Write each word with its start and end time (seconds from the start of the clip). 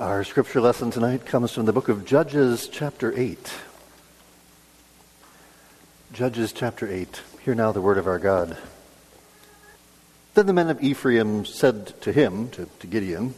Our 0.00 0.24
scripture 0.24 0.62
lesson 0.62 0.90
tonight 0.90 1.26
comes 1.26 1.52
from 1.52 1.66
the 1.66 1.74
book 1.74 1.90
of 1.90 2.06
Judges, 2.06 2.68
chapter 2.68 3.12
8. 3.14 3.52
Judges, 6.14 6.54
chapter 6.54 6.90
8. 6.90 7.20
Hear 7.44 7.54
now 7.54 7.70
the 7.70 7.82
word 7.82 7.98
of 7.98 8.06
our 8.06 8.18
God. 8.18 8.56
Then 10.32 10.46
the 10.46 10.54
men 10.54 10.70
of 10.70 10.82
Ephraim 10.82 11.44
said 11.44 12.00
to 12.00 12.12
him, 12.12 12.48
to, 12.48 12.66
to 12.78 12.86
Gideon, 12.86 13.34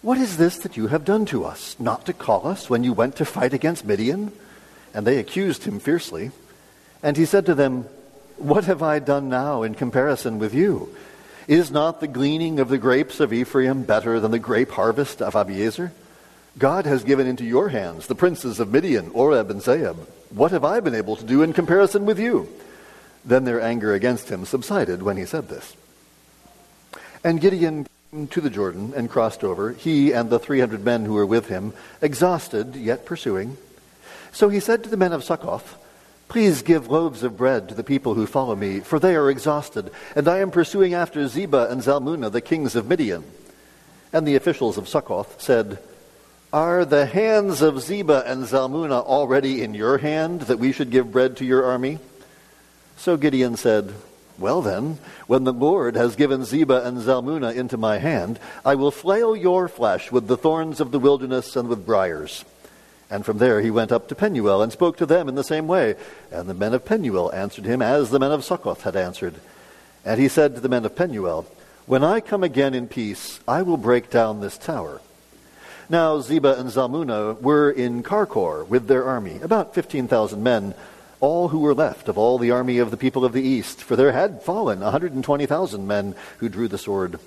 What 0.00 0.16
is 0.16 0.38
this 0.38 0.56
that 0.60 0.78
you 0.78 0.86
have 0.86 1.04
done 1.04 1.26
to 1.26 1.44
us, 1.44 1.76
not 1.78 2.06
to 2.06 2.14
call 2.14 2.46
us 2.46 2.70
when 2.70 2.82
you 2.82 2.94
went 2.94 3.16
to 3.16 3.26
fight 3.26 3.52
against 3.52 3.84
Midian? 3.84 4.32
And 4.94 5.06
they 5.06 5.18
accused 5.18 5.64
him 5.64 5.80
fiercely. 5.80 6.30
And 7.02 7.18
he 7.18 7.26
said 7.26 7.44
to 7.44 7.54
them, 7.54 7.82
What 8.38 8.64
have 8.64 8.82
I 8.82 9.00
done 9.00 9.28
now 9.28 9.64
in 9.64 9.74
comparison 9.74 10.38
with 10.38 10.54
you? 10.54 10.96
Is 11.50 11.72
not 11.72 11.98
the 11.98 12.06
gleaning 12.06 12.60
of 12.60 12.68
the 12.68 12.78
grapes 12.78 13.18
of 13.18 13.32
Ephraim 13.32 13.82
better 13.82 14.20
than 14.20 14.30
the 14.30 14.38
grape 14.38 14.70
harvest 14.70 15.20
of 15.20 15.34
Abiezer? 15.34 15.90
God 16.56 16.86
has 16.86 17.02
given 17.02 17.26
into 17.26 17.44
your 17.44 17.70
hands 17.70 18.06
the 18.06 18.14
princes 18.14 18.60
of 18.60 18.70
Midian, 18.70 19.10
Oreb 19.10 19.50
and 19.50 19.60
Zeeb. 19.60 19.96
What 20.30 20.52
have 20.52 20.64
I 20.64 20.78
been 20.78 20.94
able 20.94 21.16
to 21.16 21.24
do 21.24 21.42
in 21.42 21.52
comparison 21.52 22.06
with 22.06 22.20
you? 22.20 22.48
Then 23.24 23.42
their 23.42 23.60
anger 23.60 23.94
against 23.94 24.28
him 24.28 24.44
subsided 24.44 25.02
when 25.02 25.16
he 25.16 25.24
said 25.24 25.48
this. 25.48 25.74
And 27.24 27.40
Gideon 27.40 27.88
came 28.12 28.28
to 28.28 28.40
the 28.40 28.48
Jordan 28.48 28.92
and 28.94 29.10
crossed 29.10 29.42
over, 29.42 29.72
he 29.72 30.12
and 30.12 30.30
the 30.30 30.38
300 30.38 30.84
men 30.84 31.04
who 31.04 31.14
were 31.14 31.26
with 31.26 31.48
him, 31.48 31.72
exhausted 32.00 32.76
yet 32.76 33.04
pursuing. 33.04 33.56
So 34.30 34.50
he 34.50 34.60
said 34.60 34.84
to 34.84 34.88
the 34.88 34.96
men 34.96 35.12
of 35.12 35.24
Succoth, 35.24 35.79
Please 36.30 36.62
give 36.62 36.88
loaves 36.88 37.24
of 37.24 37.36
bread 37.36 37.68
to 37.68 37.74
the 37.74 37.82
people 37.82 38.14
who 38.14 38.24
follow 38.24 38.54
me, 38.54 38.78
for 38.78 39.00
they 39.00 39.16
are 39.16 39.28
exhausted, 39.28 39.90
and 40.14 40.28
I 40.28 40.38
am 40.38 40.52
pursuing 40.52 40.94
after 40.94 41.26
Zebah 41.26 41.72
and 41.72 41.82
Zalmunna, 41.82 42.30
the 42.30 42.40
kings 42.40 42.76
of 42.76 42.86
Midian. 42.86 43.24
And 44.12 44.28
the 44.28 44.36
officials 44.36 44.78
of 44.78 44.88
Succoth 44.88 45.42
said, 45.42 45.80
Are 46.52 46.84
the 46.84 47.04
hands 47.04 47.62
of 47.62 47.82
Zebah 47.82 48.30
and 48.30 48.44
Zalmunna 48.44 49.04
already 49.04 49.60
in 49.60 49.74
your 49.74 49.98
hand, 49.98 50.42
that 50.42 50.60
we 50.60 50.70
should 50.70 50.92
give 50.92 51.10
bread 51.10 51.36
to 51.38 51.44
your 51.44 51.64
army? 51.64 51.98
So 52.96 53.16
Gideon 53.16 53.56
said, 53.56 53.92
Well 54.38 54.62
then, 54.62 54.98
when 55.26 55.42
the 55.42 55.52
Lord 55.52 55.96
has 55.96 56.14
given 56.14 56.42
Zebah 56.42 56.86
and 56.86 56.98
Zalmunna 56.98 57.56
into 57.56 57.76
my 57.76 57.98
hand, 57.98 58.38
I 58.64 58.76
will 58.76 58.92
flail 58.92 59.34
your 59.34 59.66
flesh 59.66 60.12
with 60.12 60.28
the 60.28 60.36
thorns 60.36 60.78
of 60.78 60.92
the 60.92 61.00
wilderness 61.00 61.56
and 61.56 61.68
with 61.68 61.84
briars. 61.84 62.44
And 63.10 63.26
from 63.26 63.38
there 63.38 63.60
he 63.60 63.70
went 63.70 63.90
up 63.90 64.08
to 64.08 64.14
Penuel 64.14 64.62
and 64.62 64.70
spoke 64.70 64.96
to 64.98 65.06
them 65.06 65.28
in 65.28 65.34
the 65.34 65.44
same 65.44 65.66
way. 65.66 65.96
And 66.30 66.48
the 66.48 66.54
men 66.54 66.74
of 66.74 66.84
Penuel 66.84 67.32
answered 67.32 67.64
him 67.64 67.82
as 67.82 68.10
the 68.10 68.20
men 68.20 68.30
of 68.30 68.44
Succoth 68.44 68.82
had 68.82 68.94
answered. 68.94 69.34
And 70.04 70.20
he 70.20 70.28
said 70.28 70.54
to 70.54 70.60
the 70.60 70.68
men 70.68 70.84
of 70.84 70.94
Penuel, 70.94 71.46
When 71.86 72.04
I 72.04 72.20
come 72.20 72.44
again 72.44 72.72
in 72.72 72.86
peace, 72.86 73.40
I 73.48 73.62
will 73.62 73.76
break 73.76 74.10
down 74.10 74.40
this 74.40 74.56
tower. 74.56 75.00
Now 75.88 76.20
Zebah 76.20 76.60
and 76.60 76.70
Zalmunna 76.70 77.40
were 77.42 77.68
in 77.68 78.04
Karkor 78.04 78.64
with 78.68 78.86
their 78.86 79.04
army, 79.04 79.40
about 79.42 79.74
15,000 79.74 80.40
men, 80.40 80.74
all 81.18 81.48
who 81.48 81.58
were 81.58 81.74
left 81.74 82.08
of 82.08 82.16
all 82.16 82.38
the 82.38 82.52
army 82.52 82.78
of 82.78 82.92
the 82.92 82.96
people 82.96 83.24
of 83.24 83.32
the 83.32 83.42
east, 83.42 83.82
for 83.82 83.96
there 83.96 84.12
had 84.12 84.42
fallen 84.42 84.80
120,000 84.80 85.86
men 85.86 86.14
who 86.38 86.48
drew 86.48 86.68
the 86.68 86.78
sword. 86.78 87.18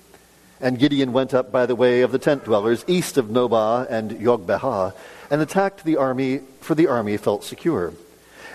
And 0.63 0.79
Gideon 0.79 1.11
went 1.11 1.33
up 1.33 1.51
by 1.51 1.65
the 1.65 1.75
way 1.75 2.03
of 2.03 2.13
the 2.13 2.17
tent 2.17 2.45
dwellers 2.45 2.85
east 2.87 3.17
of 3.17 3.25
Nobah 3.25 3.85
and 3.89 4.11
Jogbehah, 4.11 4.93
and 5.29 5.41
attacked 5.41 5.83
the 5.83 5.97
army, 5.97 6.39
for 6.61 6.73
the 6.73 6.87
army 6.87 7.17
felt 7.17 7.43
secure. 7.43 7.91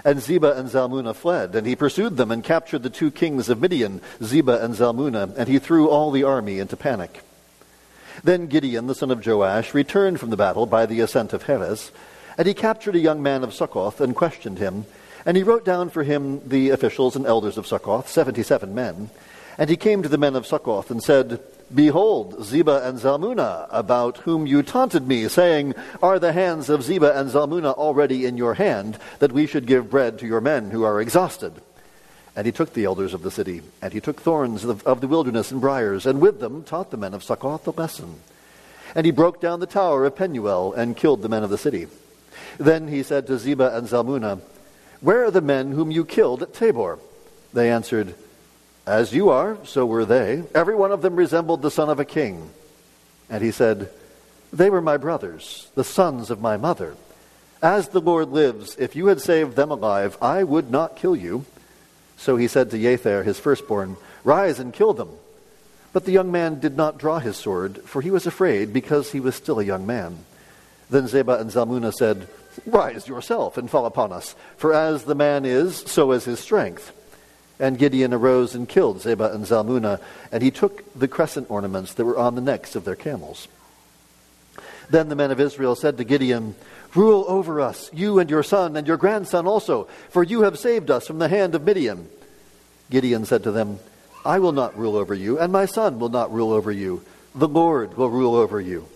And 0.06 0.18
Zebah 0.18 0.56
and 0.56 0.70
Zalmunna 0.70 1.14
fled, 1.14 1.54
and 1.54 1.66
he 1.66 1.76
pursued 1.76 2.16
them 2.16 2.30
and 2.30 2.42
captured 2.42 2.82
the 2.82 2.88
two 2.88 3.10
kings 3.10 3.50
of 3.50 3.60
Midian, 3.60 4.00
Zebah 4.22 4.64
and 4.64 4.74
Zalmunna, 4.74 5.36
and 5.36 5.48
he 5.48 5.58
threw 5.58 5.90
all 5.90 6.10
the 6.10 6.24
army 6.24 6.58
into 6.58 6.78
panic. 6.78 7.20
Then 8.24 8.46
Gideon, 8.46 8.86
the 8.86 8.94
son 8.94 9.10
of 9.10 9.26
Joash, 9.26 9.74
returned 9.74 10.18
from 10.18 10.30
the 10.30 10.36
battle 10.36 10.64
by 10.64 10.86
the 10.86 11.00
ascent 11.00 11.34
of 11.34 11.42
Heres, 11.42 11.92
and 12.38 12.48
he 12.48 12.54
captured 12.54 12.96
a 12.96 13.00
young 13.00 13.22
man 13.22 13.44
of 13.44 13.52
Succoth 13.52 14.00
and 14.00 14.16
questioned 14.16 14.58
him. 14.58 14.86
And 15.26 15.36
he 15.36 15.42
wrote 15.42 15.66
down 15.66 15.90
for 15.90 16.04
him 16.04 16.40
the 16.48 16.70
officials 16.70 17.16
and 17.16 17.26
elders 17.26 17.58
of 17.58 17.66
Succoth, 17.66 18.08
seventy 18.08 18.42
seven 18.42 18.74
men. 18.74 19.10
And 19.58 19.68
he 19.68 19.76
came 19.76 20.02
to 20.02 20.08
the 20.08 20.16
men 20.16 20.36
of 20.36 20.46
Succoth 20.46 20.90
and 20.90 21.02
said, 21.02 21.40
Behold, 21.74 22.38
Zebah 22.38 22.86
and 22.86 22.98
Zalmunna, 22.98 23.66
about 23.70 24.18
whom 24.18 24.46
you 24.46 24.62
taunted 24.62 25.06
me, 25.06 25.28
saying, 25.28 25.74
Are 26.02 26.18
the 26.18 26.32
hands 26.32 26.70
of 26.70 26.82
Zebah 26.82 27.14
and 27.14 27.30
Zalmunna 27.30 27.74
already 27.74 28.24
in 28.24 28.38
your 28.38 28.54
hand, 28.54 28.98
that 29.18 29.32
we 29.32 29.46
should 29.46 29.66
give 29.66 29.90
bread 29.90 30.18
to 30.18 30.26
your 30.26 30.40
men 30.40 30.70
who 30.70 30.82
are 30.84 31.00
exhausted? 31.00 31.52
And 32.34 32.46
he 32.46 32.52
took 32.52 32.72
the 32.72 32.84
elders 32.84 33.12
of 33.12 33.22
the 33.22 33.30
city, 33.30 33.60
and 33.82 33.92
he 33.92 34.00
took 34.00 34.20
thorns 34.20 34.64
of 34.64 35.00
the 35.00 35.08
wilderness 35.08 35.50
and 35.50 35.60
briers, 35.60 36.06
and 36.06 36.20
with 36.20 36.40
them 36.40 36.62
taught 36.62 36.90
the 36.90 36.96
men 36.96 37.12
of 37.12 37.22
Succoth 37.22 37.64
the 37.64 37.72
lesson. 37.72 38.20
And 38.94 39.04
he 39.04 39.12
broke 39.12 39.40
down 39.40 39.60
the 39.60 39.66
tower 39.66 40.06
of 40.06 40.16
Penuel, 40.16 40.72
and 40.72 40.96
killed 40.96 41.20
the 41.20 41.28
men 41.28 41.42
of 41.42 41.50
the 41.50 41.58
city. 41.58 41.86
Then 42.56 42.88
he 42.88 43.02
said 43.02 43.26
to 43.26 43.38
Zebah 43.38 43.76
and 43.76 43.88
Zalmunna, 43.88 44.40
Where 45.02 45.24
are 45.26 45.30
the 45.30 45.42
men 45.42 45.72
whom 45.72 45.90
you 45.90 46.06
killed 46.06 46.42
at 46.42 46.54
Tabor? 46.54 46.98
They 47.52 47.70
answered, 47.70 48.14
as 48.88 49.12
you 49.12 49.28
are, 49.28 49.58
so 49.64 49.84
were 49.84 50.04
they. 50.04 50.42
Every 50.54 50.74
one 50.74 50.92
of 50.92 51.02
them 51.02 51.14
resembled 51.14 51.62
the 51.62 51.70
son 51.70 51.90
of 51.90 52.00
a 52.00 52.04
king. 52.04 52.50
And 53.28 53.44
he 53.44 53.50
said, 53.50 53.90
They 54.52 54.70
were 54.70 54.80
my 54.80 54.96
brothers, 54.96 55.68
the 55.74 55.84
sons 55.84 56.30
of 56.30 56.40
my 56.40 56.56
mother. 56.56 56.96
As 57.60 57.88
the 57.88 58.00
Lord 58.00 58.30
lives, 58.30 58.76
if 58.78 58.96
you 58.96 59.08
had 59.08 59.20
saved 59.20 59.56
them 59.56 59.70
alive, 59.70 60.16
I 60.22 60.42
would 60.42 60.70
not 60.70 60.96
kill 60.96 61.14
you. 61.14 61.44
So 62.16 62.36
he 62.36 62.48
said 62.48 62.70
to 62.70 62.78
Jether, 62.78 63.24
his 63.24 63.38
firstborn, 63.38 63.96
Rise 64.24 64.58
and 64.58 64.72
kill 64.72 64.94
them. 64.94 65.10
But 65.92 66.04
the 66.04 66.12
young 66.12 66.32
man 66.32 66.60
did 66.60 66.76
not 66.76 66.98
draw 66.98 67.18
his 67.18 67.36
sword, 67.36 67.82
for 67.82 68.00
he 68.00 68.10
was 68.10 68.26
afraid, 68.26 68.72
because 68.72 69.12
he 69.12 69.20
was 69.20 69.34
still 69.34 69.60
a 69.60 69.64
young 69.64 69.86
man. 69.86 70.18
Then 70.90 71.04
Zebah 71.04 71.40
and 71.40 71.50
Zalmunna 71.50 71.92
said, 71.92 72.28
Rise 72.66 73.06
yourself 73.06 73.58
and 73.58 73.70
fall 73.70 73.86
upon 73.86 74.12
us, 74.12 74.34
for 74.56 74.72
as 74.72 75.04
the 75.04 75.14
man 75.14 75.44
is, 75.44 75.76
so 75.76 76.12
is 76.12 76.24
his 76.24 76.40
strength. 76.40 76.92
And 77.60 77.78
Gideon 77.78 78.14
arose 78.14 78.54
and 78.54 78.68
killed 78.68 79.00
Zebah 79.00 79.34
and 79.34 79.44
Zalmunna, 79.44 80.00
and 80.30 80.42
he 80.42 80.50
took 80.50 80.84
the 80.94 81.08
crescent 81.08 81.50
ornaments 81.50 81.94
that 81.94 82.04
were 82.04 82.18
on 82.18 82.34
the 82.34 82.40
necks 82.40 82.76
of 82.76 82.84
their 82.84 82.94
camels. 82.94 83.48
Then 84.90 85.08
the 85.08 85.16
men 85.16 85.30
of 85.30 85.40
Israel 85.40 85.74
said 85.74 85.98
to 85.98 86.04
Gideon, 86.04 86.54
Rule 86.94 87.24
over 87.28 87.60
us, 87.60 87.90
you 87.92 88.18
and 88.18 88.30
your 88.30 88.42
son 88.42 88.76
and 88.76 88.86
your 88.86 88.96
grandson 88.96 89.46
also, 89.46 89.88
for 90.08 90.22
you 90.22 90.42
have 90.42 90.58
saved 90.58 90.90
us 90.90 91.06
from 91.06 91.18
the 91.18 91.28
hand 91.28 91.54
of 91.54 91.64
Midian. 91.64 92.08
Gideon 92.90 93.26
said 93.26 93.42
to 93.42 93.50
them, 93.50 93.78
I 94.24 94.38
will 94.38 94.52
not 94.52 94.78
rule 94.78 94.96
over 94.96 95.14
you, 95.14 95.38
and 95.38 95.52
my 95.52 95.66
son 95.66 95.98
will 95.98 96.08
not 96.08 96.32
rule 96.32 96.52
over 96.52 96.72
you. 96.72 97.04
The 97.34 97.48
Lord 97.48 97.96
will 97.96 98.08
rule 98.08 98.34
over 98.34 98.60
you. 98.60 98.88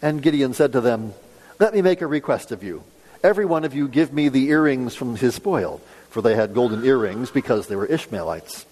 And 0.00 0.22
Gideon 0.22 0.54
said 0.54 0.72
to 0.72 0.80
them, 0.80 1.12
Let 1.58 1.74
me 1.74 1.82
make 1.82 2.00
a 2.00 2.06
request 2.06 2.52
of 2.52 2.62
you. 2.62 2.82
Every 3.22 3.44
one 3.44 3.64
of 3.64 3.74
you 3.74 3.86
give 3.86 4.12
me 4.12 4.28
the 4.28 4.48
earrings 4.48 4.94
from 4.94 5.16
his 5.16 5.34
spoil 5.34 5.80
for 6.10 6.20
they 6.20 6.34
had 6.34 6.54
golden 6.54 6.84
earrings 6.84 7.30
because 7.30 7.66
they 7.66 7.76
were 7.76 7.86
Ishmaelites. 7.86 8.66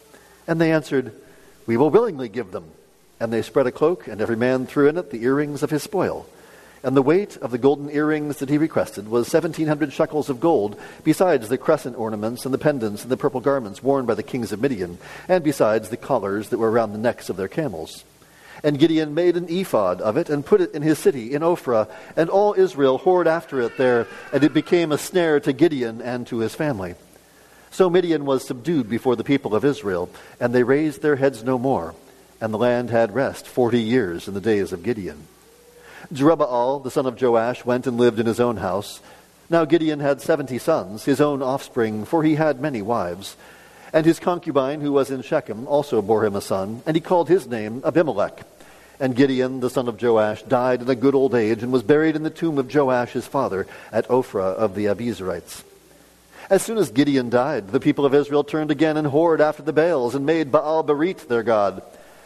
And 0.47 0.60
they 0.60 0.72
answered, 0.72 1.12
We 1.66 1.76
will 1.76 1.91
willingly 1.91 2.28
give 2.28 2.50
them. 2.50 2.71
And 3.21 3.32
they 3.32 3.43
spread 3.43 3.66
a 3.66 3.72
cloak, 3.72 4.06
and 4.06 4.21
every 4.21 4.37
man 4.37 4.66
threw 4.66 4.88
in 4.88 4.99
it 4.99 5.10
the 5.10 5.22
earrings 5.25 5.62
of 5.62 5.71
his 5.71 5.82
spoil. 5.82 6.26
And 6.82 6.97
the 6.97 7.03
weight 7.03 7.37
of 7.38 7.50
the 7.50 7.59
golden 7.59 7.91
earrings 7.91 8.37
that 8.37 8.49
he 8.49 8.59
requested 8.59 9.09
was 9.09 9.26
seventeen 9.26 9.66
hundred 9.66 9.93
shekels 9.93 10.31
of 10.31 10.38
gold, 10.38 10.78
besides 11.03 11.49
the 11.49 11.59
crescent 11.59 11.99
ornaments 11.99 12.44
and 12.44 12.54
the 12.54 12.59
pendants 12.59 13.03
and 13.03 13.10
the 13.10 13.16
purple 13.16 13.41
garments 13.41 13.82
worn 13.82 14.06
by 14.06 14.15
the 14.15 14.22
kings 14.22 14.53
of 14.53 14.60
Midian, 14.60 14.99
and 15.28 15.43
besides 15.43 15.88
the 15.88 15.97
collars 15.97 16.50
that 16.50 16.59
were 16.59 16.70
around 16.70 16.93
the 16.93 16.99
necks 16.99 17.28
of 17.28 17.37
their 17.37 17.49
camels. 17.49 18.05
And 18.62 18.78
Gideon 18.78 19.15
made 19.15 19.37
an 19.37 19.49
ephod 19.49 20.00
of 20.00 20.16
it 20.16 20.31
and 20.31 20.47
put 20.47 20.60
it 20.60 20.72
in 20.72 20.82
his 20.82 20.99
city, 20.99 21.34
in 21.34 21.43
Ophrah, 21.43 21.88
and 22.16 22.31
all 22.31 22.55
Israel 22.55 22.99
whored 22.99 23.26
after 23.26 23.60
it 23.60 23.76
there, 23.76 24.06
and 24.32 24.44
it 24.44 24.55
became 24.55 24.93
a 24.93 24.99
snare 24.99 25.41
to 25.41 25.53
Gideon 25.53 26.00
and 26.00 26.26
to 26.28 26.38
his 26.38 26.55
family. 26.55 26.94
So 27.71 27.91
Midian 27.91 28.25
was 28.25 28.47
subdued 28.47 28.89
before 28.89 29.17
the 29.17 29.25
people 29.25 29.55
of 29.55 29.65
Israel, 29.65 30.11
and 30.41 30.55
they 30.55 30.62
raised 30.62 31.03
their 31.03 31.17
heads 31.17 31.45
no 31.45 31.59
more, 31.59 31.95
and 32.41 32.53
the 32.53 32.59
land 32.59 32.91
had 32.91 33.15
rest 33.15 33.47
forty 33.47 33.81
years 33.81 34.29
in 34.29 34.34
the 34.34 34.41
days 34.41 34.73
of 34.73 34.83
Gideon. 34.83 35.27
Jerubbaal, 36.12 36.83
the 36.83 36.91
son 36.91 37.06
of 37.06 37.21
Joash, 37.21 37.65
went 37.65 37.87
and 37.87 37.99
lived 37.99 38.19
in 38.19 38.26
his 38.26 38.41
own 38.41 38.56
house. 38.56 39.00
Now 39.50 39.65
Gideon 39.65 40.00
had 40.00 40.20
seventy 40.20 40.59
sons, 40.59 41.05
his 41.05 41.20
own 41.20 41.43
offspring, 41.43 42.05
for 42.05 42.23
he 42.23 42.37
had 42.37 42.61
many 42.61 42.82
wives. 42.82 43.37
And 43.93 44.05
his 44.05 44.21
concubine, 44.21 44.81
who 44.81 44.93
was 44.93 45.11
in 45.11 45.23
Shechem, 45.23 45.67
also 45.67 46.03
bore 46.03 46.25
him 46.25 46.37
a 46.37 46.41
son, 46.41 46.82
and 46.85 46.94
he 46.94 47.00
called 47.00 47.29
his 47.29 47.47
name 47.47 47.82
Abimelech. 47.85 48.44
And 49.00 49.17
Gideon, 49.17 49.61
the 49.61 49.71
son 49.71 49.88
of 49.88 50.03
Joash, 50.03 50.43
died 50.43 50.82
in 50.82 50.91
a 50.91 50.94
good 50.94 51.14
old 51.14 51.35
age, 51.35 51.62
and 51.62 51.73
was 51.73 51.82
buried 51.82 52.17
in 52.17 52.23
the 52.23 52.31
tomb 52.31 52.59
of 52.59 52.75
Joash 52.75 53.12
his 53.12 53.26
father 53.26 53.67
at 53.93 54.09
Ophrah 54.09 54.55
of 54.55 54.75
the 54.75 54.87
Abiezrites. 54.87 55.62
As 56.50 56.62
soon 56.62 56.79
as 56.79 56.91
Gideon 56.91 57.29
died, 57.29 57.69
the 57.69 57.81
people 57.81 58.06
of 58.06 58.15
Israel 58.15 58.43
turned 58.43 58.71
again 58.71 58.97
and 58.97 59.09
whored 59.09 59.41
after 59.41 59.62
the 59.62 59.73
Baals 59.73 60.15
and 60.15 60.25
made 60.25 60.50
Baal 60.50 60.83
Berith 60.83 61.29
their 61.29 61.43
god. 61.43 61.83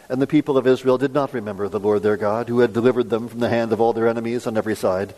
And 0.07 0.21
the 0.21 0.27
people 0.27 0.57
of 0.57 0.65
Israel 0.65 0.97
did 0.97 1.13
not 1.13 1.33
remember 1.33 1.67
the 1.67 1.79
Lord 1.79 2.03
their 2.03 2.15
God, 2.17 2.47
who 2.47 2.59
had 2.59 2.71
delivered 2.71 3.09
them 3.09 3.27
from 3.27 3.39
the 3.39 3.49
hand 3.49 3.73
of 3.73 3.81
all 3.81 3.91
their 3.91 4.07
enemies 4.07 4.47
on 4.47 4.57
every 4.57 4.75
side. 4.75 5.13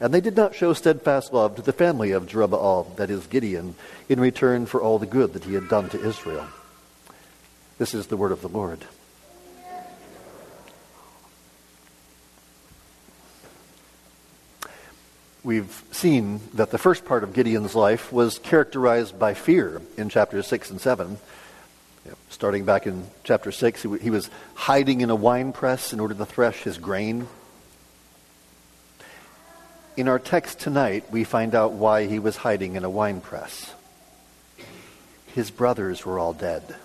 And 0.00 0.12
they 0.12 0.20
did 0.20 0.36
not 0.36 0.54
show 0.54 0.72
steadfast 0.72 1.32
love 1.32 1.56
to 1.56 1.62
the 1.62 1.72
family 1.72 2.10
of 2.10 2.26
Jerubbaal, 2.26 2.96
that 2.96 3.10
is 3.10 3.26
Gideon, 3.26 3.76
in 4.08 4.18
return 4.20 4.66
for 4.66 4.80
all 4.80 4.98
the 4.98 5.06
good 5.06 5.34
that 5.34 5.44
he 5.44 5.54
had 5.54 5.68
done 5.68 5.88
to 5.90 6.04
Israel. 6.04 6.46
This 7.78 7.94
is 7.94 8.08
the 8.08 8.16
word 8.16 8.32
of 8.32 8.42
the 8.42 8.48
Lord. 8.48 8.84
We've 15.48 15.82
seen 15.92 16.40
that 16.52 16.70
the 16.70 16.76
first 16.76 17.06
part 17.06 17.24
of 17.24 17.32
Gideon's 17.32 17.74
life 17.74 18.12
was 18.12 18.38
characterized 18.38 19.18
by 19.18 19.32
fear 19.32 19.80
in 19.96 20.10
chapters 20.10 20.46
6 20.46 20.72
and 20.72 20.78
7. 20.78 21.16
Starting 22.28 22.66
back 22.66 22.86
in 22.86 23.06
chapter 23.24 23.50
6, 23.50 23.86
he 24.02 24.10
was 24.10 24.28
hiding 24.52 25.00
in 25.00 25.08
a 25.08 25.16
wine 25.16 25.54
press 25.54 25.94
in 25.94 26.00
order 26.00 26.12
to 26.12 26.26
thresh 26.26 26.64
his 26.64 26.76
grain. 26.76 27.26
In 29.96 30.06
our 30.06 30.18
text 30.18 30.60
tonight, 30.60 31.10
we 31.10 31.24
find 31.24 31.54
out 31.54 31.72
why 31.72 32.04
he 32.04 32.18
was 32.18 32.36
hiding 32.36 32.76
in 32.76 32.84
a 32.84 32.90
wine 32.90 33.22
press. 33.22 33.72
His 35.28 35.50
brothers 35.50 36.04
were 36.04 36.18
all 36.18 36.34
dead. 36.34 36.76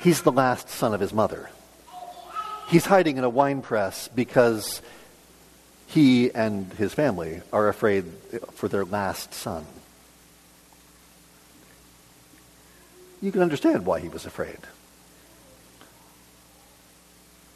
He's 0.00 0.22
the 0.22 0.30
last 0.30 0.68
son 0.68 0.94
of 0.94 1.00
his 1.00 1.12
mother. 1.12 1.50
He's 2.68 2.86
hiding 2.86 3.16
in 3.16 3.24
a 3.24 3.28
wine 3.28 3.62
press 3.62 4.06
because 4.06 4.80
he 5.90 6.32
and 6.32 6.72
his 6.74 6.94
family 6.94 7.42
are 7.52 7.68
afraid 7.68 8.04
for 8.54 8.68
their 8.68 8.84
last 8.84 9.34
son. 9.34 9.66
You 13.20 13.32
can 13.32 13.42
understand 13.42 13.84
why 13.84 14.00
he 14.00 14.08
was 14.08 14.24
afraid. 14.24 14.58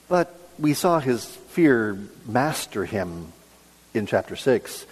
But 0.08 0.36
we 0.58 0.74
saw 0.74 0.98
his 0.98 1.24
fear 1.24 1.96
master 2.26 2.84
him 2.84 3.32
in 3.94 4.06
chapter 4.06 4.36
6. 4.36 4.84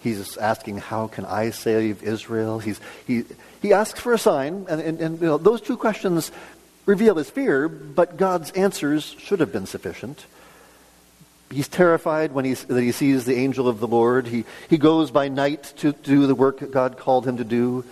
He's 0.00 0.36
asking, 0.38 0.78
How 0.78 1.08
can 1.08 1.26
I 1.26 1.50
save 1.50 2.02
Israel? 2.02 2.58
He's, 2.58 2.80
he, 3.06 3.24
he 3.60 3.72
asks 3.72 4.00
for 4.00 4.14
a 4.14 4.18
sign, 4.18 4.66
and, 4.68 4.80
and, 4.80 5.00
and 5.00 5.20
you 5.20 5.26
know, 5.26 5.38
those 5.38 5.60
two 5.60 5.76
questions 5.76 6.32
reveal 6.86 7.16
his 7.16 7.28
fear, 7.28 7.68
but 7.68 8.16
God's 8.16 8.50
answers 8.52 9.14
should 9.18 9.40
have 9.40 9.52
been 9.52 9.66
sufficient. 9.66 10.24
He's 11.50 11.68
terrified 11.68 12.32
when 12.32 12.44
he's, 12.44 12.64
that 12.64 12.82
he 12.82 12.92
sees 12.92 13.24
the 13.24 13.36
angel 13.36 13.68
of 13.68 13.80
the 13.80 13.86
Lord. 13.86 14.26
He, 14.26 14.44
he 14.68 14.76
goes 14.76 15.10
by 15.10 15.28
night 15.28 15.72
to 15.78 15.92
do 15.92 16.26
the 16.26 16.34
work 16.34 16.60
that 16.60 16.70
God 16.70 16.98
called 16.98 17.26
him 17.26 17.38
to 17.38 17.44
do. 17.44 17.84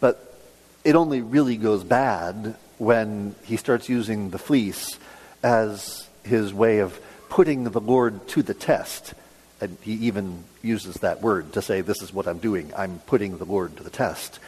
But 0.00 0.38
it 0.84 0.94
only 0.94 1.22
really 1.22 1.56
goes 1.56 1.82
bad 1.82 2.56
when 2.76 3.34
he 3.44 3.56
starts 3.56 3.88
using 3.88 4.30
the 4.30 4.38
fleece 4.38 4.98
as 5.42 6.06
his 6.24 6.52
way 6.52 6.80
of 6.80 7.00
putting 7.28 7.64
the 7.64 7.80
Lord 7.80 8.26
to 8.28 8.42
the 8.42 8.54
test. 8.54 9.14
And 9.60 9.76
he 9.80 9.92
even 9.94 10.44
uses 10.62 10.96
that 10.96 11.22
word 11.22 11.54
to 11.54 11.62
say, 11.62 11.80
This 11.80 12.02
is 12.02 12.12
what 12.12 12.28
I'm 12.28 12.38
doing. 12.38 12.70
I'm 12.76 13.00
putting 13.06 13.38
the 13.38 13.44
Lord 13.44 13.76
to 13.78 13.82
the 13.82 13.90
test. 13.90 14.38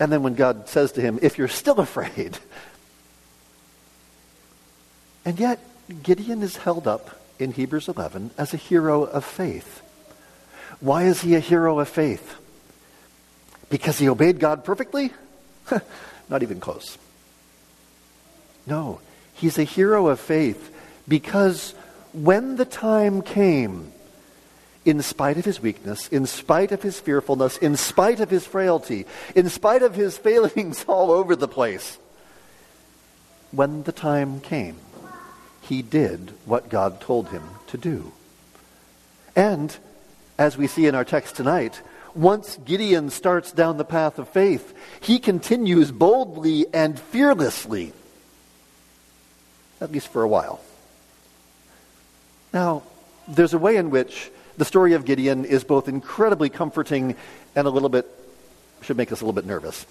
And 0.00 0.10
then 0.10 0.22
when 0.22 0.34
God 0.34 0.68
says 0.68 0.92
to 0.92 1.00
him, 1.00 1.18
If 1.22 1.38
you're 1.38 1.48
still 1.48 1.78
afraid, 1.80 2.38
and 5.24 5.38
yet 5.38 5.60
Gideon 6.02 6.42
is 6.42 6.56
held 6.56 6.86
up 6.86 7.20
in 7.38 7.52
Hebrews 7.52 7.88
11 7.88 8.30
as 8.38 8.54
a 8.54 8.58
hero 8.58 9.04
of 9.04 9.24
faith. 9.24 9.82
Why 10.80 11.04
is 11.04 11.20
he 11.20 11.34
a 11.34 11.40
hero 11.40 11.78
of 11.78 11.88
faith? 11.88 12.36
Because 13.70 13.98
he 13.98 14.08
obeyed 14.08 14.38
God 14.38 14.64
perfectly? 14.64 15.12
Not 16.28 16.42
even 16.42 16.60
close. 16.60 16.98
No, 18.66 19.00
he's 19.34 19.58
a 19.58 19.64
hero 19.64 20.08
of 20.08 20.20
faith 20.20 20.74
because 21.06 21.74
when 22.12 22.56
the 22.56 22.64
time 22.64 23.22
came, 23.22 23.92
in 24.84 25.00
spite 25.02 25.38
of 25.38 25.44
his 25.44 25.60
weakness, 25.60 26.08
in 26.08 26.26
spite 26.26 26.72
of 26.72 26.82
his 26.82 27.00
fearfulness, 27.00 27.56
in 27.56 27.76
spite 27.76 28.20
of 28.20 28.30
his 28.30 28.46
frailty, 28.46 29.06
in 29.34 29.48
spite 29.48 29.82
of 29.82 29.94
his 29.94 30.16
failings 30.28 30.84
all 30.86 31.10
over 31.10 31.34
the 31.34 31.48
place, 31.48 31.98
when 33.50 33.82
the 33.84 33.92
time 33.92 34.40
came, 34.40 34.76
he 35.64 35.82
did 35.82 36.32
what 36.44 36.68
God 36.68 37.00
told 37.00 37.28
him 37.28 37.42
to 37.68 37.78
do. 37.78 38.12
And, 39.34 39.76
as 40.38 40.56
we 40.56 40.66
see 40.66 40.86
in 40.86 40.94
our 40.94 41.04
text 41.04 41.36
tonight, 41.36 41.80
once 42.14 42.56
Gideon 42.64 43.10
starts 43.10 43.50
down 43.50 43.76
the 43.76 43.84
path 43.84 44.18
of 44.18 44.28
faith, 44.28 44.74
he 45.00 45.18
continues 45.18 45.90
boldly 45.90 46.66
and 46.72 46.98
fearlessly, 46.98 47.92
at 49.80 49.90
least 49.90 50.08
for 50.08 50.22
a 50.22 50.28
while. 50.28 50.60
Now, 52.52 52.82
there's 53.26 53.54
a 53.54 53.58
way 53.58 53.76
in 53.76 53.90
which 53.90 54.30
the 54.56 54.64
story 54.64 54.92
of 54.92 55.04
Gideon 55.04 55.44
is 55.44 55.64
both 55.64 55.88
incredibly 55.88 56.48
comforting 56.48 57.16
and 57.56 57.66
a 57.66 57.70
little 57.70 57.88
bit, 57.88 58.06
should 58.82 58.96
make 58.96 59.10
us 59.10 59.20
a 59.20 59.24
little 59.24 59.32
bit 59.32 59.46
nervous. 59.46 59.84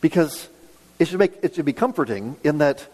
Because 0.00 0.48
it 0.98 1.08
should, 1.08 1.18
make, 1.18 1.32
it 1.42 1.54
should 1.54 1.66
be 1.66 1.74
comforting 1.74 2.36
in 2.42 2.58
that 2.58 2.86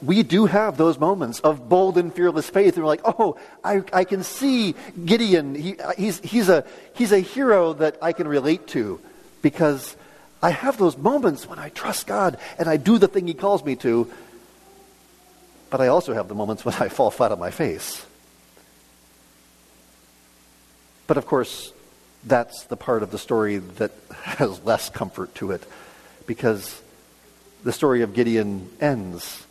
we 0.00 0.22
do 0.22 0.46
have 0.46 0.76
those 0.76 0.98
moments 0.98 1.40
of 1.40 1.68
bold 1.68 1.98
and 1.98 2.14
fearless 2.14 2.48
faith. 2.48 2.78
We're 2.78 2.84
like, 2.84 3.00
oh, 3.04 3.38
I, 3.62 3.82
I 3.92 4.04
can 4.04 4.22
see 4.22 4.74
Gideon. 5.04 5.54
He, 5.54 5.78
uh, 5.78 5.92
he's, 5.98 6.20
he's, 6.20 6.48
a, 6.48 6.64
he's 6.94 7.10
a 7.10 7.18
hero 7.18 7.72
that 7.74 7.96
I 8.00 8.12
can 8.12 8.28
relate 8.28 8.68
to 8.68 9.00
because 9.42 9.96
I 10.42 10.50
have 10.50 10.78
those 10.78 10.96
moments 10.96 11.48
when 11.48 11.58
I 11.58 11.70
trust 11.70 12.06
God 12.06 12.38
and 12.58 12.68
I 12.68 12.76
do 12.76 12.98
the 12.98 13.08
thing 13.08 13.26
He 13.26 13.34
calls 13.34 13.64
me 13.64 13.74
to. 13.76 14.10
But 15.70 15.80
I 15.80 15.88
also 15.88 16.14
have 16.14 16.28
the 16.28 16.36
moments 16.36 16.64
when 16.64 16.74
I 16.76 16.88
fall 16.88 17.10
flat 17.10 17.32
on 17.32 17.40
my 17.40 17.50
face. 17.50 18.04
But 21.08 21.16
of 21.16 21.26
course, 21.26 21.72
that's 22.22 22.64
the 22.64 22.76
part 22.76 23.02
of 23.02 23.10
the 23.10 23.18
story 23.18 23.58
that 23.58 23.90
has 24.22 24.62
less 24.64 24.88
comfort 24.88 25.34
to 25.36 25.50
it 25.50 25.64
because 26.26 26.80
the 27.64 27.72
story 27.72 28.02
of 28.02 28.14
Gideon 28.14 28.70
ends 28.80 29.44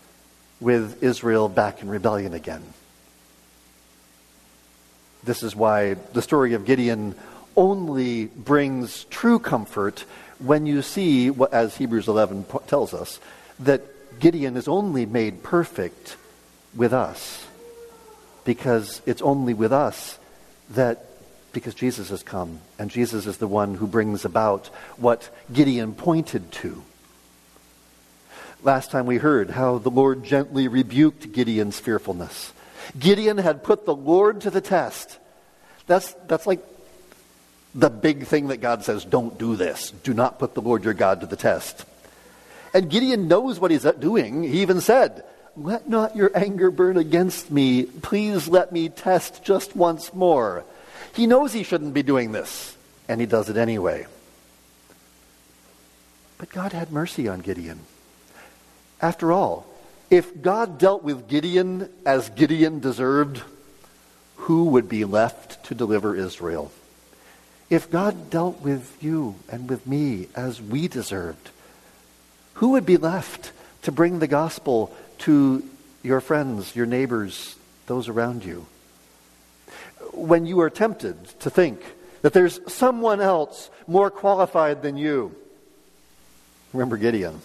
with 0.63 1.04
Israel 1.04 1.50
back 1.50 1.81
in 1.81 1.89
rebellion 1.89 2.33
again. 2.33 2.63
This 5.24 5.44
is 5.44 5.56
why 5.56 5.95
the 6.13 6.21
story 6.21 6.54
of 6.54 6.65
Gideon 6.65 7.15
only 7.56 8.25
brings 8.25 9.04
true 9.06 9.39
comfort 9.39 10.06
when 10.39 10.65
you 10.65 10.81
see, 10.81 11.31
as 11.51 11.77
Hebrews 11.77 12.07
11 12.07 12.45
tells 12.68 12.94
us, 12.94 13.19
that 13.60 13.81
Gideon 14.19 14.57
is 14.57 14.68
only 14.68 15.06
made 15.06 15.44
perfect 15.44 16.18
with 16.75 16.94
us. 16.94 17.45
Because 18.44 19.01
it's 19.06 19.21
only 19.21 19.54
with 19.54 19.71
us 19.71 20.18
that, 20.71 21.06
because 21.54 21.75
Jesus 21.75 22.10
has 22.10 22.24
come, 22.24 22.60
and 22.77 22.89
Jesus 22.89 23.25
is 23.25 23.38
the 23.38 23.48
one 23.48 23.75
who 23.75 23.88
brings 23.88 24.25
about 24.25 24.68
what 24.98 25.30
Gideon 25.54 25.94
pointed 25.94 26.51
to. 26.54 26.83
Last 28.63 28.92
time 28.92 29.06
we 29.06 29.18
heard 29.18 29.50
how 29.50 29.77
the 29.77 29.89
Lord 29.89 30.24
gently 30.24 30.69
rebuked 30.69 31.33
Gideon's 31.33 31.80
fearfulness. 31.80 32.54
Gideon 32.98 33.38
had 33.38 33.62
put 33.62 33.86
the 33.86 33.95
Lord 33.95 34.42
to 34.42 34.50
the 34.50 34.62
test. 34.62 35.20
That's, 35.86 36.13
that's 36.27 36.48
like 36.48 36.62
the 37.75 37.89
big 37.89 38.25
thing 38.25 38.48
that 38.48 38.62
God 38.62 38.86
says 38.86 39.03
don't 39.03 39.38
do 39.38 39.58
this. 39.58 39.91
Do 39.91 40.13
not 40.13 40.39
put 40.39 40.53
the 40.53 40.62
Lord 40.62 40.86
your 40.86 40.93
God 40.93 41.20
to 41.20 41.25
the 41.25 41.36
test. 41.36 41.86
And 42.74 42.89
Gideon 42.89 43.27
knows 43.27 43.60
what 43.60 43.70
he's 43.70 43.84
doing. 44.00 44.43
He 44.43 44.62
even 44.62 44.79
said, 44.79 45.25
Let 45.58 45.89
not 45.89 46.15
your 46.15 46.32
anger 46.34 46.72
burn 46.72 46.96
against 46.96 47.51
me. 47.51 47.84
Please 47.84 48.48
let 48.48 48.72
me 48.72 48.88
test 48.88 49.43
just 49.43 49.75
once 49.75 50.13
more. 50.13 50.63
He 51.13 51.27
knows 51.27 51.51
he 51.51 51.63
shouldn't 51.63 51.93
be 51.93 52.01
doing 52.01 52.32
this, 52.32 52.77
and 53.10 53.20
he 53.20 53.27
does 53.27 53.50
it 53.50 53.58
anyway. 53.58 54.08
But 56.38 56.50
God 56.50 56.72
had 56.72 56.93
mercy 56.93 57.27
on 57.27 57.41
Gideon. 57.41 57.82
After 59.03 59.33
all, 59.33 59.65
if 60.10 60.41
God 60.41 60.77
dealt 60.77 61.03
with 61.03 61.27
Gideon 61.27 61.89
as 62.05 62.29
Gideon 62.29 62.79
deserved, 62.79 63.41
who 64.38 64.63
would 64.63 64.88
be 64.88 65.03
left 65.03 65.62
to 65.65 65.75
deliver 65.75 66.15
Israel? 66.15 66.72
If 67.69 67.91
God 67.91 68.29
dealt 68.29 68.62
with 68.62 69.03
you 69.03 69.36
and 69.50 69.69
with 69.69 69.86
me 69.86 70.29
as 70.38 70.62
we 70.62 70.88
deserved, 70.88 71.50
who 72.55 72.69
would 72.69 72.86
be 72.86 72.95
left 72.95 73.51
to 73.81 73.91
bring 73.91 74.19
the 74.19 74.27
gospel 74.27 74.95
to 75.19 75.67
your 76.01 76.22
friends, 76.22 76.74
your 76.74 76.86
neighbors, 76.86 77.57
those 77.88 78.07
around 78.07 78.45
you? 78.45 78.67
When 80.13 80.45
you 80.45 80.62
are 80.62 80.69
tempted 80.69 81.25
to 81.41 81.50
think 81.50 81.81
that 82.22 82.31
there's 82.31 82.62
someone 82.72 83.19
else 83.19 83.69
more 83.86 84.10
qualified 84.10 84.81
than 84.81 84.95
you, 84.95 85.36
remember 86.72 86.95
Gideon 86.95 87.41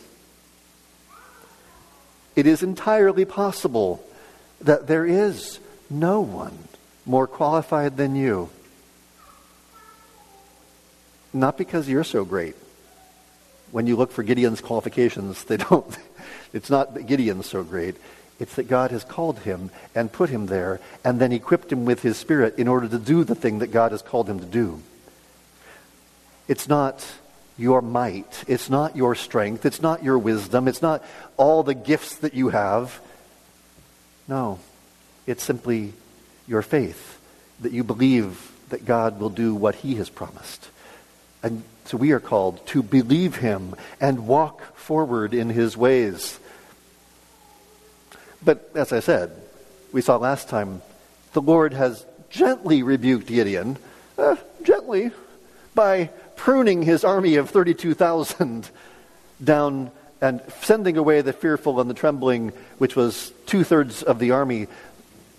it 2.38 2.46
is 2.46 2.62
entirely 2.62 3.24
possible 3.24 4.00
that 4.60 4.86
there 4.86 5.04
is 5.04 5.58
no 5.90 6.20
one 6.20 6.56
more 7.04 7.26
qualified 7.26 7.96
than 7.96 8.14
you. 8.14 8.48
Not 11.32 11.58
because 11.58 11.88
you're 11.88 12.04
so 12.04 12.24
great. 12.24 12.54
When 13.72 13.88
you 13.88 13.96
look 13.96 14.12
for 14.12 14.22
Gideon's 14.22 14.60
qualifications, 14.60 15.42
they 15.46 15.56
don't, 15.56 15.98
it's 16.52 16.70
not 16.70 16.94
that 16.94 17.08
Gideon's 17.08 17.46
so 17.46 17.64
great. 17.64 17.96
It's 18.38 18.54
that 18.54 18.68
God 18.68 18.92
has 18.92 19.02
called 19.02 19.40
him 19.40 19.72
and 19.92 20.12
put 20.12 20.30
him 20.30 20.46
there 20.46 20.78
and 21.04 21.18
then 21.20 21.32
equipped 21.32 21.72
him 21.72 21.84
with 21.84 22.02
his 22.02 22.18
spirit 22.18 22.56
in 22.56 22.68
order 22.68 22.86
to 22.86 23.00
do 23.00 23.24
the 23.24 23.34
thing 23.34 23.58
that 23.58 23.72
God 23.72 23.90
has 23.90 24.00
called 24.00 24.30
him 24.30 24.38
to 24.38 24.46
do. 24.46 24.80
It's 26.46 26.68
not 26.68 27.04
your 27.58 27.82
might. 27.82 28.44
It's 28.46 28.70
not 28.70 28.96
your 28.96 29.14
strength. 29.14 29.66
It's 29.66 29.82
not 29.82 30.02
your 30.02 30.18
wisdom. 30.18 30.68
It's 30.68 30.80
not 30.80 31.04
all 31.36 31.62
the 31.62 31.74
gifts 31.74 32.14
that 32.16 32.32
you 32.32 32.50
have. 32.50 33.00
No, 34.28 34.60
it's 35.26 35.42
simply 35.42 35.92
your 36.46 36.62
faith 36.62 37.20
that 37.60 37.72
you 37.72 37.82
believe 37.82 38.52
that 38.68 38.86
God 38.86 39.18
will 39.18 39.30
do 39.30 39.54
what 39.54 39.74
he 39.74 39.96
has 39.96 40.08
promised. 40.08 40.68
And 41.42 41.64
so 41.84 41.96
we 41.96 42.12
are 42.12 42.20
called 42.20 42.64
to 42.68 42.82
believe 42.82 43.36
him 43.36 43.74
and 44.00 44.26
walk 44.26 44.76
forward 44.76 45.34
in 45.34 45.48
his 45.48 45.76
ways. 45.76 46.38
But 48.44 48.70
as 48.74 48.92
I 48.92 49.00
said, 49.00 49.32
we 49.92 50.02
saw 50.02 50.16
last 50.16 50.48
time, 50.48 50.82
the 51.32 51.40
Lord 51.40 51.72
has 51.72 52.04
gently 52.30 52.82
rebuked 52.82 53.26
Gideon, 53.26 53.78
uh, 54.16 54.36
gently, 54.62 55.10
by 55.74 56.10
pruning 56.38 56.82
his 56.82 57.04
army 57.04 57.34
of 57.34 57.50
32,000 57.50 58.70
down 59.42 59.90
and 60.20 60.40
sending 60.62 60.96
away 60.96 61.20
the 61.20 61.32
fearful 61.32 61.80
and 61.80 61.90
the 61.90 61.94
trembling, 61.94 62.52
which 62.78 62.96
was 62.96 63.32
two 63.46 63.64
thirds 63.64 64.02
of 64.02 64.18
the 64.18 64.30
army. 64.30 64.68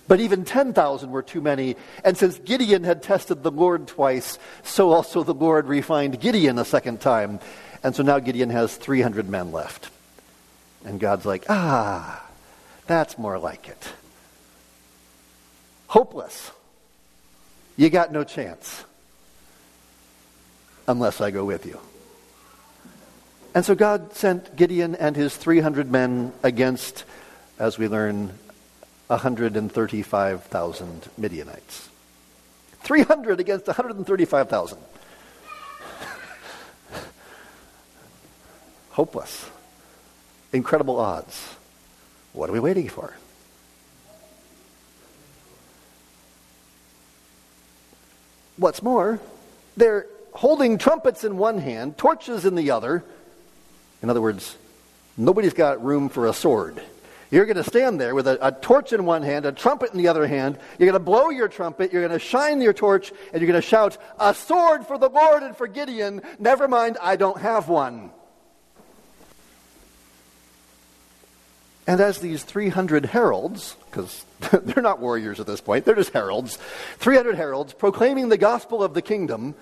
But 0.07 0.19
even 0.19 0.45
10,000 0.45 1.09
were 1.09 1.23
too 1.23 1.41
many. 1.41 1.75
And 2.03 2.17
since 2.17 2.37
Gideon 2.39 2.83
had 2.83 3.01
tested 3.01 3.43
the 3.43 3.51
Lord 3.51 3.87
twice, 3.87 4.37
so 4.63 4.91
also 4.91 5.23
the 5.23 5.33
Lord 5.33 5.67
refined 5.67 6.19
Gideon 6.19 6.59
a 6.59 6.65
second 6.65 7.01
time. 7.01 7.39
And 7.81 7.95
so 7.95 8.03
now 8.03 8.19
Gideon 8.19 8.49
has 8.49 8.75
300 8.75 9.29
men 9.29 9.51
left. 9.51 9.89
And 10.85 10.99
God's 10.99 11.25
like, 11.25 11.45
ah, 11.49 12.25
that's 12.87 13.17
more 13.17 13.39
like 13.39 13.67
it. 13.69 13.93
Hopeless. 15.87 16.51
You 17.77 17.89
got 17.89 18.11
no 18.11 18.23
chance 18.23 18.83
unless 20.89 21.21
I 21.21 21.29
go 21.29 21.45
with 21.45 21.67
you. 21.67 21.79
And 23.53 23.63
so 23.63 23.75
God 23.75 24.15
sent 24.15 24.55
Gideon 24.55 24.95
and 24.95 25.15
his 25.15 25.35
300 25.35 25.91
men 25.91 26.33
against, 26.41 27.03
as 27.59 27.77
we 27.77 27.87
learn, 27.87 28.33
135,000 29.07 31.09
Midianites. 31.17 31.89
300 32.81 33.39
against 33.39 33.67
135,000. 33.67 34.79
Hopeless. 38.91 39.47
Incredible 40.51 40.99
odds. 40.99 41.55
What 42.33 42.49
are 42.49 42.53
we 42.53 42.59
waiting 42.59 42.89
for? 42.89 43.13
What's 48.57 48.81
more, 48.81 49.19
they're 49.77 50.07
holding 50.33 50.77
trumpets 50.77 51.23
in 51.23 51.37
one 51.37 51.57
hand, 51.57 51.97
torches 51.97 52.45
in 52.45 52.55
the 52.55 52.71
other. 52.71 53.03
In 54.01 54.09
other 54.09 54.21
words, 54.21 54.55
nobody's 55.17 55.53
got 55.53 55.83
room 55.83 56.09
for 56.09 56.27
a 56.27 56.33
sword. 56.33 56.81
You're 57.31 57.45
going 57.45 57.57
to 57.57 57.63
stand 57.63 58.01
there 58.01 58.15
with 58.15 58.27
a, 58.27 58.47
a, 58.47 58.51
torch 58.51 58.91
in 58.91 59.05
one 59.05 59.21
hand, 59.21 59.45
a 59.45 59.51
trumpet 59.51 59.91
in 59.91 59.97
the 59.99 60.07
other 60.07 60.25
hand. 60.25 60.57
You're 60.77 60.87
going 60.87 60.99
to 60.99 61.05
blow 61.05 61.29
your 61.29 61.47
trumpet, 61.47 61.93
you're 61.93 62.01
going 62.01 62.17
to 62.17 62.23
shine 62.23 62.59
your 62.59 62.73
torch, 62.73 63.11
and 63.31 63.41
you're 63.41 63.51
going 63.51 63.61
to 63.61 63.67
shout, 63.67 63.97
A 64.19 64.33
sword 64.33 64.87
for 64.87 64.97
the 64.97 65.09
Lord 65.09 65.43
and 65.43 65.55
for 65.55 65.67
Gideon. 65.67 66.21
Never 66.39 66.67
mind, 66.67 66.97
I 66.99 67.17
don't 67.17 67.39
have 67.39 67.69
one. 67.69 68.09
And 71.85 72.01
as 72.01 72.19
these 72.19 72.43
300 72.43 73.05
heralds, 73.05 73.75
because 73.89 74.23
they're 74.63 74.83
not 74.83 74.99
warriors 74.99 75.39
at 75.39 75.47
this 75.47 75.61
point, 75.61 75.85
they're 75.85 75.95
just 75.95 76.13
heralds, 76.13 76.57
300 76.97 77.35
heralds 77.35 77.73
proclaiming 77.73 78.29
the 78.29 78.37
gospel 78.37 78.83
of 78.83 78.93
the 78.93 79.01
kingdom, 79.01 79.55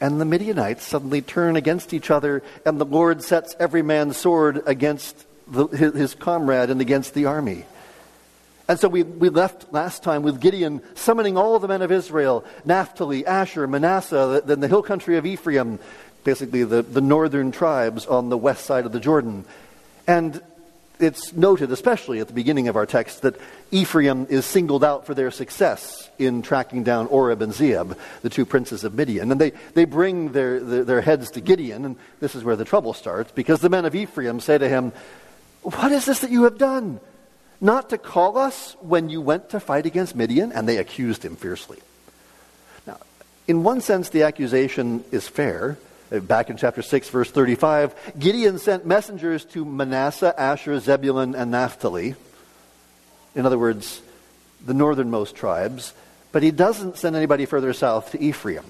and 0.00 0.20
the 0.20 0.24
Midianites 0.24 0.84
suddenly 0.84 1.22
turn 1.22 1.56
against 1.56 1.94
each 1.94 2.10
other, 2.10 2.42
and 2.66 2.80
the 2.80 2.84
Lord 2.84 3.22
sets 3.22 3.54
every 3.58 3.82
man's 3.82 4.16
sword 4.16 4.62
against 4.66 5.24
the, 5.46 5.66
his, 5.68 5.94
his 5.94 6.14
comrade 6.14 6.70
and 6.70 6.80
against 6.80 7.14
the 7.14 7.26
army. 7.26 7.64
And 8.66 8.80
so 8.80 8.88
we, 8.88 9.02
we 9.02 9.28
left 9.28 9.72
last 9.72 10.02
time 10.02 10.22
with 10.22 10.40
Gideon 10.40 10.80
summoning 10.94 11.36
all 11.36 11.58
the 11.58 11.68
men 11.68 11.82
of 11.82 11.92
Israel 11.92 12.44
Naphtali, 12.64 13.26
Asher, 13.26 13.66
Manasseh, 13.66 14.42
then 14.44 14.60
the 14.60 14.68
hill 14.68 14.82
country 14.82 15.18
of 15.18 15.26
Ephraim, 15.26 15.78
basically 16.24 16.64
the, 16.64 16.82
the 16.82 17.02
northern 17.02 17.52
tribes 17.52 18.06
on 18.06 18.30
the 18.30 18.38
west 18.38 18.64
side 18.64 18.86
of 18.86 18.92
the 18.92 19.00
Jordan. 19.00 19.44
And 20.06 20.42
it's 21.00 21.32
noted, 21.32 21.72
especially 21.72 22.20
at 22.20 22.28
the 22.28 22.34
beginning 22.34 22.68
of 22.68 22.76
our 22.76 22.86
text, 22.86 23.22
that 23.22 23.36
Ephraim 23.70 24.26
is 24.30 24.44
singled 24.44 24.84
out 24.84 25.06
for 25.06 25.14
their 25.14 25.30
success 25.30 26.08
in 26.18 26.42
tracking 26.42 26.84
down 26.84 27.06
Oreb 27.08 27.42
and 27.42 27.52
Zeeb, 27.52 27.96
the 28.22 28.30
two 28.30 28.46
princes 28.46 28.84
of 28.84 28.94
Midian. 28.94 29.32
And 29.32 29.40
they, 29.40 29.52
they 29.74 29.84
bring 29.84 30.32
their, 30.32 30.60
their, 30.60 30.84
their 30.84 31.00
heads 31.00 31.32
to 31.32 31.40
Gideon, 31.40 31.84
and 31.84 31.96
this 32.20 32.34
is 32.34 32.44
where 32.44 32.56
the 32.56 32.64
trouble 32.64 32.94
starts, 32.94 33.32
because 33.32 33.60
the 33.60 33.68
men 33.68 33.84
of 33.84 33.94
Ephraim 33.94 34.40
say 34.40 34.58
to 34.58 34.68
him, 34.68 34.92
What 35.62 35.90
is 35.90 36.04
this 36.04 36.20
that 36.20 36.30
you 36.30 36.44
have 36.44 36.58
done? 36.58 37.00
Not 37.60 37.90
to 37.90 37.98
call 37.98 38.38
us 38.38 38.76
when 38.80 39.08
you 39.08 39.20
went 39.20 39.50
to 39.50 39.60
fight 39.60 39.86
against 39.86 40.14
Midian? 40.14 40.52
And 40.52 40.68
they 40.68 40.76
accused 40.76 41.24
him 41.24 41.34
fiercely. 41.36 41.78
Now, 42.86 42.98
in 43.48 43.62
one 43.62 43.80
sense, 43.80 44.10
the 44.10 44.22
accusation 44.22 45.04
is 45.10 45.26
fair 45.26 45.78
back 46.20 46.50
in 46.50 46.56
chapter 46.56 46.82
6, 46.82 47.08
verse 47.08 47.30
35, 47.30 47.94
Gideon 48.18 48.58
sent 48.58 48.86
messengers 48.86 49.44
to 49.46 49.64
Manasseh, 49.64 50.34
Asher, 50.38 50.78
Zebulun, 50.80 51.34
and 51.34 51.50
Naphtali. 51.50 52.14
In 53.34 53.46
other 53.46 53.58
words, 53.58 54.00
the 54.64 54.74
northernmost 54.74 55.34
tribes. 55.34 55.92
But 56.32 56.42
he 56.42 56.50
doesn't 56.50 56.98
send 56.98 57.14
anybody 57.14 57.46
further 57.46 57.72
south 57.72 58.10
to 58.10 58.20
Ephraim. 58.20 58.64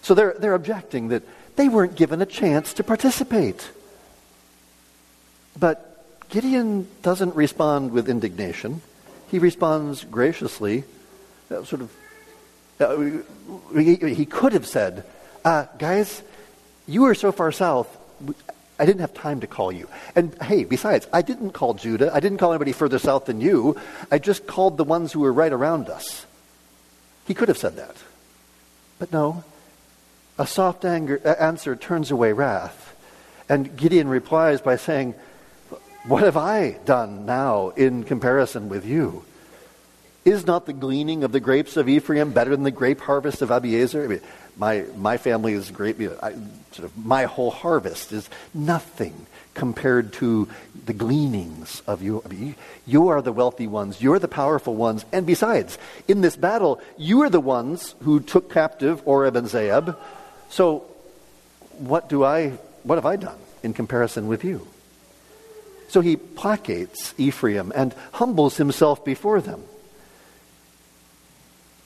So 0.00 0.14
they're, 0.14 0.34
they're 0.38 0.54
objecting 0.54 1.08
that 1.08 1.22
they 1.56 1.68
weren't 1.68 1.96
given 1.96 2.22
a 2.22 2.26
chance 2.26 2.72
to 2.74 2.84
participate. 2.84 3.70
But 5.58 6.28
Gideon 6.30 6.88
doesn't 7.02 7.34
respond 7.34 7.92
with 7.92 8.08
indignation. 8.08 8.80
He 9.30 9.38
responds 9.38 10.04
graciously, 10.04 10.84
sort 11.48 11.82
of. 11.82 11.92
Uh, 12.80 13.22
he, 13.78 13.96
he 13.96 14.26
could 14.26 14.54
have 14.54 14.66
said, 14.66 15.04
uh, 15.44 15.66
guys, 15.78 16.22
you 16.86 17.04
are 17.04 17.14
so 17.14 17.32
far 17.32 17.52
south, 17.52 17.88
I 18.78 18.86
didn't 18.86 19.00
have 19.00 19.14
time 19.14 19.40
to 19.40 19.46
call 19.46 19.70
you. 19.70 19.88
And 20.16 20.34
hey, 20.42 20.64
besides, 20.64 21.06
I 21.12 21.22
didn't 21.22 21.52
call 21.52 21.74
Judah. 21.74 22.10
I 22.12 22.20
didn't 22.20 22.38
call 22.38 22.52
anybody 22.52 22.72
further 22.72 22.98
south 22.98 23.26
than 23.26 23.40
you. 23.40 23.76
I 24.10 24.18
just 24.18 24.46
called 24.46 24.76
the 24.76 24.84
ones 24.84 25.12
who 25.12 25.20
were 25.20 25.32
right 25.32 25.52
around 25.52 25.88
us. 25.88 26.26
He 27.26 27.34
could 27.34 27.48
have 27.48 27.58
said 27.58 27.76
that. 27.76 27.96
But 28.98 29.12
no. 29.12 29.44
A 30.38 30.46
soft 30.46 30.84
anger, 30.84 31.20
answer 31.26 31.76
turns 31.76 32.10
away 32.10 32.32
wrath. 32.32 32.96
And 33.48 33.76
Gideon 33.76 34.08
replies 34.08 34.60
by 34.60 34.76
saying, 34.76 35.14
What 36.06 36.22
have 36.22 36.36
I 36.36 36.78
done 36.84 37.26
now 37.26 37.70
in 37.70 38.02
comparison 38.02 38.68
with 38.68 38.84
you? 38.84 39.24
Is 40.24 40.46
not 40.46 40.66
the 40.66 40.72
gleaning 40.72 41.24
of 41.24 41.32
the 41.32 41.40
grapes 41.40 41.76
of 41.76 41.88
Ephraim 41.88 42.32
better 42.32 42.50
than 42.50 42.62
the 42.62 42.70
grape 42.70 43.00
harvest 43.00 43.42
of 43.42 43.50
Abiezer? 43.50 44.04
I 44.04 44.06
mean, 44.06 44.20
my, 44.56 44.84
my 44.96 45.16
family 45.16 45.54
is 45.54 45.70
great. 45.70 45.96
I, 46.00 46.32
sort 46.72 46.84
of, 46.84 46.96
my 46.96 47.24
whole 47.24 47.50
harvest 47.50 48.12
is 48.12 48.28
nothing 48.52 49.26
compared 49.54 50.12
to 50.14 50.48
the 50.86 50.92
gleanings 50.92 51.82
of 51.86 52.02
you. 52.02 52.22
I 52.24 52.28
mean, 52.28 52.54
you 52.86 53.08
are 53.08 53.20
the 53.20 53.32
wealthy 53.32 53.66
ones. 53.66 54.00
You're 54.00 54.18
the 54.18 54.28
powerful 54.28 54.74
ones. 54.74 55.04
And 55.12 55.26
besides, 55.26 55.78
in 56.08 56.20
this 56.20 56.36
battle, 56.36 56.80
you 56.96 57.22
are 57.22 57.30
the 57.30 57.40
ones 57.40 57.94
who 58.02 58.20
took 58.20 58.52
captive 58.52 59.02
Oreb 59.04 59.36
and 59.36 59.48
Zeeb. 59.48 59.96
So 60.48 60.80
what 61.78 62.08
do 62.08 62.24
I, 62.24 62.50
what 62.82 62.96
have 62.96 63.06
I 63.06 63.16
done 63.16 63.38
in 63.62 63.74
comparison 63.74 64.26
with 64.26 64.44
you? 64.44 64.66
So 65.88 66.00
he 66.00 66.16
placates 66.16 67.12
Ephraim 67.18 67.72
and 67.74 67.94
humbles 68.12 68.56
himself 68.56 69.04
before 69.04 69.42
them. 69.42 69.62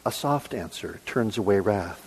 A 0.04 0.12
soft 0.12 0.54
answer 0.54 1.00
turns 1.06 1.36
away 1.36 1.58
wrath. 1.58 2.05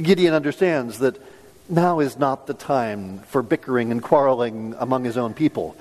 Gideon 0.00 0.34
understands 0.34 0.98
that 0.98 1.20
now 1.68 2.00
is 2.00 2.18
not 2.18 2.46
the 2.46 2.54
time 2.54 3.20
for 3.20 3.42
bickering 3.42 3.92
and 3.92 4.02
quarreling 4.02 4.74
among 4.78 5.04
his 5.04 5.16
own 5.16 5.34
people. 5.34 5.76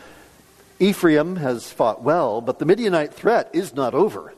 Ephraim 0.80 1.36
has 1.38 1.72
fought 1.72 2.04
well, 2.04 2.42
but 2.42 2.60
the 2.60 2.66
Midianite 2.66 3.14
threat 3.14 3.50
is 3.54 3.74
not 3.74 3.94
over. 3.94 4.34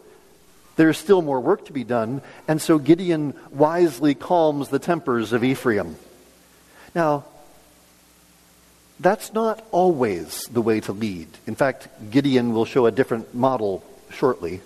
There 0.75 0.89
is 0.89 0.97
still 0.97 1.21
more 1.21 1.39
work 1.39 1.65
to 1.65 1.73
be 1.73 1.83
done, 1.83 2.21
and 2.47 2.61
so 2.61 2.79
Gideon 2.79 3.33
wisely 3.51 4.15
calms 4.15 4.69
the 4.69 4.79
tempers 4.79 5.33
of 5.33 5.43
Ephraim. 5.43 5.97
Now, 6.95 7.25
that's 8.99 9.33
not 9.33 9.65
always 9.71 10.47
the 10.51 10.61
way 10.61 10.79
to 10.81 10.93
lead. 10.93 11.27
In 11.45 11.55
fact, 11.55 11.87
Gideon 12.09 12.53
will 12.53 12.65
show 12.65 12.85
a 12.85 12.91
different 12.91 13.33
model 13.35 13.83
shortly. 14.11 14.61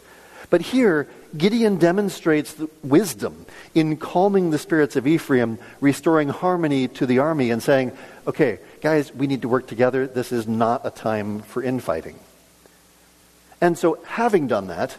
But 0.50 0.62
here, 0.62 1.08
Gideon 1.38 1.77
demonstrates 1.77 2.56
wisdom 2.84 3.46
in 3.74 3.98
calming 3.98 4.51
the 4.51 4.58
spirits 4.58 4.96
of 4.96 5.08
Ephraim, 5.08 5.60
restoring 5.82 6.30
harmony 6.30 6.88
to 6.89 7.06
the 7.06 7.20
army, 7.20 7.51
and 7.51 7.62
saying, 7.62 7.92
okay, 8.27 8.60
guys, 8.82 9.13
we 9.13 9.27
need 9.27 9.42
to 9.42 9.50
work 9.50 9.68
together. 9.68 10.08
This 10.08 10.32
is 10.32 10.48
not 10.48 10.86
a 10.86 10.92
time 10.92 11.42
for 11.42 11.62
infighting. 11.62 12.20
And 13.62 13.77
so, 13.77 14.00
having 14.06 14.48
done 14.48 14.68
that, 14.68 14.98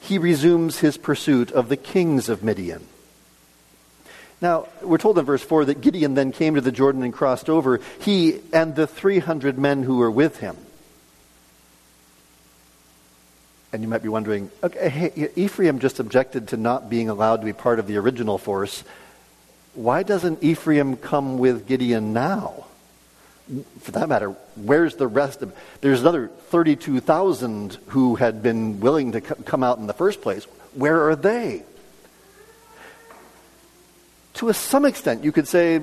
he 0.00 0.18
resumes 0.18 0.78
his 0.78 0.96
pursuit 0.96 1.52
of 1.52 1.68
the 1.68 1.76
kings 1.76 2.28
of 2.28 2.42
Midian. 2.42 2.86
Now, 4.40 4.66
we're 4.82 4.98
told 4.98 5.18
in 5.18 5.24
verse 5.24 5.42
4 5.42 5.66
that 5.66 5.80
Gideon 5.80 6.14
then 6.14 6.32
came 6.32 6.56
to 6.56 6.60
the 6.60 6.72
Jordan 6.72 7.04
and 7.04 7.12
crossed 7.12 7.48
over, 7.48 7.80
he 8.00 8.40
and 8.52 8.74
the 8.74 8.88
300 8.88 9.56
men 9.56 9.84
who 9.84 9.98
were 9.98 10.10
with 10.10 10.38
him. 10.38 10.56
And 13.72 13.80
you 13.80 13.88
might 13.88 14.02
be 14.02 14.08
wondering, 14.08 14.50
okay, 14.62 15.30
Ephraim 15.34 15.78
just 15.78 15.98
objected 15.98 16.48
to 16.48 16.58
not 16.58 16.90
being 16.90 17.08
allowed 17.08 17.36
to 17.36 17.46
be 17.46 17.54
part 17.54 17.78
of 17.78 17.86
the 17.86 17.96
original 17.96 18.36
force. 18.36 18.84
Why 19.74 20.02
doesn't 20.02 20.42
Ephraim 20.42 20.96
come 20.96 21.38
with 21.38 21.66
Gideon 21.66 22.12
now? 22.12 22.66
For 23.80 23.92
that 23.92 24.08
matter, 24.08 24.36
where's 24.56 24.96
the 24.96 25.06
rest 25.06 25.42
of 25.42 25.54
There's 25.80 26.02
another 26.02 26.28
32,000 26.28 27.78
who 27.88 28.16
had 28.16 28.42
been 28.42 28.80
willing 28.80 29.12
to 29.12 29.20
come 29.20 29.62
out 29.62 29.78
in 29.78 29.86
the 29.86 29.94
first 29.94 30.20
place. 30.20 30.44
Where 30.74 31.08
are 31.08 31.16
they? 31.16 31.62
To 34.34 34.52
some 34.52 34.84
extent, 34.84 35.24
you 35.24 35.32
could 35.32 35.48
say 35.48 35.80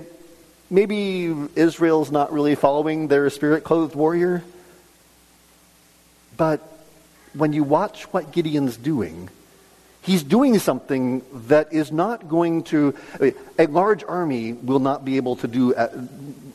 maybe 0.69 1.33
Israel's 1.55 2.11
not 2.11 2.31
really 2.31 2.55
following 2.55 3.07
their 3.07 3.29
spirit 3.29 3.63
clothed 3.63 3.95
warrior. 3.95 4.43
But 6.37 6.61
when 7.33 7.53
you 7.53 7.63
watch 7.63 8.03
what 8.13 8.31
Gideon's 8.31 8.77
doing, 8.77 9.29
he's 10.01 10.23
doing 10.23 10.59
something 10.59 11.21
that 11.47 11.71
is 11.73 11.91
not 11.91 12.27
going 12.27 12.63
to. 12.63 12.95
A 13.57 13.67
large 13.67 14.03
army 14.03 14.53
will 14.53 14.79
not 14.79 15.05
be 15.05 15.17
able 15.17 15.35
to 15.37 15.47
do 15.47 15.73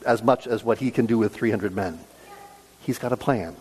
as 0.05 0.23
much 0.23 0.47
as 0.47 0.63
what 0.63 0.77
he 0.77 0.91
can 0.91 1.05
do 1.05 1.17
with 1.17 1.33
300 1.33 1.75
men. 1.75 1.99
He's 2.81 2.97
got 2.97 3.11
a 3.11 3.17
plan. 3.17 3.55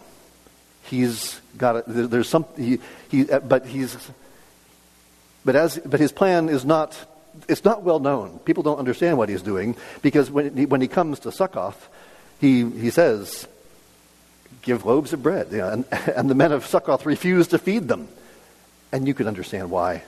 He's 0.82 1.40
got 1.56 1.76
a, 1.76 1.82
there's 1.86 2.28
some 2.28 2.44
he, 2.56 2.78
he 3.08 3.30
uh, 3.30 3.40
but 3.40 3.64
he's 3.64 3.96
but 5.44 5.56
as 5.56 5.78
but 5.78 5.98
his 5.98 6.12
plan 6.12 6.50
is 6.50 6.64
not 6.64 6.94
it's 7.48 7.64
not 7.64 7.82
well 7.82 8.00
known. 8.00 8.38
People 8.40 8.62
don't 8.62 8.78
understand 8.78 9.18
what 9.18 9.28
he's 9.28 9.42
doing 9.42 9.76
because 10.02 10.30
when 10.30 10.56
he, 10.56 10.66
when 10.66 10.80
he 10.80 10.88
comes 10.88 11.20
to 11.20 11.32
Succoth, 11.32 11.88
he, 12.40 12.68
he 12.70 12.90
says, 12.90 13.46
give 14.64 14.84
loaves 14.84 15.12
of 15.12 15.22
bread. 15.22 15.48
You 15.52 15.58
know, 15.58 15.68
and, 15.68 15.84
and 16.16 16.28
the 16.28 16.34
men 16.34 16.52
of 16.52 16.66
Succoth 16.66 17.06
refused 17.06 17.50
to 17.50 17.58
feed 17.58 17.88
them. 17.88 18.08
And 18.92 19.06
you 19.06 19.14
can 19.14 19.28
understand 19.28 19.70
why. 19.70 20.02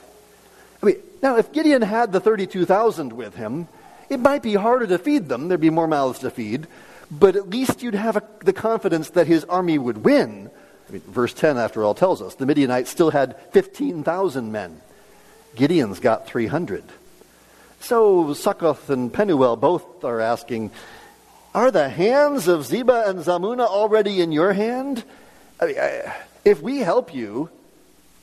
I 0.82 0.86
mean, 0.86 0.96
now, 1.22 1.36
if 1.36 1.52
Gideon 1.52 1.82
had 1.82 2.12
the 2.12 2.20
32,000 2.20 3.12
with 3.12 3.34
him, 3.34 3.68
it 4.08 4.20
might 4.20 4.42
be 4.42 4.54
harder 4.54 4.86
to 4.86 4.98
feed 4.98 5.28
them. 5.28 5.48
There'd 5.48 5.60
be 5.60 5.70
more 5.70 5.88
mouths 5.88 6.20
to 6.20 6.30
feed. 6.30 6.66
But 7.10 7.36
at 7.36 7.48
least 7.48 7.82
you'd 7.82 7.94
have 7.94 8.16
a, 8.16 8.22
the 8.40 8.52
confidence 8.52 9.10
that 9.10 9.26
his 9.26 9.44
army 9.44 9.78
would 9.78 10.04
win. 10.04 10.50
I 10.88 10.92
mean, 10.92 11.02
verse 11.02 11.32
10, 11.34 11.56
after 11.56 11.82
all, 11.82 11.94
tells 11.94 12.22
us 12.22 12.34
the 12.34 12.46
Midianites 12.46 12.90
still 12.90 13.10
had 13.10 13.36
15,000 13.52 14.52
men. 14.52 14.80
Gideon's 15.54 16.00
got 16.00 16.26
300. 16.26 16.84
So 17.80 18.34
Succoth 18.34 18.90
and 18.90 19.12
Penuel 19.12 19.56
both 19.56 20.04
are 20.04 20.20
asking, 20.20 20.70
Are 21.56 21.70
the 21.70 21.88
hands 21.88 22.48
of 22.48 22.66
Zebah 22.66 23.08
and 23.08 23.20
Zalmunna 23.20 23.66
already 23.66 24.20
in 24.20 24.30
your 24.30 24.52
hand? 24.52 25.02
I 25.58 25.64
mean, 25.64 25.76
if 26.44 26.60
we 26.60 26.80
help 26.80 27.14
you 27.14 27.48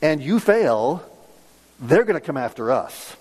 and 0.03 0.21
you 0.21 0.39
fail, 0.39 1.03
they're 1.79 2.03
going 2.03 2.13
to 2.13 2.23
come 2.23 2.37
after 2.37 2.71
us. 2.71 3.17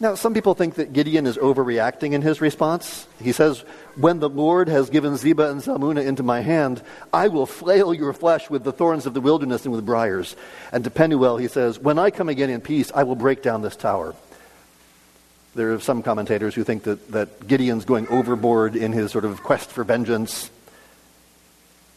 Now, 0.00 0.16
some 0.16 0.34
people 0.34 0.54
think 0.54 0.74
that 0.74 0.92
Gideon 0.92 1.26
is 1.26 1.36
overreacting 1.36 2.12
in 2.12 2.22
his 2.22 2.40
response. 2.40 3.06
He 3.22 3.30
says, 3.30 3.60
When 3.94 4.18
the 4.18 4.28
Lord 4.28 4.66
has 4.66 4.90
given 4.90 5.12
Zebah 5.12 5.52
and 5.52 5.62
Zalmunna 5.62 6.04
into 6.04 6.24
my 6.24 6.40
hand, 6.40 6.82
I 7.12 7.28
will 7.28 7.46
flail 7.46 7.94
your 7.94 8.12
flesh 8.12 8.50
with 8.50 8.64
the 8.64 8.72
thorns 8.72 9.06
of 9.06 9.14
the 9.14 9.20
wilderness 9.20 9.64
and 9.64 9.72
with 9.72 9.86
briars. 9.86 10.34
And 10.72 10.82
to 10.82 10.90
Penuel, 10.90 11.36
he 11.36 11.46
says, 11.46 11.78
When 11.78 12.00
I 12.00 12.10
come 12.10 12.28
again 12.28 12.50
in 12.50 12.62
peace, 12.62 12.90
I 12.92 13.04
will 13.04 13.14
break 13.14 13.42
down 13.42 13.62
this 13.62 13.76
tower. 13.76 14.16
There 15.58 15.74
are 15.74 15.80
some 15.80 16.04
commentators 16.04 16.54
who 16.54 16.62
think 16.62 16.84
that, 16.84 17.10
that 17.10 17.48
Gideon's 17.48 17.84
going 17.84 18.06
overboard 18.06 18.76
in 18.76 18.92
his 18.92 19.10
sort 19.10 19.24
of 19.24 19.42
quest 19.42 19.72
for 19.72 19.82
vengeance. 19.82 20.52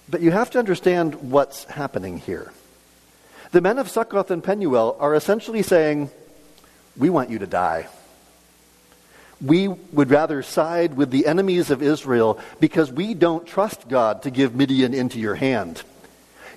But 0.09 0.21
you 0.21 0.31
have 0.31 0.49
to 0.51 0.57
understand 0.57 1.29
what's 1.29 1.65
happening 1.65 2.17
here. 2.17 2.51
The 3.51 3.61
men 3.61 3.77
of 3.77 3.87
Succoth 3.87 4.31
and 4.31 4.43
Penuel 4.43 4.97
are 4.99 5.13
essentially 5.13 5.61
saying, 5.61 6.09
We 6.97 7.11
want 7.11 7.29
you 7.29 7.37
to 7.37 7.45
die. 7.45 7.87
We 9.39 9.67
would 9.67 10.09
rather 10.09 10.41
side 10.41 10.97
with 10.97 11.11
the 11.11 11.27
enemies 11.27 11.69
of 11.69 11.83
Israel 11.83 12.39
because 12.59 12.91
we 12.91 13.13
don't 13.13 13.45
trust 13.45 13.87
God 13.87 14.23
to 14.23 14.31
give 14.31 14.55
Midian 14.55 14.95
into 14.95 15.19
your 15.19 15.35
hand. 15.35 15.83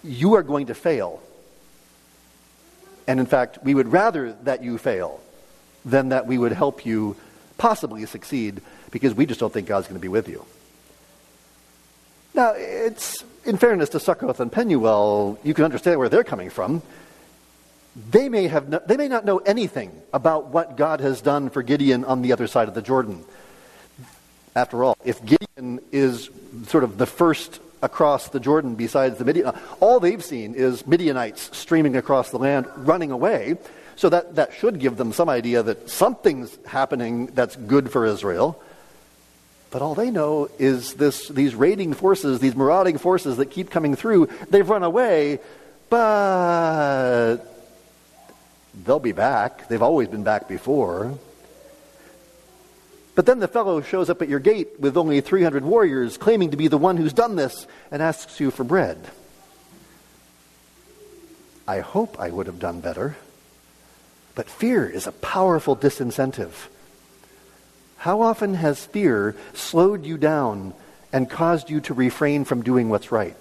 You 0.03 0.37
are 0.37 0.43
going 0.43 0.69
to 0.69 0.75
fail. 0.75 1.23
And 3.07 3.21
in 3.21 3.27
fact, 3.27 3.59
we 3.63 3.75
would 3.75 3.93
rather 3.93 4.33
that 4.45 4.65
you 4.65 4.79
fail 4.79 5.21
than 5.85 6.11
that 6.11 6.27
we 6.27 6.39
would 6.39 6.53
help 6.53 6.87
you 6.87 7.17
possibly 7.59 8.07
succeed 8.07 8.61
because 8.91 9.15
we 9.15 9.27
just 9.27 9.41
don't 9.41 9.53
think 9.53 9.67
God's 9.67 9.87
going 9.87 9.99
to 9.99 10.03
be 10.03 10.09
with 10.09 10.29
you. 10.29 10.45
Now, 12.35 12.53
it's 12.57 13.25
in 13.45 13.59
fairness 13.59 13.91
to 13.91 14.01
Succoth 14.01 14.41
and 14.41 14.51
Penuel, 14.51 15.39
you 15.45 15.55
can 15.55 15.65
understand 15.65 15.99
where 15.99 16.09
they're 16.09 16.25
coming 16.25 16.51
from. 16.51 16.83
They 18.11 18.29
may, 18.29 18.49
have 18.49 18.69
no, 18.69 18.81
they 18.85 18.97
may 18.97 19.07
not 19.07 19.25
know 19.25 19.39
anything 19.39 19.93
about 20.13 20.47
what 20.47 20.77
God 20.77 21.01
has 21.01 21.21
done 21.21 21.49
for 21.49 21.63
Gideon 21.63 22.05
on 22.05 22.23
the 22.23 22.33
other 22.33 22.49
side 22.49 22.67
of 22.67 22.75
the 22.75 22.83
Jordan. 22.83 23.25
After 24.57 24.83
all, 24.83 24.97
if 25.05 25.25
Gideon 25.25 25.81
is 25.93 26.31
sort 26.67 26.83
of 26.83 26.99
the 26.99 27.07
first 27.07 27.61
across 27.83 28.29
the 28.29 28.41
Jordan 28.41 28.75
besides 28.75 29.19
the 29.19 29.25
Midian, 29.25 29.53
all 29.79 30.01
they've 30.01 30.25
seen 30.25 30.55
is 30.55 30.87
Midianites 30.87 31.57
streaming 31.57 31.97
across 31.97 32.31
the 32.31 32.39
land, 32.39 32.67
running 32.77 33.13
away. 33.13 33.57
So 33.97 34.09
that, 34.09 34.37
that 34.37 34.55
should 34.55 34.81
give 34.81 34.97
them 34.97 35.13
some 35.13 35.29
idea 35.29 35.63
that 35.63 35.89
something's 35.89 36.57
happening 36.67 37.27
that's 37.27 37.57
good 37.57 37.91
for 37.91 38.07
Israel. 38.07 38.61
But 39.71 39.83
all 39.83 39.95
they 39.95 40.11
know 40.11 40.49
is 40.59 40.95
this, 40.95 41.29
these 41.29 41.55
raiding 41.55 41.95
forces, 41.95 42.39
these 42.39 42.55
marauding 42.55 42.99
forces 42.99 43.39
that 43.39 43.47
keep 43.47 43.71
coming 43.71 43.97
through, 43.97 44.29
they've 44.49 44.69
run 44.69 44.85
away, 44.85 45.41
but 45.91 47.39
they'll 48.85 49.01
be 49.01 49.13
back. 49.13 49.69
They've 49.69 49.83
always 49.83 50.09
been 50.09 50.23
back 50.23 50.49
before. 50.49 51.19
But 53.15 53.27
then 53.27 53.39
the 53.39 53.49
fellow 53.49 53.81
shows 53.81 54.11
up 54.11 54.23
at 54.23 54.29
your 54.29 54.41
gate 54.41 54.81
with 54.81 54.97
only 54.97 55.21
300 55.21 55.65
warriors, 55.65 56.19
claiming 56.19 56.51
to 56.51 56.57
be 56.57 56.69
the 56.69 56.79
one 56.79 56.97
who's 56.97 57.13
done 57.13 57.37
this, 57.37 57.67
and 57.91 58.03
asks 58.03 58.41
you 58.41 58.51
for 58.51 58.65
bread. 58.65 58.99
I 61.67 61.81
hope 61.81 62.21
I 62.21 62.31
would 62.31 62.47
have 62.47 62.59
done 62.59 62.81
better. 62.81 63.17
But 64.35 64.49
fear 64.49 64.89
is 64.89 65.07
a 65.07 65.13
powerful 65.13 65.77
disincentive. 65.77 66.53
How 67.99 68.21
often 68.21 68.55
has 68.55 68.85
fear 68.85 69.37
slowed 69.55 70.05
you 70.05 70.19
down 70.19 70.75
and 71.13 71.31
caused 71.31 71.71
you 71.71 71.81
to 71.83 71.95
refrain 71.95 72.45
from 72.45 72.63
doing 72.63 72.89
what's 72.89 73.13
right? 73.13 73.37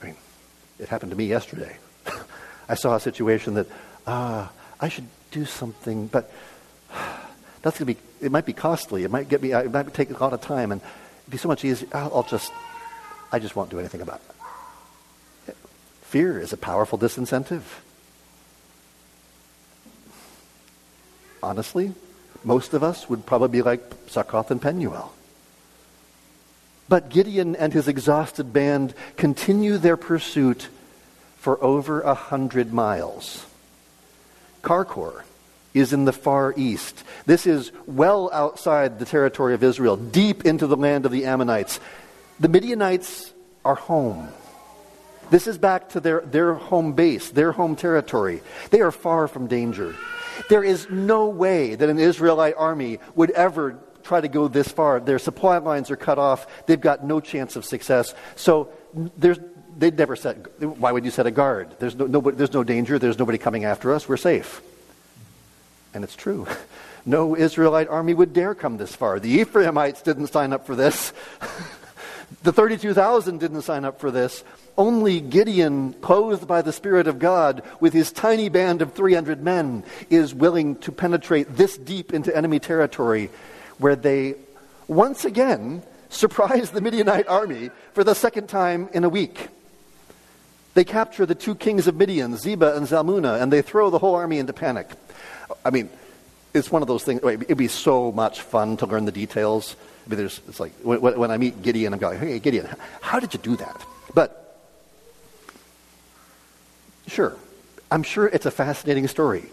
I 0.00 0.06
mean, 0.06 0.16
it 0.78 0.88
happened 0.88 1.10
to 1.10 1.18
me 1.18 1.26
yesterday. 1.26 1.76
I 2.68 2.74
saw 2.74 2.94
a 2.94 3.00
situation 3.00 3.54
that, 3.54 3.66
ah, 4.06 4.46
uh, 4.46 4.48
I 4.80 4.88
should 4.88 5.08
do 5.32 5.44
something, 5.44 6.06
but 6.06 6.32
that's 7.62 7.78
going 7.78 7.86
to 7.86 7.94
be, 7.94 7.96
it 8.20 8.32
might 8.32 8.46
be 8.46 8.52
costly. 8.52 9.04
It 9.04 9.10
might 9.10 9.28
get 9.28 9.42
me, 9.42 9.52
it 9.52 9.72
might 9.72 9.92
take 9.92 10.10
a 10.10 10.14
lot 10.14 10.32
of 10.32 10.40
time, 10.40 10.72
and 10.72 10.80
it'd 10.80 11.32
be 11.32 11.38
so 11.38 11.48
much 11.48 11.64
easier. 11.64 11.88
I'll, 11.92 12.12
I'll 12.14 12.22
just, 12.22 12.52
I 13.32 13.38
just 13.40 13.56
won't 13.56 13.70
do 13.70 13.80
anything 13.80 14.00
about 14.00 14.22
it. 15.48 15.56
Fear 16.02 16.40
is 16.40 16.52
a 16.52 16.56
powerful 16.56 16.98
disincentive. 16.98 17.62
Honestly, 21.42 21.94
most 22.44 22.74
of 22.74 22.82
us 22.82 23.08
would 23.08 23.26
probably 23.26 23.48
be 23.48 23.62
like 23.62 23.82
Succoth 24.06 24.50
and 24.50 24.60
Penuel. 24.60 25.12
But 26.88 27.08
Gideon 27.08 27.54
and 27.54 27.72
his 27.72 27.86
exhausted 27.86 28.52
band 28.52 28.94
continue 29.16 29.78
their 29.78 29.96
pursuit 29.96 30.68
for 31.36 31.62
over 31.62 32.00
a 32.00 32.14
hundred 32.14 32.72
miles. 32.72 33.46
Karkor 34.62 35.22
is 35.72 35.92
in 35.92 36.04
the 36.04 36.12
far 36.12 36.52
east. 36.56 37.04
This 37.26 37.46
is 37.46 37.70
well 37.86 38.28
outside 38.32 38.98
the 38.98 39.04
territory 39.04 39.54
of 39.54 39.62
Israel, 39.62 39.96
deep 39.96 40.44
into 40.44 40.66
the 40.66 40.76
land 40.76 41.06
of 41.06 41.12
the 41.12 41.26
Ammonites. 41.26 41.78
The 42.40 42.48
Midianites 42.48 43.32
are 43.64 43.76
home. 43.76 44.28
This 45.30 45.46
is 45.46 45.58
back 45.58 45.90
to 45.90 46.00
their, 46.00 46.22
their 46.22 46.54
home 46.54 46.94
base, 46.94 47.30
their 47.30 47.52
home 47.52 47.76
territory. 47.76 48.42
They 48.70 48.80
are 48.80 48.90
far 48.90 49.28
from 49.28 49.46
danger. 49.46 49.94
There 50.48 50.64
is 50.64 50.88
no 50.90 51.28
way 51.28 51.74
that 51.74 51.88
an 51.88 51.98
Israelite 51.98 52.54
army 52.56 52.98
would 53.14 53.30
ever 53.30 53.78
try 54.02 54.20
to 54.20 54.28
go 54.28 54.48
this 54.48 54.68
far. 54.68 55.00
Their 55.00 55.18
supply 55.18 55.58
lines 55.58 55.90
are 55.90 55.96
cut 55.96 56.18
off. 56.18 56.46
They've 56.66 56.80
got 56.80 57.04
no 57.04 57.20
chance 57.20 57.56
of 57.56 57.64
success. 57.64 58.14
So 58.36 58.70
they'd 59.16 59.96
never 59.96 60.16
set, 60.16 60.62
why 60.62 60.92
would 60.92 61.04
you 61.04 61.10
set 61.10 61.26
a 61.26 61.30
guard? 61.30 61.76
There's 61.78 61.94
no, 61.94 62.06
nobody, 62.06 62.36
there's 62.36 62.52
no 62.52 62.64
danger. 62.64 62.98
There's 62.98 63.18
nobody 63.18 63.38
coming 63.38 63.64
after 63.64 63.92
us. 63.92 64.08
We're 64.08 64.16
safe. 64.16 64.60
And 65.94 66.04
it's 66.04 66.16
true. 66.16 66.46
No 67.06 67.34
Israelite 67.34 67.88
army 67.88 68.12
would 68.12 68.34
dare 68.34 68.54
come 68.54 68.76
this 68.76 68.94
far. 68.94 69.18
The 69.20 69.40
Ephraimites 69.40 70.02
didn't 70.02 70.26
sign 70.26 70.52
up 70.52 70.66
for 70.66 70.76
this. 70.76 71.14
the 72.42 72.52
32,000 72.52 73.38
didn't 73.38 73.62
sign 73.62 73.84
up 73.84 74.00
for 74.00 74.10
this. 74.10 74.44
Only 74.78 75.20
Gideon, 75.20 75.92
clothed 75.94 76.46
by 76.46 76.62
the 76.62 76.72
Spirit 76.72 77.06
of 77.06 77.18
God, 77.18 77.62
with 77.80 77.92
his 77.92 78.12
tiny 78.12 78.48
band 78.48 78.82
of 78.82 78.94
300 78.94 79.42
men, 79.42 79.84
is 80.08 80.34
willing 80.34 80.76
to 80.76 80.92
penetrate 80.92 81.56
this 81.56 81.76
deep 81.76 82.14
into 82.14 82.34
enemy 82.34 82.58
territory 82.58 83.30
where 83.78 83.96
they 83.96 84.36
once 84.88 85.24
again 85.24 85.82
surprise 86.08 86.70
the 86.70 86.80
Midianite 86.80 87.28
army 87.28 87.70
for 87.94 88.04
the 88.04 88.14
second 88.14 88.48
time 88.48 88.88
in 88.92 89.04
a 89.04 89.08
week. 89.08 89.48
They 90.74 90.84
capture 90.84 91.26
the 91.26 91.34
two 91.34 91.54
kings 91.54 91.86
of 91.86 91.96
Midian, 91.96 92.34
Zebah 92.34 92.76
and 92.76 92.86
Zalmunna, 92.86 93.40
and 93.42 93.52
they 93.52 93.62
throw 93.62 93.90
the 93.90 93.98
whole 93.98 94.14
army 94.14 94.38
into 94.38 94.52
panic. 94.52 94.88
I 95.64 95.70
mean, 95.70 95.90
it's 96.54 96.70
one 96.70 96.82
of 96.82 96.88
those 96.88 97.04
things. 97.04 97.20
It'd 97.24 97.58
be 97.58 97.68
so 97.68 98.12
much 98.12 98.40
fun 98.40 98.76
to 98.78 98.86
learn 98.86 99.04
the 99.04 99.12
details. 99.12 99.76
I 100.06 100.08
mean, 100.08 100.18
there's, 100.18 100.40
it's 100.48 100.60
like 100.60 100.72
when, 100.82 101.00
when 101.00 101.30
I 101.30 101.36
meet 101.36 101.62
Gideon, 101.62 101.92
I'm 101.92 101.98
going, 101.98 102.18
"Hey, 102.18 102.38
Gideon, 102.38 102.68
how 103.00 103.20
did 103.20 103.34
you 103.34 103.40
do 103.40 103.56
that?" 103.56 103.84
But 104.14 104.58
sure, 107.06 107.36
I'm 107.90 108.02
sure 108.02 108.26
it's 108.26 108.46
a 108.46 108.50
fascinating 108.50 109.08
story. 109.08 109.44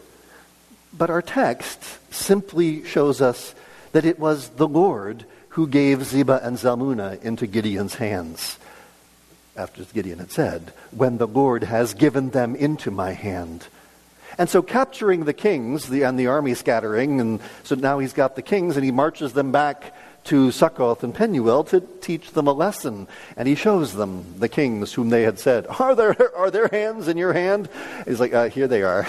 But 0.98 1.10
our 1.10 1.22
text 1.22 1.84
simply 2.14 2.84
shows 2.86 3.22
us 3.22 3.54
that 3.92 4.06
it 4.06 4.20
was 4.20 4.50
the 4.50 4.68
Lord 4.68 5.26
who 5.50 5.68
gave 5.68 6.00
Zebah 6.00 6.46
and 6.46 6.58
Zalmunna 6.58 7.22
into 7.24 7.48
Gideon's 7.48 7.96
hands. 7.96 8.58
After 9.56 9.84
Gideon 9.86 10.20
had 10.20 10.32
said, 10.32 10.72
When 10.92 11.18
the 11.18 11.28
Lord 11.28 11.64
has 11.64 11.96
given 11.96 12.30
them 12.30 12.56
into 12.56 12.92
my 12.92 13.14
hand. 13.14 13.68
And 14.38 14.50
so 14.50 14.62
capturing 14.62 15.26
the 15.26 15.34
kings 15.34 15.90
the, 15.90 16.04
and 16.04 16.20
the 16.20 16.28
army 16.28 16.54
scattering, 16.54 17.20
and 17.20 17.40
so 17.64 17.74
now 17.74 17.98
he's 17.98 18.14
got 18.14 18.36
the 18.36 18.44
kings 18.44 18.76
and 18.76 18.86
he 18.86 18.92
marches 18.92 19.34
them 19.34 19.52
back 19.52 19.96
to 20.28 20.52
Succoth 20.52 21.04
and 21.04 21.14
Penuel 21.14 21.64
to 21.66 21.80
teach 21.80 22.32
them 22.32 22.48
a 22.48 22.54
lesson. 22.54 23.08
And 23.36 23.48
he 23.48 23.56
shows 23.56 23.94
them 23.94 24.40
the 24.40 24.50
kings 24.50 24.94
whom 24.94 25.10
they 25.10 25.24
had 25.24 25.40
said, 25.40 25.66
Are 25.80 25.96
there, 25.96 26.16
are 26.36 26.52
their 26.52 26.68
hands 26.68 27.08
in 27.08 27.18
your 27.18 27.34
hand? 27.34 27.70
He's 28.06 28.20
like, 28.20 28.34
uh, 28.34 28.50
Here 28.50 28.68
they 28.68 28.84
are. 28.84 29.08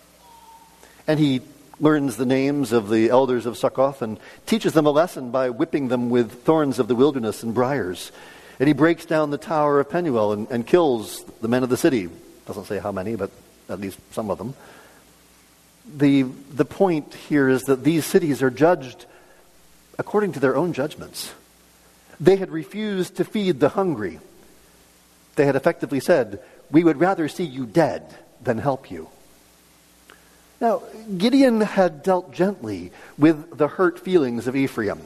and 1.06 1.20
he 1.20 1.42
learns 1.78 2.16
the 2.16 2.26
names 2.26 2.72
of 2.72 2.88
the 2.88 3.10
elders 3.10 3.46
of 3.46 3.56
Succoth 3.56 4.02
and 4.02 4.18
teaches 4.46 4.72
them 4.72 4.86
a 4.86 4.90
lesson 4.90 5.30
by 5.30 5.50
whipping 5.50 5.88
them 5.88 6.10
with 6.10 6.44
thorns 6.44 6.78
of 6.78 6.88
the 6.88 6.94
wilderness 6.94 7.42
and 7.42 7.54
briars. 7.54 8.12
And 8.58 8.66
he 8.66 8.74
breaks 8.74 9.06
down 9.06 9.30
the 9.30 9.38
tower 9.38 9.80
of 9.80 9.88
Penuel 9.88 10.32
and, 10.32 10.50
and 10.50 10.66
kills 10.66 11.24
the 11.40 11.48
men 11.48 11.62
of 11.62 11.70
the 11.70 11.76
city. 11.76 12.08
Doesn't 12.46 12.66
say 12.66 12.78
how 12.78 12.92
many, 12.92 13.14
but 13.14 13.30
at 13.68 13.80
least 13.80 13.98
some 14.12 14.30
of 14.30 14.38
them. 14.38 14.54
The, 15.96 16.22
the 16.22 16.64
point 16.64 17.14
here 17.14 17.48
is 17.48 17.64
that 17.64 17.84
these 17.84 18.04
cities 18.04 18.42
are 18.42 18.50
judged 18.50 19.06
according 20.00 20.32
to 20.32 20.40
their 20.40 20.56
own 20.56 20.72
judgments. 20.72 21.34
They 22.18 22.36
had 22.36 22.50
refused 22.50 23.16
to 23.16 23.24
feed 23.24 23.60
the 23.60 23.68
hungry. 23.68 24.18
They 25.36 25.44
had 25.44 25.56
effectively 25.56 26.00
said, 26.00 26.40
We 26.70 26.82
would 26.82 26.98
rather 26.98 27.28
see 27.28 27.44
you 27.44 27.66
dead 27.66 28.16
than 28.42 28.56
help 28.56 28.90
you. 28.90 29.10
Now, 30.58 30.82
Gideon 31.18 31.60
had 31.60 32.02
dealt 32.02 32.32
gently 32.32 32.92
with 33.18 33.58
the 33.58 33.68
hurt 33.68 33.98
feelings 33.98 34.46
of 34.46 34.56
Ephraim. 34.56 35.02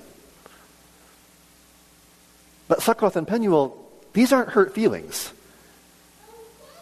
But 2.69 2.81
Succoth 2.81 3.17
and 3.17 3.27
Penuel, 3.27 3.77
these 4.13 4.33
aren't 4.33 4.51
hurt 4.51 4.75
feelings. 4.75 5.33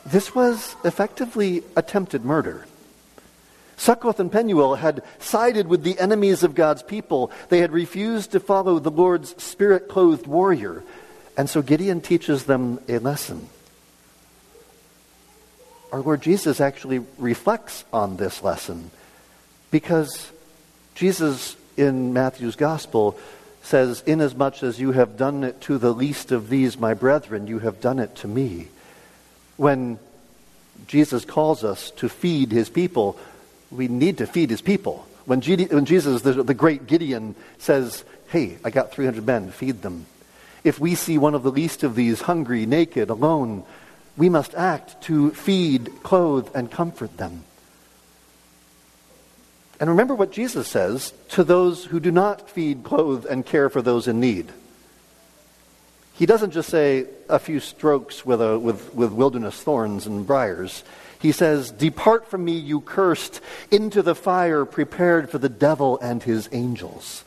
This 0.05 0.35
was 0.35 0.77
effectively 0.85 1.65
attempted 1.77 2.27
murder. 2.27 2.67
Succoth 3.83 4.21
and 4.21 4.31
Penuel 4.31 4.77
had 4.77 5.03
sided 5.19 5.67
with 5.67 5.83
the 5.83 5.99
enemies 5.99 6.45
of 6.45 6.55
God's 6.55 6.85
people. 6.85 7.33
They 7.49 7.59
had 7.59 7.73
refused 7.73 8.31
to 8.31 8.39
follow 8.39 8.79
the 8.79 8.93
Lord's 8.93 9.43
spirit 9.43 9.89
clothed 9.89 10.29
warrior. 10.29 10.85
And 11.37 11.51
so 11.51 11.63
Gideon 11.63 12.01
teaches 12.01 12.45
them 12.45 12.79
a 12.89 12.99
lesson. 12.99 13.49
Our 15.91 15.99
Lord 15.99 16.23
Jesus 16.23 16.61
actually 16.61 17.05
reflects 17.19 17.85
on 17.93 18.19
this 18.19 18.41
lesson 18.41 18.93
because 19.73 20.31
Jesus 20.95 21.57
in 21.77 22.13
Matthew's 22.13 22.55
gospel 22.55 23.19
says, 23.65 24.05
Inasmuch 24.07 24.63
as 24.63 24.79
you 24.79 24.93
have 24.93 25.17
done 25.17 25.43
it 25.43 25.61
to 25.63 25.77
the 25.77 25.93
least 25.93 26.31
of 26.31 26.49
these, 26.49 26.79
my 26.79 26.95
brethren, 26.95 27.49
you 27.49 27.59
have 27.59 27.81
done 27.81 27.99
it 27.99 28.15
to 28.17 28.29
me 28.29 28.69
when 29.57 29.99
Jesus 30.87 31.25
calls 31.25 31.65
us 31.65 31.91
to 31.93 32.09
feed 32.09 32.53
his 32.53 32.71
people, 32.71 33.19
we 33.73 33.89
need 33.89 34.19
to 34.19 34.27
feed 34.27 34.51
his 34.51 34.61
people. 34.61 35.07
When, 35.25 35.41
when 35.41 35.85
Jesus, 35.85 36.23
the, 36.23 36.43
the 36.43 36.55
great 36.55 36.87
Gideon, 36.87 37.35
says, 37.59 38.05
Hey, 38.29 38.59
I 38.65 38.71
got 38.71 38.93
300 38.93 39.27
men, 39.27 39.51
feed 39.51 39.83
them. 39.83 40.07
If 40.65 40.79
we 40.79 40.95
see 40.95 41.19
one 41.19 41.35
of 41.35 41.43
the 41.43 41.51
least 41.51 41.83
of 41.83 41.95
these 41.95 42.23
hungry, 42.23 42.67
naked, 42.67 43.11
alone, 43.11 43.65
we 44.17 44.29
must 44.29 44.55
act 44.55 45.03
to 45.03 45.31
feed, 45.33 46.03
clothe, 46.03 46.49
and 46.55 46.71
comfort 46.71 47.17
them. 47.17 47.45
And 49.81 49.91
remember 49.91 50.15
what 50.15 50.31
Jesus 50.31 50.69
says 50.69 51.13
to 51.31 51.43
those 51.43 51.85
who 51.85 51.99
do 51.99 52.13
not 52.13 52.49
feed, 52.49 52.85
clothe, 52.85 53.27
and 53.29 53.45
care 53.45 53.69
for 53.69 53.83
those 53.83 54.07
in 54.07 54.21
need. 54.21 54.53
He 56.15 56.27
doesn't 56.27 56.53
just 56.53 56.69
say 56.69 57.07
a 57.29 57.39
few 57.39 57.59
strokes 57.59 58.25
with, 58.25 58.41
a, 58.41 58.59
with, 58.59 58.95
with 58.95 59.13
wilderness 59.13 59.61
thorns 59.61 60.07
and 60.07 60.27
briars. 60.27 60.85
He 61.23 61.33
says, 61.33 61.71
Depart 61.71 62.29
from 62.29 62.45
me, 62.45 62.59
you 62.59 62.81
cursed, 62.81 63.41
into 63.71 64.03
the 64.03 64.15
fire 64.15 64.65
prepared 64.65 65.31
for 65.31 65.39
the 65.39 65.49
devil 65.49 65.99
and 66.01 66.23
his 66.23 66.49
angels. 66.53 67.25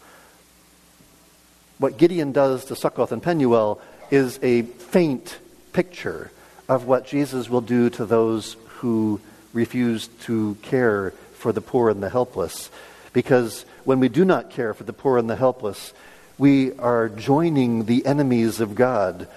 What 1.78 1.98
Gideon 1.98 2.32
does 2.32 2.66
to 2.66 2.76
Succoth 2.76 3.12
and 3.12 3.24
Penuel 3.24 3.82
is 4.12 4.40
a 4.44 4.64
faint 4.64 5.40
picture 5.74 6.32
of 6.68 6.86
what 6.86 7.08
Jesus 7.08 7.50
will 7.50 7.62
do 7.62 7.90
to 7.92 8.06
those 8.06 8.58
who 8.68 9.20
refuse 9.54 10.08
to 10.24 10.56
care 10.62 11.12
for 11.34 11.52
the 11.52 11.62
poor 11.62 11.90
and 11.90 12.04
the 12.04 12.10
helpless. 12.10 12.70
Because 13.14 13.66
when 13.86 14.00
we 14.00 14.10
do 14.10 14.26
not 14.26 14.50
care 14.50 14.74
for 14.74 14.84
the 14.84 14.94
poor 14.94 15.18
and 15.18 15.30
the 15.30 15.36
helpless, 15.36 15.94
we 16.38 16.74
are 16.80 17.08
joining 17.08 17.86
the 17.86 18.06
enemies 18.06 18.60
of 18.60 18.76
God 18.76 19.28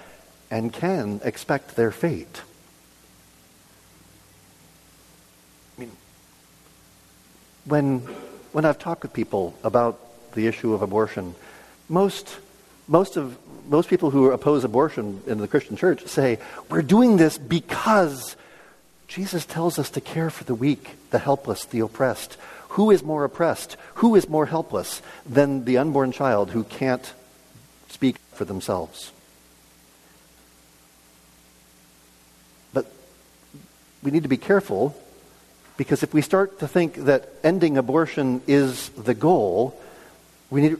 and 0.51 0.73
can 0.73 1.21
expect 1.23 1.75
their 1.75 1.91
fate. 1.91 2.41
I 5.77 5.81
mean, 5.81 5.91
when, 7.69 7.99
when 8.51 8.65
I've 8.65 8.79
talked 8.79 9.03
with 9.03 9.13
people 9.13 9.55
about 9.63 9.99
the 10.33 10.47
issue 10.47 10.73
of 10.73 10.81
abortion, 10.81 11.35
most, 11.87 12.37
most, 12.87 13.15
of, 13.15 13.37
most 13.69 13.89
people 13.89 14.09
who 14.09 14.31
oppose 14.31 14.63
abortion 14.63 15.21
in 15.27 15.37
the 15.37 15.47
Christian 15.47 15.75
church 15.75 16.05
say, 16.07 16.39
we're 16.69 16.81
doing 16.81 17.17
this 17.17 17.37
because 17.37 18.35
Jesus 19.07 19.45
tells 19.45 19.79
us 19.79 19.89
to 19.91 20.01
care 20.01 20.29
for 20.29 20.43
the 20.43 20.55
weak, 20.55 20.97
the 21.11 21.19
helpless, 21.19 21.65
the 21.65 21.79
oppressed. 21.79 22.37
Who 22.69 22.91
is 22.91 23.03
more 23.03 23.23
oppressed? 23.23 23.77
Who 23.95 24.15
is 24.15 24.27
more 24.27 24.45
helpless 24.45 25.01
than 25.25 25.65
the 25.65 25.77
unborn 25.77 26.11
child 26.11 26.51
who 26.51 26.63
can't 26.63 27.13
speak 27.89 28.17
for 28.33 28.45
themselves? 28.45 29.11
But 32.73 32.85
we 34.03 34.11
need 34.11 34.23
to 34.23 34.29
be 34.29 34.37
careful 34.37 34.95
because 35.79 36.03
if 36.03 36.13
we 36.13 36.21
start 36.21 36.59
to 36.59 36.67
think 36.67 36.95
that 37.05 37.29
ending 37.41 37.77
abortion 37.77 38.41
is 38.47 38.89
the 38.89 39.13
goal, 39.13 39.79
we 40.49 40.59
need, 40.59 40.77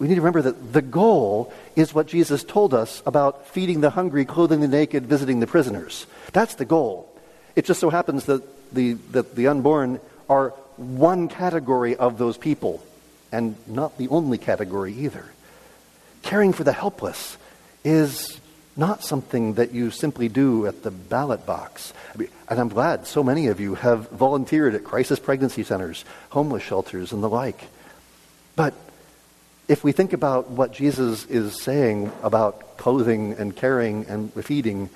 we 0.00 0.08
need 0.08 0.16
to 0.16 0.20
remember 0.20 0.42
that 0.42 0.72
the 0.72 0.82
goal 0.82 1.54
is 1.76 1.94
what 1.94 2.08
Jesus 2.08 2.42
told 2.42 2.74
us 2.74 3.00
about 3.06 3.46
feeding 3.46 3.80
the 3.80 3.90
hungry, 3.90 4.24
clothing 4.24 4.60
the 4.60 4.66
naked, 4.66 5.06
visiting 5.06 5.38
the 5.38 5.46
prisoners. 5.46 6.08
That's 6.32 6.56
the 6.56 6.64
goal. 6.64 7.08
It 7.54 7.64
just 7.64 7.78
so 7.78 7.90
happens 7.90 8.24
that 8.24 8.42
the, 8.74 8.94
that 9.12 9.36
the 9.36 9.46
unborn 9.46 10.00
are 10.28 10.48
one 10.78 11.28
category 11.28 11.94
of 11.94 12.18
those 12.18 12.36
people, 12.36 12.84
and 13.30 13.54
not 13.68 13.98
the 13.98 14.08
only 14.08 14.38
category 14.38 14.92
either. 14.94 15.26
Caring 16.22 16.52
for 16.52 16.64
the 16.64 16.72
helpless 16.72 17.36
is 17.84 18.40
not 18.76 19.04
something 19.04 19.54
that 19.54 19.72
you 19.72 19.90
simply 19.90 20.28
do 20.28 20.66
at 20.66 20.82
the 20.82 20.90
ballot 20.90 21.46
box. 21.46 21.92
I 22.14 22.18
mean, 22.18 22.28
and 22.48 22.58
I'm 22.58 22.68
glad 22.68 23.06
so 23.06 23.22
many 23.22 23.46
of 23.46 23.60
you 23.60 23.76
have 23.76 24.10
volunteered 24.10 24.74
at 24.74 24.84
crisis 24.84 25.18
pregnancy 25.18 25.62
centers, 25.62 26.04
homeless 26.30 26.62
shelters, 26.62 27.12
and 27.12 27.22
the 27.22 27.28
like. 27.28 27.68
But 28.56 28.74
if 29.68 29.82
we 29.84 29.92
think 29.92 30.12
about 30.12 30.50
what 30.50 30.72
Jesus 30.72 31.24
is 31.26 31.60
saying 31.62 32.12
about 32.22 32.76
clothing 32.76 33.34
and 33.34 33.54
caring 33.54 34.06
and 34.06 34.32
feeding, 34.44 34.90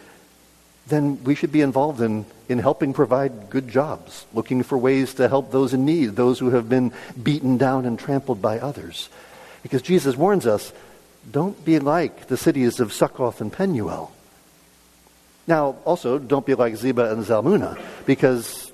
then 0.89 1.23
we 1.25 1.35
should 1.35 1.53
be 1.53 1.61
involved 1.61 2.01
in, 2.01 2.27
in 2.49 2.59
helping 2.59 2.93
provide 2.93 3.51
good 3.51 3.69
jobs, 3.69 4.27
looking 4.33 4.63
for 4.63 4.77
ways 4.77 5.15
to 5.15 5.29
help 5.29 5.51
those 5.51 5.73
in 5.73 5.85
need, 5.85 6.17
those 6.17 6.39
who 6.39 6.51
have 6.51 6.69
been 6.69 6.93
beaten 7.23 7.59
down 7.59 7.87
and 7.87 7.99
trampled 7.99 8.43
by 8.43 8.59
others. 8.59 9.09
Because 9.63 9.83
Jesus 9.83 10.17
warns 10.17 10.47
us 10.47 10.73
don't 11.31 11.65
be 11.65 11.79
like 11.79 12.29
the 12.29 12.37
cities 12.37 12.81
of 12.81 12.93
Succoth 12.93 13.41
and 13.41 13.53
Penuel. 13.53 14.13
Now, 15.47 15.77
also, 15.85 16.19
don't 16.19 16.45
be 16.45 16.55
like 16.55 16.75
Zebah 16.75 17.13
and 17.13 17.25
Zalmunna, 17.25 17.81
because 18.05 18.71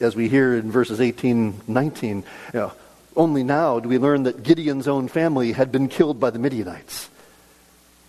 as 0.00 0.14
we 0.14 0.28
hear 0.28 0.54
in 0.54 0.70
verses 0.70 1.00
18, 1.00 1.62
19, 1.66 2.16
you 2.18 2.24
know, 2.52 2.72
only 3.16 3.42
now 3.42 3.80
do 3.80 3.88
we 3.88 3.98
learn 3.98 4.22
that 4.22 4.42
Gideon's 4.44 4.86
own 4.86 5.08
family 5.08 5.52
had 5.52 5.72
been 5.72 5.88
killed 5.88 6.20
by 6.20 6.30
the 6.30 6.38
Midianites. 6.38 7.10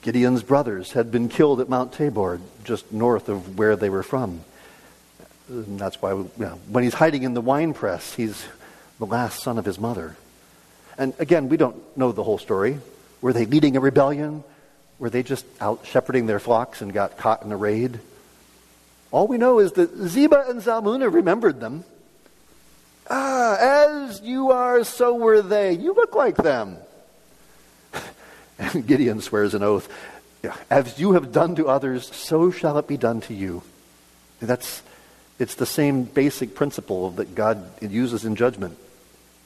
Gideon's 0.03 0.43
brothers 0.43 0.91
had 0.91 1.11
been 1.11 1.29
killed 1.29 1.59
at 1.59 1.67
Mount 1.67 1.91
Tabor, 1.91 2.39
just 2.63 2.91
north 2.91 3.27
of 3.27 3.57
where 3.57 3.75
they 3.75 3.89
were 3.89 4.03
from. 4.03 4.41
And 5.49 5.79
that's 5.79 5.99
why 6.01 6.11
you 6.11 6.29
know, 6.37 6.59
when 6.69 6.83
he's 6.83 6.93
hiding 6.93 7.23
in 7.23 7.33
the 7.33 7.41
wine 7.41 7.73
press, 7.73 8.13
he's 8.13 8.45
the 8.99 9.07
last 9.07 9.41
son 9.41 9.57
of 9.57 9.65
his 9.65 9.79
mother. 9.79 10.15
And 10.97 11.13
again, 11.17 11.49
we 11.49 11.57
don't 11.57 11.75
know 11.97 12.11
the 12.11 12.23
whole 12.23 12.37
story. 12.37 12.79
Were 13.21 13.33
they 13.33 13.45
leading 13.45 13.75
a 13.75 13.79
rebellion? 13.79 14.43
Were 14.97 15.09
they 15.09 15.23
just 15.23 15.45
out 15.61 15.85
shepherding 15.85 16.25
their 16.25 16.39
flocks 16.39 16.81
and 16.81 16.93
got 16.93 17.17
caught 17.17 17.43
in 17.43 17.51
a 17.51 17.57
raid? 17.57 17.99
All 19.11 19.27
we 19.27 19.37
know 19.37 19.59
is 19.59 19.73
that 19.73 19.95
Zebah 19.95 20.49
and 20.49 20.61
Zalmunna 20.61 21.11
remembered 21.11 21.59
them. 21.59 21.83
Ah, 23.09 23.57
as 23.57 24.21
you 24.21 24.51
are, 24.51 24.83
so 24.83 25.15
were 25.15 25.41
they. 25.41 25.73
You 25.73 25.93
look 25.93 26.15
like 26.15 26.37
them. 26.37 26.77
And 28.59 28.85
Gideon 28.85 29.21
swears 29.21 29.53
an 29.53 29.63
oath 29.63 29.87
As 30.69 30.99
you 30.99 31.13
have 31.13 31.31
done 31.31 31.55
to 31.55 31.69
others, 31.69 32.13
so 32.13 32.51
shall 32.51 32.77
it 32.77 32.87
be 32.87 32.97
done 32.97 33.21
to 33.21 33.33
you. 33.33 33.63
That's, 34.41 34.83
it's 35.39 35.55
the 35.55 35.65
same 35.65 36.03
basic 36.03 36.55
principle 36.55 37.11
that 37.11 37.35
God 37.35 37.63
uses 37.81 38.25
in 38.25 38.35
judgment. 38.35 38.77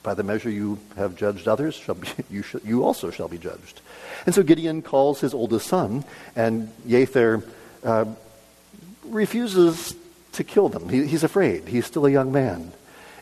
By 0.04 0.14
the 0.14 0.24
measure 0.24 0.50
you 0.50 0.80
have 0.98 1.16
judged 1.16 1.48
others, 1.48 1.80
be, 1.80 2.08
you, 2.30 2.44
sh- 2.44 2.56
you 2.64 2.84
also 2.84 3.10
shall 3.10 3.30
be 3.30 3.38
judged. 3.38 3.82
And 4.26 4.36
so 4.36 4.44
Gideon 4.44 4.82
calls 4.82 5.22
his 5.22 5.34
oldest 5.34 5.68
son, 5.68 6.04
and 6.36 6.70
Yether 6.86 7.44
uh, 7.84 8.06
refuses 9.06 9.96
to 10.34 10.44
kill 10.44 10.70
them. 10.70 10.90
He, 10.90 11.08
he's 11.08 11.24
afraid. 11.24 11.68
He's 11.68 11.86
still 11.86 12.06
a 12.06 12.12
young 12.12 12.32
man. 12.32 12.74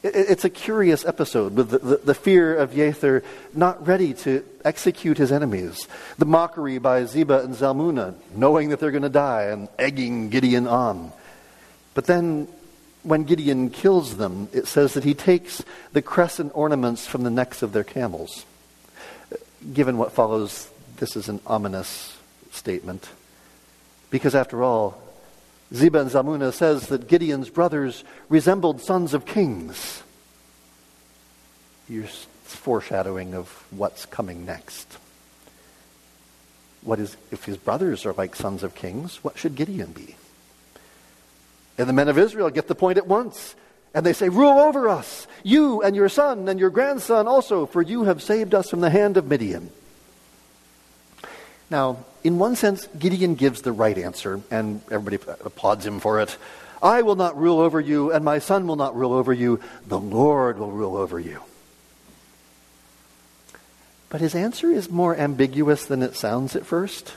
It, 0.03 0.15
it's 0.15 0.45
a 0.45 0.49
curious 0.49 1.05
episode 1.05 1.55
with 1.55 1.69
the, 1.69 1.77
the, 1.77 1.97
the, 1.97 2.13
fear 2.15 2.55
of 2.55 2.71
Yether 2.71 3.23
not 3.53 3.85
ready 3.85 4.13
to 4.15 4.43
execute 4.65 5.17
his 5.17 5.31
enemies, 5.31 5.87
the 6.17 6.25
mockery 6.25 6.79
by 6.79 7.03
Zebah 7.03 7.43
and 7.43 7.55
Zalmunna, 7.55 8.15
knowing 8.35 8.69
that 8.69 8.79
they're 8.79 8.91
going 8.91 9.03
to 9.03 9.09
die 9.09 9.43
and 9.43 9.67
egging 9.77 10.29
Gideon 10.29 10.67
on. 10.67 11.11
But 11.93 12.05
then 12.05 12.47
when 13.03 13.23
Gideon 13.23 13.69
kills 13.69 14.17
them, 14.17 14.47
it 14.53 14.67
says 14.67 14.93
that 14.93 15.03
he 15.03 15.13
takes 15.13 15.63
the 15.93 16.01
crescent 16.01 16.51
ornaments 16.55 17.07
from 17.07 17.23
the 17.23 17.29
necks 17.29 17.61
of 17.61 17.73
their 17.73 17.83
camels. 17.83 18.45
Given 19.73 19.97
what 19.97 20.11
follows, 20.11 20.69
this 20.97 21.15
is 21.15 21.29
an 21.29 21.39
ominous 21.45 22.17
statement. 22.51 23.09
Because 24.09 24.35
after 24.35 24.63
all, 24.63 25.01
Zebah 25.73 26.01
and 26.01 26.11
Zalmunna 26.11 26.53
says 26.53 26.87
that 26.87 27.07
Gideon's 27.07 27.49
brothers 27.49 28.03
resembled 28.29 28.81
sons 28.81 29.13
of 29.13 29.25
kings. 29.25 30.03
You're 31.87 32.07
foreshadowing 32.43 33.33
of 33.33 33.47
what's 33.71 34.05
coming 34.05 34.45
next. 34.45 34.97
What 36.81 36.99
is, 36.99 37.15
if 37.31 37.45
his 37.45 37.57
brothers 37.57 38.05
are 38.05 38.13
like 38.13 38.35
sons 38.35 38.63
of 38.63 38.75
kings, 38.75 39.23
what 39.23 39.37
should 39.37 39.55
Gideon 39.55 39.91
be? 39.91 40.15
And 41.77 41.87
the 41.87 41.93
men 41.93 42.09
of 42.09 42.17
Israel 42.17 42.49
get 42.49 42.67
the 42.67 42.75
point 42.75 42.97
at 42.97 43.07
once. 43.07 43.55
And 43.93 44.05
they 44.05 44.13
say, 44.13 44.29
Rule 44.29 44.59
over 44.59 44.87
us, 44.87 45.27
you 45.43 45.81
and 45.81 45.95
your 45.95 46.09
son 46.09 46.47
and 46.47 46.59
your 46.59 46.69
grandson 46.69 47.27
also, 47.27 47.65
for 47.65 47.81
you 47.81 48.03
have 48.03 48.21
saved 48.21 48.53
us 48.53 48.69
from 48.69 48.81
the 48.81 48.89
hand 48.89 49.17
of 49.17 49.27
Midian. 49.27 49.69
Now, 51.69 51.97
in 52.23 52.37
one 52.37 52.55
sense, 52.55 52.87
Gideon 52.99 53.35
gives 53.35 53.61
the 53.61 53.71
right 53.71 53.97
answer, 53.97 54.41
and 54.51 54.81
everybody 54.91 55.15
applauds 55.43 55.85
him 55.85 55.99
for 55.99 56.19
it. 56.19 56.37
I 56.83 57.01
will 57.01 57.15
not 57.15 57.37
rule 57.37 57.59
over 57.59 57.79
you, 57.79 58.11
and 58.11 58.25
my 58.25 58.39
son 58.39 58.67
will 58.67 58.75
not 58.75 58.95
rule 58.95 59.13
over 59.13 59.31
you. 59.31 59.59
The 59.87 59.99
Lord 59.99 60.59
will 60.59 60.71
rule 60.71 60.97
over 60.97 61.19
you. 61.19 61.41
But 64.09 64.21
his 64.21 64.35
answer 64.35 64.69
is 64.69 64.89
more 64.89 65.15
ambiguous 65.15 65.85
than 65.85 66.03
it 66.03 66.15
sounds 66.15 66.55
at 66.55 66.65
first. 66.65 67.13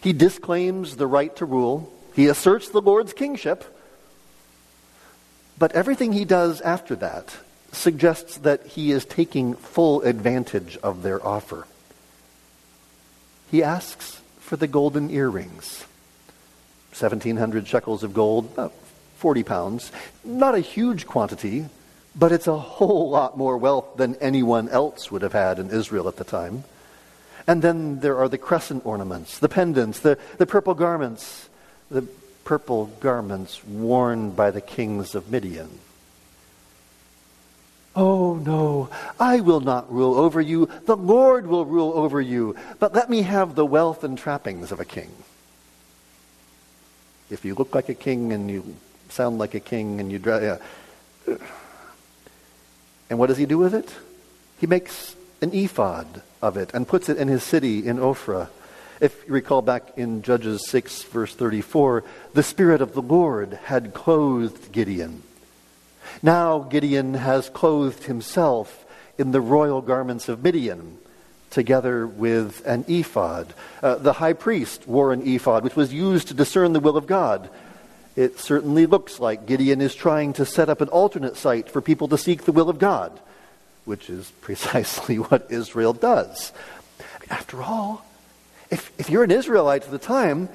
He 0.00 0.14
disclaims 0.14 0.96
the 0.96 1.06
right 1.06 1.34
to 1.36 1.44
rule, 1.44 1.92
he 2.14 2.26
asserts 2.26 2.68
the 2.68 2.80
Lord's 2.80 3.12
kingship. 3.12 3.64
But 5.60 5.72
everything 5.72 6.14
he 6.14 6.24
does 6.24 6.62
after 6.62 6.96
that 6.96 7.36
suggests 7.70 8.38
that 8.38 8.66
he 8.66 8.90
is 8.90 9.04
taking 9.04 9.54
full 9.54 10.00
advantage 10.00 10.78
of 10.78 11.02
their 11.02 11.24
offer. 11.24 11.66
He 13.50 13.62
asks 13.62 14.22
for 14.40 14.56
the 14.56 14.66
golden 14.66 15.10
earrings 15.10 15.84
1,700 16.98 17.68
shekels 17.68 18.02
of 18.02 18.14
gold, 18.14 18.46
about 18.54 18.72
40 19.18 19.42
pounds. 19.42 19.92
Not 20.24 20.54
a 20.54 20.60
huge 20.60 21.06
quantity, 21.06 21.66
but 22.16 22.32
it's 22.32 22.46
a 22.46 22.58
whole 22.58 23.10
lot 23.10 23.36
more 23.36 23.58
wealth 23.58 23.96
than 23.96 24.16
anyone 24.16 24.70
else 24.70 25.10
would 25.10 25.20
have 25.20 25.34
had 25.34 25.58
in 25.58 25.68
Israel 25.68 26.08
at 26.08 26.16
the 26.16 26.24
time. 26.24 26.64
And 27.46 27.60
then 27.60 28.00
there 28.00 28.16
are 28.16 28.30
the 28.30 28.38
crescent 28.38 28.86
ornaments, 28.86 29.38
the 29.38 29.48
pendants, 29.48 30.00
the, 30.00 30.18
the 30.38 30.46
purple 30.46 30.74
garments, 30.74 31.50
the 31.90 32.06
purple 32.44 32.86
garments 33.00 33.64
worn 33.64 34.30
by 34.30 34.50
the 34.50 34.60
kings 34.60 35.14
of 35.14 35.30
Midian. 35.30 35.78
Oh, 37.96 38.36
no, 38.36 38.88
I 39.18 39.40
will 39.40 39.60
not 39.60 39.92
rule 39.92 40.14
over 40.14 40.40
you. 40.40 40.68
The 40.86 40.96
Lord 40.96 41.46
will 41.46 41.64
rule 41.64 41.92
over 41.94 42.20
you. 42.20 42.54
But 42.78 42.94
let 42.94 43.10
me 43.10 43.22
have 43.22 43.54
the 43.54 43.66
wealth 43.66 44.04
and 44.04 44.16
trappings 44.16 44.70
of 44.70 44.78
a 44.78 44.84
king. 44.84 45.10
If 47.30 47.44
you 47.44 47.54
look 47.54 47.74
like 47.74 47.88
a 47.88 47.94
king 47.94 48.32
and 48.32 48.50
you 48.50 48.76
sound 49.08 49.38
like 49.38 49.54
a 49.54 49.60
king 49.60 50.00
and 50.00 50.10
you 50.10 50.18
drive. 50.18 50.42
Yeah. 50.42 51.32
Uh, 51.32 51.36
and 53.08 53.18
what 53.18 53.26
does 53.26 53.38
he 53.38 53.46
do 53.46 53.58
with 53.58 53.74
it? 53.74 53.92
He 54.58 54.66
makes 54.66 55.16
an 55.42 55.52
ephod 55.52 56.22
of 56.40 56.56
it 56.56 56.70
and 56.72 56.86
puts 56.86 57.08
it 57.08 57.18
in 57.18 57.28
his 57.28 57.42
city 57.42 57.86
in 57.86 57.98
Ophrah. 57.98 58.48
If 59.00 59.26
you 59.26 59.32
recall 59.32 59.62
back 59.62 59.96
in 59.96 60.20
Judges 60.20 60.68
6, 60.68 61.04
verse 61.04 61.34
34, 61.34 62.04
the 62.34 62.42
Spirit 62.42 62.82
of 62.82 62.92
the 62.92 63.00
Lord 63.00 63.58
had 63.64 63.94
clothed 63.94 64.72
Gideon. 64.72 65.22
Now 66.22 66.58
Gideon 66.58 67.14
has 67.14 67.48
clothed 67.48 68.04
himself 68.04 68.84
in 69.16 69.30
the 69.30 69.40
royal 69.40 69.80
garments 69.80 70.28
of 70.28 70.44
Midian, 70.44 70.98
together 71.48 72.06
with 72.06 72.62
an 72.66 72.84
ephod. 72.88 73.54
Uh, 73.82 73.94
the 73.94 74.12
high 74.12 74.34
priest 74.34 74.86
wore 74.86 75.14
an 75.14 75.26
ephod, 75.26 75.64
which 75.64 75.76
was 75.76 75.94
used 75.94 76.28
to 76.28 76.34
discern 76.34 76.74
the 76.74 76.80
will 76.80 76.98
of 76.98 77.06
God. 77.06 77.48
It 78.16 78.38
certainly 78.38 78.84
looks 78.84 79.18
like 79.18 79.46
Gideon 79.46 79.80
is 79.80 79.94
trying 79.94 80.34
to 80.34 80.44
set 80.44 80.68
up 80.68 80.82
an 80.82 80.88
alternate 80.88 81.38
site 81.38 81.70
for 81.70 81.80
people 81.80 82.08
to 82.08 82.18
seek 82.18 82.44
the 82.44 82.52
will 82.52 82.68
of 82.68 82.78
God, 82.78 83.18
which 83.86 84.10
is 84.10 84.30
precisely 84.42 85.18
what 85.18 85.46
Israel 85.48 85.94
does. 85.94 86.52
After 87.30 87.62
all, 87.62 88.04
if, 88.70 88.92
if 88.98 89.10
you're 89.10 89.24
an 89.24 89.30
Israelite 89.30 89.82
at 89.82 89.90
the 89.90 89.98
time, 89.98 90.48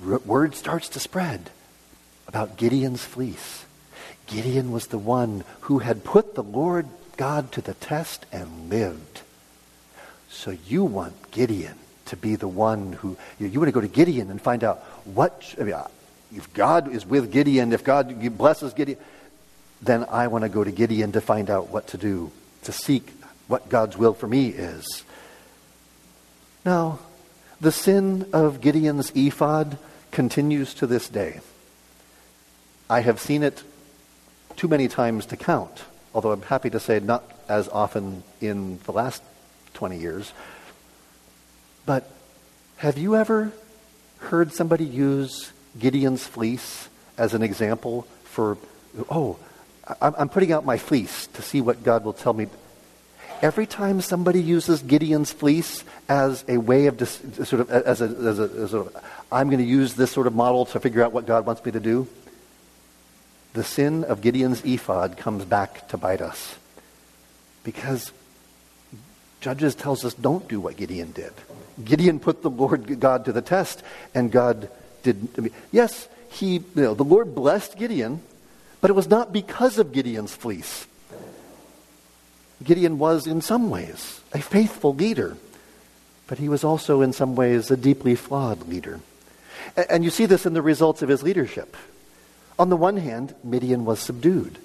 word 0.00 0.54
starts 0.54 0.88
to 0.90 1.00
spread 1.00 1.50
about 2.26 2.56
Gideon's 2.56 3.04
fleece. 3.04 3.64
Gideon 4.26 4.72
was 4.72 4.86
the 4.86 4.98
one 4.98 5.44
who 5.62 5.80
had 5.80 6.04
put 6.04 6.34
the 6.34 6.42
Lord 6.42 6.86
God 7.16 7.52
to 7.52 7.60
the 7.60 7.74
test 7.74 8.26
and 8.32 8.70
lived. 8.70 9.22
So 10.28 10.56
you 10.66 10.84
want 10.84 11.30
Gideon 11.30 11.74
to 12.06 12.16
be 12.16 12.36
the 12.36 12.48
one 12.48 12.92
who, 12.94 13.16
you, 13.38 13.46
you 13.46 13.60
want 13.60 13.68
to 13.68 13.72
go 13.72 13.80
to 13.80 13.88
Gideon 13.88 14.30
and 14.30 14.40
find 14.40 14.64
out 14.64 14.78
what, 15.04 15.54
I 15.60 15.64
mean, 15.64 15.74
uh, 15.74 15.88
if 16.34 16.52
God 16.52 16.92
is 16.92 17.06
with 17.06 17.30
Gideon, 17.30 17.72
if 17.72 17.84
God 17.84 18.36
blesses 18.36 18.72
Gideon, 18.72 18.98
then 19.80 20.04
I 20.10 20.26
want 20.26 20.42
to 20.42 20.48
go 20.48 20.64
to 20.64 20.72
Gideon 20.72 21.12
to 21.12 21.20
find 21.20 21.50
out 21.50 21.68
what 21.68 21.88
to 21.88 21.98
do, 21.98 22.32
to 22.62 22.72
seek 22.72 23.10
what 23.46 23.68
God's 23.68 23.96
will 23.96 24.14
for 24.14 24.26
me 24.26 24.48
is. 24.48 25.04
Now, 26.64 26.98
the 27.60 27.72
sin 27.72 28.28
of 28.32 28.60
Gideon's 28.60 29.10
ephod 29.14 29.78
continues 30.10 30.74
to 30.74 30.86
this 30.86 31.08
day. 31.08 31.40
I 32.88 33.00
have 33.00 33.20
seen 33.20 33.42
it 33.42 33.62
too 34.56 34.68
many 34.68 34.88
times 34.88 35.26
to 35.26 35.36
count, 35.36 35.84
although 36.14 36.32
I'm 36.32 36.42
happy 36.42 36.70
to 36.70 36.80
say 36.80 37.00
not 37.00 37.24
as 37.48 37.68
often 37.68 38.22
in 38.40 38.78
the 38.84 38.92
last 38.92 39.22
20 39.74 39.98
years. 39.98 40.32
But 41.86 42.10
have 42.76 42.98
you 42.98 43.16
ever 43.16 43.52
heard 44.18 44.52
somebody 44.52 44.84
use 44.84 45.52
Gideon's 45.78 46.26
fleece 46.26 46.88
as 47.16 47.34
an 47.34 47.42
example 47.42 48.06
for, 48.24 48.58
oh, 49.10 49.38
I'm 50.00 50.28
putting 50.28 50.52
out 50.52 50.64
my 50.64 50.78
fleece 50.78 51.26
to 51.28 51.42
see 51.42 51.60
what 51.60 51.84
God 51.84 52.04
will 52.04 52.14
tell 52.14 52.32
me. 52.32 52.46
Every 53.44 53.66
time 53.66 54.00
somebody 54.00 54.40
uses 54.40 54.80
Gideon's 54.80 55.30
fleece 55.30 55.84
as 56.08 56.46
a 56.48 56.56
way 56.56 56.86
of 56.86 56.96
dis, 56.96 57.20
sort 57.44 57.60
of 57.60 57.70
as 57.70 58.00
a, 58.00 58.04
as 58.06 58.38
a, 58.38 58.42
as 58.44 58.70
sort 58.70 58.86
of, 58.86 59.04
I'm 59.30 59.48
going 59.50 59.58
to 59.58 59.68
use 59.68 59.92
this 59.92 60.10
sort 60.10 60.26
of 60.26 60.34
model 60.34 60.64
to 60.64 60.80
figure 60.80 61.02
out 61.02 61.12
what 61.12 61.26
God 61.26 61.44
wants 61.44 61.62
me 61.62 61.70
to 61.72 61.78
do, 61.78 62.08
the 63.52 63.62
sin 63.62 64.02
of 64.04 64.22
Gideon's 64.22 64.64
ephod 64.64 65.18
comes 65.18 65.44
back 65.44 65.86
to 65.88 65.98
bite 65.98 66.22
us. 66.22 66.56
Because 67.64 68.12
Judges 69.42 69.74
tells 69.74 70.06
us 70.06 70.14
don't 70.14 70.48
do 70.48 70.58
what 70.58 70.78
Gideon 70.78 71.12
did. 71.12 71.34
Gideon 71.84 72.20
put 72.20 72.40
the 72.40 72.48
Lord 72.48 72.98
God 72.98 73.26
to 73.26 73.32
the 73.32 73.42
test, 73.42 73.82
and 74.14 74.32
God 74.32 74.70
did. 75.02 75.28
I 75.36 75.42
mean, 75.42 75.52
yes, 75.70 76.08
he, 76.30 76.54
you 76.54 76.64
know, 76.76 76.94
the 76.94 77.04
Lord 77.04 77.34
blessed 77.34 77.76
Gideon, 77.76 78.22
but 78.80 78.88
it 78.90 78.94
was 78.94 79.10
not 79.10 79.34
because 79.34 79.78
of 79.78 79.92
Gideon's 79.92 80.34
fleece. 80.34 80.86
Gideon 82.64 82.98
was, 82.98 83.26
in 83.26 83.40
some 83.40 83.70
ways, 83.70 84.20
a 84.32 84.40
faithful 84.40 84.94
leader, 84.94 85.36
but 86.26 86.38
he 86.38 86.48
was 86.48 86.64
also, 86.64 87.02
in 87.02 87.12
some 87.12 87.36
ways, 87.36 87.70
a 87.70 87.76
deeply 87.76 88.14
flawed 88.14 88.66
leader. 88.66 89.00
And 89.88 90.04
you 90.04 90.10
see 90.10 90.26
this 90.26 90.46
in 90.46 90.54
the 90.54 90.62
results 90.62 91.02
of 91.02 91.08
his 91.08 91.22
leadership. 91.22 91.76
On 92.58 92.70
the 92.70 92.76
one 92.76 92.96
hand, 92.96 93.34
Midian 93.42 93.84
was 93.84 94.00
subdued. 94.00 94.58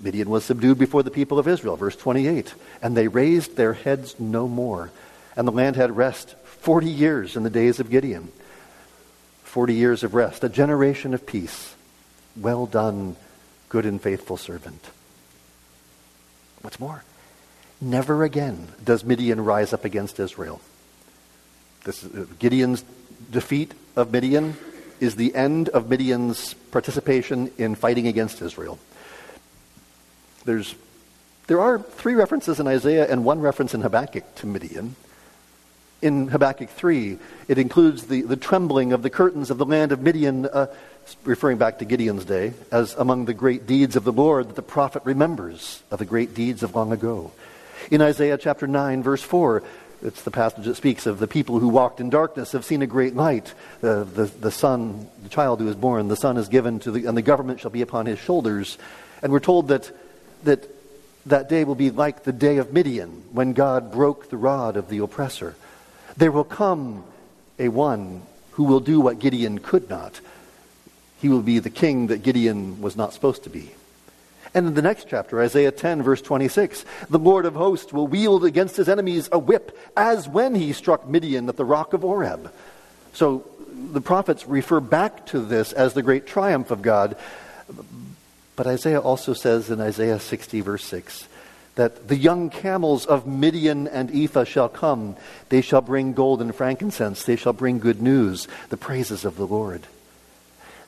Midian 0.00 0.30
was 0.30 0.44
subdued 0.44 0.78
before 0.78 1.02
the 1.02 1.10
people 1.10 1.38
of 1.38 1.48
Israel, 1.48 1.76
verse 1.76 1.96
28. 1.96 2.54
And 2.82 2.96
they 2.96 3.08
raised 3.08 3.56
their 3.56 3.74
heads 3.74 4.18
no 4.18 4.48
more. 4.48 4.90
And 5.36 5.46
the 5.46 5.52
land 5.52 5.76
had 5.76 5.96
rest 5.96 6.34
40 6.60 6.88
years 6.88 7.36
in 7.36 7.42
the 7.42 7.50
days 7.50 7.80
of 7.80 7.90
Gideon. 7.90 8.30
40 9.44 9.74
years 9.74 10.02
of 10.02 10.14
rest, 10.14 10.42
a 10.44 10.48
generation 10.48 11.14
of 11.14 11.26
peace. 11.26 11.74
Well 12.36 12.66
done, 12.66 13.16
good 13.68 13.86
and 13.86 14.00
faithful 14.00 14.36
servant. 14.36 14.84
What's 16.64 16.80
more, 16.80 17.04
never 17.78 18.24
again 18.24 18.68
does 18.82 19.04
Midian 19.04 19.44
rise 19.44 19.74
up 19.74 19.84
against 19.84 20.18
Israel. 20.18 20.62
This, 21.84 22.02
uh, 22.06 22.24
Gideon's 22.38 22.82
defeat 23.30 23.74
of 23.96 24.10
Midian 24.10 24.56
is 24.98 25.16
the 25.16 25.34
end 25.34 25.68
of 25.68 25.90
Midian's 25.90 26.54
participation 26.70 27.52
in 27.58 27.74
fighting 27.74 28.06
against 28.06 28.40
Israel. 28.40 28.78
There's, 30.46 30.74
there 31.48 31.60
are 31.60 31.78
three 31.78 32.14
references 32.14 32.58
in 32.58 32.66
Isaiah 32.66 33.10
and 33.10 33.26
one 33.26 33.40
reference 33.40 33.74
in 33.74 33.82
Habakkuk 33.82 34.34
to 34.36 34.46
Midian. 34.46 34.96
In 36.00 36.28
Habakkuk 36.28 36.70
3, 36.70 37.18
it 37.46 37.58
includes 37.58 38.06
the, 38.06 38.22
the 38.22 38.36
trembling 38.36 38.94
of 38.94 39.02
the 39.02 39.10
curtains 39.10 39.50
of 39.50 39.58
the 39.58 39.66
land 39.66 39.92
of 39.92 40.00
Midian, 40.00 40.46
uh, 40.46 40.68
referring 41.24 41.58
back 41.58 41.78
to 41.78 41.84
Gideon's 41.84 42.24
day, 42.24 42.52
as 42.70 42.94
among 42.94 43.24
the 43.24 43.34
great 43.34 43.66
deeds 43.66 43.96
of 43.96 44.04
the 44.04 44.12
Lord 44.12 44.48
that 44.48 44.56
the 44.56 44.62
prophet 44.62 45.02
remembers 45.04 45.82
of 45.90 45.98
the 45.98 46.04
great 46.04 46.34
deeds 46.34 46.62
of 46.62 46.74
long 46.74 46.92
ago. 46.92 47.32
In 47.90 48.00
Isaiah 48.00 48.38
chapter 48.38 48.66
9, 48.66 49.02
verse 49.02 49.22
4, 49.22 49.62
it's 50.02 50.22
the 50.22 50.30
passage 50.30 50.66
that 50.66 50.74
speaks 50.74 51.06
of 51.06 51.18
the 51.18 51.26
people 51.26 51.58
who 51.58 51.68
walked 51.68 52.00
in 52.00 52.10
darkness 52.10 52.52
have 52.52 52.64
seen 52.64 52.82
a 52.82 52.86
great 52.86 53.16
light. 53.16 53.54
Uh, 53.82 54.04
the, 54.04 54.30
the 54.40 54.50
son, 54.50 55.08
the 55.22 55.28
child 55.28 55.60
who 55.60 55.68
is 55.68 55.76
born, 55.76 56.08
the 56.08 56.16
son 56.16 56.36
is 56.36 56.48
given 56.48 56.78
to 56.80 56.90
the, 56.90 57.06
and 57.06 57.16
the 57.16 57.22
government 57.22 57.60
shall 57.60 57.70
be 57.70 57.82
upon 57.82 58.06
his 58.06 58.18
shoulders. 58.18 58.76
And 59.22 59.32
we're 59.32 59.40
told 59.40 59.68
that, 59.68 59.90
that 60.44 60.68
that 61.26 61.48
day 61.48 61.64
will 61.64 61.74
be 61.74 61.90
like 61.90 62.24
the 62.24 62.32
day 62.32 62.58
of 62.58 62.72
Midian, 62.72 63.24
when 63.32 63.54
God 63.54 63.92
broke 63.92 64.28
the 64.28 64.36
rod 64.36 64.76
of 64.76 64.88
the 64.88 64.98
oppressor. 64.98 65.56
There 66.16 66.32
will 66.32 66.44
come 66.44 67.04
a 67.58 67.68
one 67.68 68.22
who 68.52 68.64
will 68.64 68.80
do 68.80 69.00
what 69.00 69.18
Gideon 69.18 69.58
could 69.58 69.88
not. 69.88 70.20
He 71.24 71.30
will 71.30 71.40
be 71.40 71.58
the 71.58 71.70
king 71.70 72.08
that 72.08 72.22
Gideon 72.22 72.82
was 72.82 72.96
not 72.96 73.14
supposed 73.14 73.44
to 73.44 73.48
be. 73.48 73.70
And 74.52 74.66
in 74.66 74.74
the 74.74 74.82
next 74.82 75.08
chapter, 75.08 75.40
Isaiah 75.40 75.70
10, 75.70 76.02
verse 76.02 76.20
26, 76.20 76.84
the 77.08 77.18
Lord 77.18 77.46
of 77.46 77.54
hosts 77.54 77.94
will 77.94 78.06
wield 78.06 78.44
against 78.44 78.76
his 78.76 78.90
enemies 78.90 79.30
a 79.32 79.38
whip, 79.38 79.74
as 79.96 80.28
when 80.28 80.54
he 80.54 80.74
struck 80.74 81.08
Midian 81.08 81.48
at 81.48 81.56
the 81.56 81.64
rock 81.64 81.94
of 81.94 82.04
Oreb. 82.04 82.52
So 83.14 83.46
the 83.90 84.02
prophets 84.02 84.46
refer 84.46 84.80
back 84.80 85.24
to 85.28 85.40
this 85.40 85.72
as 85.72 85.94
the 85.94 86.02
great 86.02 86.26
triumph 86.26 86.70
of 86.70 86.82
God. 86.82 87.16
But 88.54 88.66
Isaiah 88.66 89.00
also 89.00 89.32
says 89.32 89.70
in 89.70 89.80
Isaiah 89.80 90.20
60, 90.20 90.60
verse 90.60 90.84
6, 90.84 91.26
that 91.76 92.08
the 92.08 92.18
young 92.18 92.50
camels 92.50 93.06
of 93.06 93.26
Midian 93.26 93.88
and 93.88 94.14
Ephah 94.14 94.44
shall 94.44 94.68
come. 94.68 95.16
They 95.48 95.62
shall 95.62 95.80
bring 95.80 96.12
gold 96.12 96.42
and 96.42 96.54
frankincense. 96.54 97.24
They 97.24 97.36
shall 97.36 97.54
bring 97.54 97.78
good 97.78 98.02
news, 98.02 98.46
the 98.68 98.76
praises 98.76 99.24
of 99.24 99.36
the 99.36 99.46
Lord. 99.46 99.86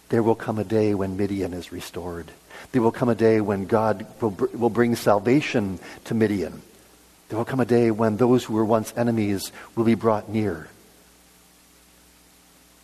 There 0.08 0.22
will 0.22 0.34
come 0.34 0.58
a 0.58 0.64
day 0.64 0.94
when 0.94 1.16
Midian 1.16 1.52
is 1.52 1.72
restored. 1.72 2.30
There 2.72 2.82
will 2.82 2.92
come 2.92 3.08
a 3.08 3.14
day 3.14 3.40
when 3.40 3.66
God 3.66 4.06
will, 4.20 4.30
will 4.30 4.70
bring 4.70 4.94
salvation 4.94 5.78
to 6.04 6.14
Midian. 6.14 6.62
There 7.28 7.38
will 7.38 7.44
come 7.44 7.60
a 7.60 7.66
day 7.66 7.90
when 7.90 8.16
those 8.16 8.44
who 8.44 8.54
were 8.54 8.64
once 8.64 8.92
enemies 8.96 9.50
will 9.74 9.84
be 9.84 9.94
brought 9.94 10.28
near. 10.28 10.68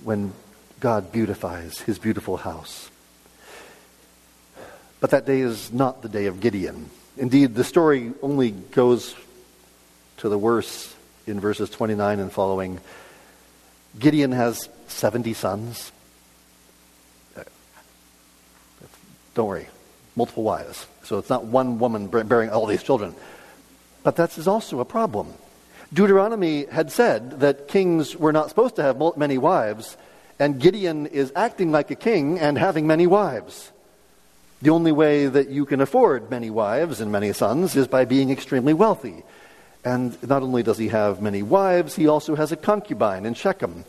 When 0.03 0.33
God 0.81 1.13
beautifies 1.13 1.79
his 1.81 1.99
beautiful 1.99 2.37
house. 2.37 2.91
But 4.99 5.11
that 5.11 5.27
day 5.27 5.41
is 5.41 5.73
not 5.73 6.03
the 6.03 6.09
day 6.09 6.27
of 6.27 6.41
Gideon. 6.41 6.91
Indeed, 7.17 7.55
the 7.55 7.65
story 7.65 8.13
only 8.21 8.51
goes 8.51 9.15
to 10.19 10.29
the 10.29 10.39
worse 10.39 10.93
in 11.27 11.39
verses 11.39 11.71
29 11.71 12.19
and 12.19 12.33
following. 12.33 12.81
Gideon 13.99 14.33
has 14.33 14.69
70 14.89 15.35
sons. 15.35 15.93
Don't 19.35 19.47
worry, 19.47 19.69
multiple 20.17 20.43
wives. 20.43 20.87
So 21.05 21.19
it's 21.19 21.31
not 21.31 21.45
one 21.45 21.79
woman 21.79 22.09
bearing 22.09 22.51
all 22.51 22.67
these 22.67 22.83
children. 22.83 23.15
But 24.03 24.17
that 24.17 24.37
is 24.39 24.49
also 24.49 24.81
a 24.81 24.85
problem. 24.85 25.33
Deuteronomy 25.93 26.67
had 26.67 26.91
said 26.91 27.41
that 27.41 27.69
kings 27.69 28.17
were 28.17 28.33
not 28.33 28.49
supposed 28.49 28.77
to 28.77 28.83
have 28.83 29.01
many 29.17 29.39
wives, 29.39 29.97
and 30.39 30.61
Gideon 30.61 31.07
is 31.07 31.33
acting 31.37 31.71
like 31.71 31.91
a 31.91 31.95
king 31.95 32.39
and 32.39 32.57
having 32.57 32.87
many 32.87 33.07
wives. 33.07 33.71
The 34.63 34.71
only 34.71 34.93
way 34.93 35.27
that 35.27 35.49
you 35.51 35.67
can 35.67 35.81
afford 35.81 36.31
many 36.31 36.49
wives 36.49 37.01
and 37.01 37.11
many 37.11 37.33
sons 37.33 37.77
is 37.77 37.89
by 37.89 38.05
being 38.05 38.31
extremely 38.31 38.73
wealthy. 38.73 39.25
And 39.85 40.17
not 40.23 40.43
only 40.43 40.63
does 40.63 40.79
he 40.79 40.89
have 40.89 41.21
many 41.21 41.43
wives, 41.43 41.97
he 41.97 42.07
also 42.07 42.37
has 42.37 42.53
a 42.53 42.57
concubine 42.57 43.27
in 43.27 43.35
Shechem. 43.35 43.85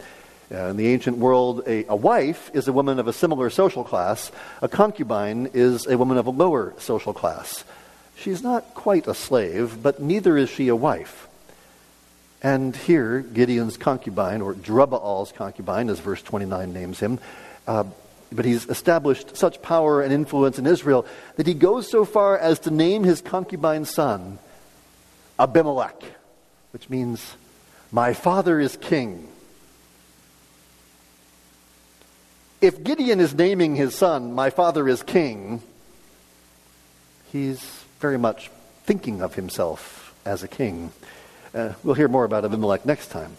Uh, 0.53 0.67
in 0.67 0.77
the 0.77 0.87
ancient 0.87 1.17
world, 1.17 1.63
a, 1.65 1.83
a, 1.87 1.95
wife 1.95 2.51
is 2.53 2.67
a 2.67 2.73
woman 2.73 2.99
of 2.99 3.07
a 3.07 3.13
similar 3.13 3.49
social 3.49 3.83
class. 3.83 4.31
A 4.61 4.67
concubine 4.67 5.49
is 5.55 5.87
a 5.87 5.97
woman 5.97 6.17
of 6.17 6.27
a 6.27 6.29
lower 6.29 6.75
social 6.77 7.11
class. 7.11 7.63
She's 8.15 8.43
not 8.43 8.75
quite 8.75 9.07
a 9.07 9.15
slave, 9.15 9.81
but 9.81 9.99
neither 9.99 10.37
is 10.37 10.51
she 10.51 10.67
a 10.67 10.75
wife. 10.75 11.27
And 12.43 12.75
here, 12.75 13.21
Gideon's 13.21 13.77
concubine, 13.77 14.41
or 14.41 14.53
Jerubbaal's 14.53 15.31
concubine, 15.31 15.89
as 15.89 15.99
verse 15.99 16.21
29 16.21 16.71
names 16.71 16.99
him, 16.99 17.17
uh, 17.65 17.85
but 18.31 18.45
he's 18.45 18.67
established 18.67 19.35
such 19.35 19.59
power 19.61 20.03
and 20.03 20.13
influence 20.13 20.59
in 20.59 20.67
Israel 20.67 21.07
that 21.37 21.47
he 21.47 21.55
goes 21.55 21.89
so 21.89 22.05
far 22.05 22.37
as 22.37 22.59
to 22.59 22.71
name 22.71 23.03
his 23.03 23.21
concubine 23.21 23.85
son 23.85 24.37
Abimelech, 25.39 26.03
which 26.73 26.91
means, 26.91 27.35
My 27.91 28.13
father 28.13 28.59
is 28.59 28.77
king. 28.77 29.27
If 32.63 32.82
Gideon 32.82 33.19
is 33.19 33.34
naming 33.34 33.76
his 33.76 33.93
son, 33.93 34.32
My 34.32 34.49
father 34.49 34.88
is 34.88 35.04
king, 35.04 35.62
he's 37.30 37.84
very 37.99 38.17
much 38.17 38.49
thinking 38.86 39.21
of 39.21 39.36
himself 39.36 40.15
as 40.23 40.43
a 40.43 40.47
king. 40.47 40.93
Uh, 41.54 41.73
we'll 41.84 41.95
hear 41.95 42.08
more 42.08 42.23
about 42.23 42.45
Abimelech 42.45 42.86
next 42.86 43.10
time. 43.10 43.36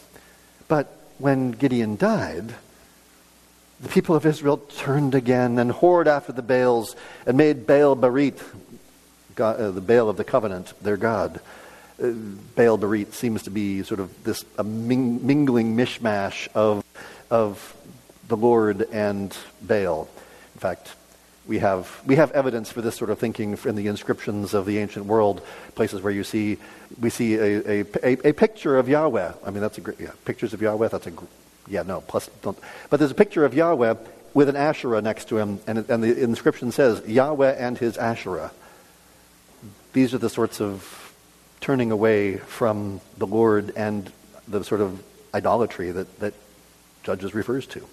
But 0.69 0.95
when 1.17 1.53
Gideon 1.53 1.97
died, 1.97 2.55
the 3.81 3.89
people 3.89 4.15
of 4.15 4.27
Israel 4.27 4.59
turned 4.59 5.15
again 5.15 5.59
and 5.59 5.71
whored 5.71 6.07
after 6.07 6.33
the 6.33 6.43
Baals 6.43 6.95
and 7.25 7.39
made 7.39 7.67
Baal 7.67 7.97
Berit, 7.97 8.43
God, 9.37 9.59
uh, 9.59 9.71
the 9.71 9.81
Baal 9.81 10.11
of 10.11 10.19
the 10.19 10.25
covenant, 10.25 10.75
their 10.83 10.99
God. 10.99 11.41
Uh, 11.99 12.11
Baal 12.57 12.79
Berit 12.79 13.15
seems 13.15 13.45
to 13.45 13.51
be 13.51 13.85
sort 13.85 14.01
of 14.01 14.23
this 14.23 14.45
a 14.59 14.65
ming- 14.65 15.27
mingling 15.27 15.75
mishmash 15.75 16.47
of, 16.55 16.85
of 17.31 17.75
the 18.29 18.37
Lord 18.37 18.89
and 18.93 19.37
Baal. 19.63 20.09
In 20.55 20.61
fact, 20.61 20.95
we 21.47 21.59
have, 21.59 22.01
we 22.07 22.17
have 22.17 22.31
evidence 22.33 22.73
for 22.73 22.81
this 22.81 22.95
sort 22.95 23.11
of 23.11 23.19
thinking 23.19 23.59
in 23.65 23.77
the 23.77 23.87
inscriptions 23.87 24.55
of 24.55 24.65
the 24.65 24.79
ancient 24.79 25.07
world, 25.07 25.43
places 25.75 26.01
where 26.01 26.13
you 26.13 26.25
see, 26.25 26.59
we 26.99 27.11
see 27.11 27.35
a, 27.35 27.61
a, 27.69 27.85
a, 28.03 28.29
a 28.29 28.33
picture 28.33 28.79
of 28.79 28.89
Yahweh. 28.89 29.33
I 29.45 29.51
mean, 29.51 29.61
that's 29.61 29.77
a 29.77 29.83
great, 29.83 30.01
yeah, 30.01 30.13
pictures 30.25 30.55
of 30.55 30.63
Yahweh, 30.63 30.89
that's 30.89 31.07
a, 31.07 31.13
yeah, 31.69 31.83
no, 31.83 32.01
plus, 32.01 32.29
don't. 32.43 32.59
But 32.89 32.99
there's 32.99 33.11
a 33.11 33.15
picture 33.17 33.45
of 33.45 33.53
Yahweh 33.53 33.95
with 34.33 34.49
an 34.49 34.57
Asherah 34.57 35.03
next 35.03 35.29
to 35.29 35.39
him, 35.39 35.61
and, 35.67 35.79
and 35.91 36.03
the 36.03 36.23
inscription 36.23 36.73
says, 36.73 37.07
Yahweh 37.07 37.57
and 37.59 37.77
his 37.77 37.99
Asherah. 37.99 38.51
These 39.93 40.15
are 40.15 40.19
the 40.19 40.31
sorts 40.31 40.61
of 40.61 41.15
turning 41.61 41.93
away 41.93 42.39
from 42.39 43.01
the 43.19 43.27
Lord 43.27 43.73
and 43.77 44.11
the 44.49 44.65
sort 44.65 44.81
of 44.81 45.03
idolatry 45.33 45.91
that, 45.93 46.19
that 46.21 46.35
Judges 47.03 47.35
refers 47.35 47.67
to 47.69 47.87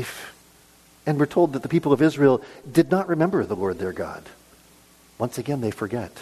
if, 0.00 0.34
and 1.06 1.18
we're 1.18 1.26
told 1.26 1.52
that 1.52 1.62
the 1.62 1.68
people 1.68 1.92
of 1.92 2.02
Israel 2.02 2.42
did 2.70 2.90
not 2.90 3.08
remember 3.08 3.44
the 3.44 3.56
Lord 3.56 3.78
their 3.78 3.92
God. 3.92 4.24
Once 5.18 5.38
again, 5.38 5.60
they 5.60 5.70
forget. 5.70 6.12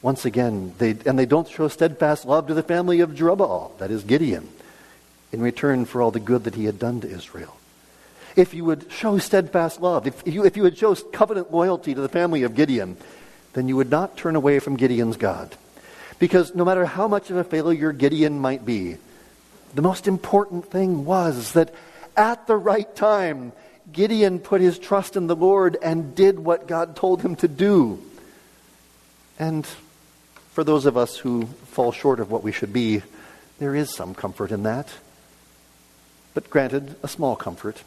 Once 0.00 0.24
again, 0.24 0.74
they, 0.78 0.96
and 1.06 1.18
they 1.18 1.26
don't 1.26 1.48
show 1.48 1.68
steadfast 1.68 2.24
love 2.24 2.48
to 2.48 2.54
the 2.54 2.62
family 2.62 3.00
of 3.00 3.10
Jerubbaal, 3.10 3.78
that 3.78 3.90
is 3.90 4.02
Gideon, 4.02 4.48
in 5.30 5.40
return 5.40 5.84
for 5.84 6.02
all 6.02 6.10
the 6.10 6.18
good 6.18 6.44
that 6.44 6.56
he 6.56 6.64
had 6.64 6.78
done 6.78 7.00
to 7.02 7.08
Israel. 7.08 7.56
If 8.34 8.54
you 8.54 8.64
would 8.64 8.90
show 8.90 9.18
steadfast 9.18 9.80
love, 9.80 10.06
if 10.06 10.26
you, 10.26 10.44
if 10.44 10.56
you 10.56 10.64
would 10.64 10.78
show 10.78 10.94
covenant 10.94 11.52
loyalty 11.52 11.94
to 11.94 12.00
the 12.00 12.08
family 12.08 12.42
of 12.42 12.56
Gideon, 12.56 12.96
then 13.52 13.68
you 13.68 13.76
would 13.76 13.90
not 13.90 14.16
turn 14.16 14.34
away 14.34 14.58
from 14.58 14.76
Gideon's 14.76 15.18
God. 15.18 15.54
Because 16.18 16.54
no 16.54 16.64
matter 16.64 16.86
how 16.86 17.06
much 17.06 17.30
of 17.30 17.36
a 17.36 17.44
failure 17.44 17.92
Gideon 17.92 18.38
might 18.38 18.64
be, 18.64 18.96
the 19.74 19.82
most 19.82 20.08
important 20.08 20.66
thing 20.70 21.04
was 21.04 21.52
that 21.52 21.74
at 22.16 22.46
the 22.46 22.56
right 22.56 22.94
time, 22.94 23.52
Gideon 23.92 24.38
put 24.38 24.60
his 24.60 24.78
trust 24.78 25.16
in 25.16 25.26
the 25.26 25.36
Lord 25.36 25.76
and 25.82 26.14
did 26.14 26.38
what 26.38 26.66
God 26.66 26.96
told 26.96 27.22
him 27.22 27.36
to 27.36 27.48
do. 27.48 28.02
And 29.38 29.66
for 30.52 30.64
those 30.64 30.86
of 30.86 30.96
us 30.96 31.16
who 31.16 31.46
fall 31.46 31.92
short 31.92 32.20
of 32.20 32.30
what 32.30 32.42
we 32.42 32.52
should 32.52 32.72
be, 32.72 33.02
there 33.58 33.74
is 33.74 33.94
some 33.94 34.14
comfort 34.14 34.50
in 34.50 34.62
that. 34.64 34.88
But 36.34 36.50
granted, 36.50 36.96
a 37.02 37.08
small 37.08 37.36
comfort. 37.36 37.82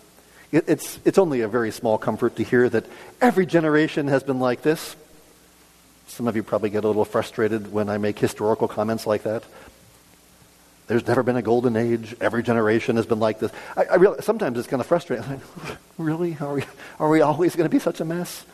It, 0.51 0.65
it's, 0.67 0.99
it's 1.05 1.17
only 1.17 1.41
a 1.41 1.47
very 1.47 1.71
small 1.71 1.97
comfort 1.97 2.35
to 2.37 2.43
hear 2.43 2.69
that 2.69 2.85
every 3.21 3.45
generation 3.45 4.07
has 4.07 4.23
been 4.23 4.39
like 4.39 4.61
this. 4.61 4.95
Some 6.07 6.27
of 6.27 6.35
you 6.35 6.43
probably 6.43 6.69
get 6.69 6.83
a 6.83 6.87
little 6.87 7.05
frustrated 7.05 7.71
when 7.71 7.89
I 7.89 7.97
make 7.97 8.19
historical 8.19 8.67
comments 8.67 9.07
like 9.07 9.23
that. 9.23 9.43
There's 10.87 11.07
never 11.07 11.23
been 11.23 11.35
a 11.35 11.41
golden 11.41 11.75
age. 11.75 12.15
Every 12.21 12.43
generation 12.43 12.97
has 12.97 13.05
been 13.05 13.19
like 13.19 13.39
this. 13.39 13.51
I, 13.75 13.85
I 13.85 13.95
realize, 13.95 14.23
sometimes 14.23 14.57
it's 14.57 14.67
kind 14.67 14.79
of 14.79 14.85
frustrating. 14.85 15.41
really? 15.97 16.37
Are 16.39 16.53
we, 16.53 16.63
are 16.99 17.09
we 17.09 17.21
always 17.21 17.55
going 17.55 17.67
to 17.67 17.75
be 17.75 17.79
such 17.79 17.99
a 17.99 18.05
mess? 18.05 18.45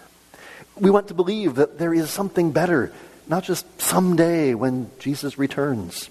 We 0.79 0.89
want 0.89 1.09
to 1.09 1.13
believe 1.13 1.55
that 1.55 1.77
there 1.77 1.93
is 1.93 2.09
something 2.09 2.51
better, 2.51 2.93
not 3.27 3.43
just 3.43 3.65
someday 3.81 4.53
when 4.53 4.89
Jesus 4.99 5.37
returns. 5.37 6.09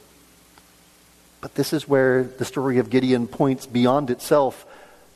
But 1.41 1.55
this 1.55 1.73
is 1.73 1.89
where 1.89 2.25
the 2.25 2.45
story 2.45 2.79
of 2.79 2.91
Gideon 2.91 3.27
points 3.27 3.65
beyond 3.65 4.11
itself 4.11 4.67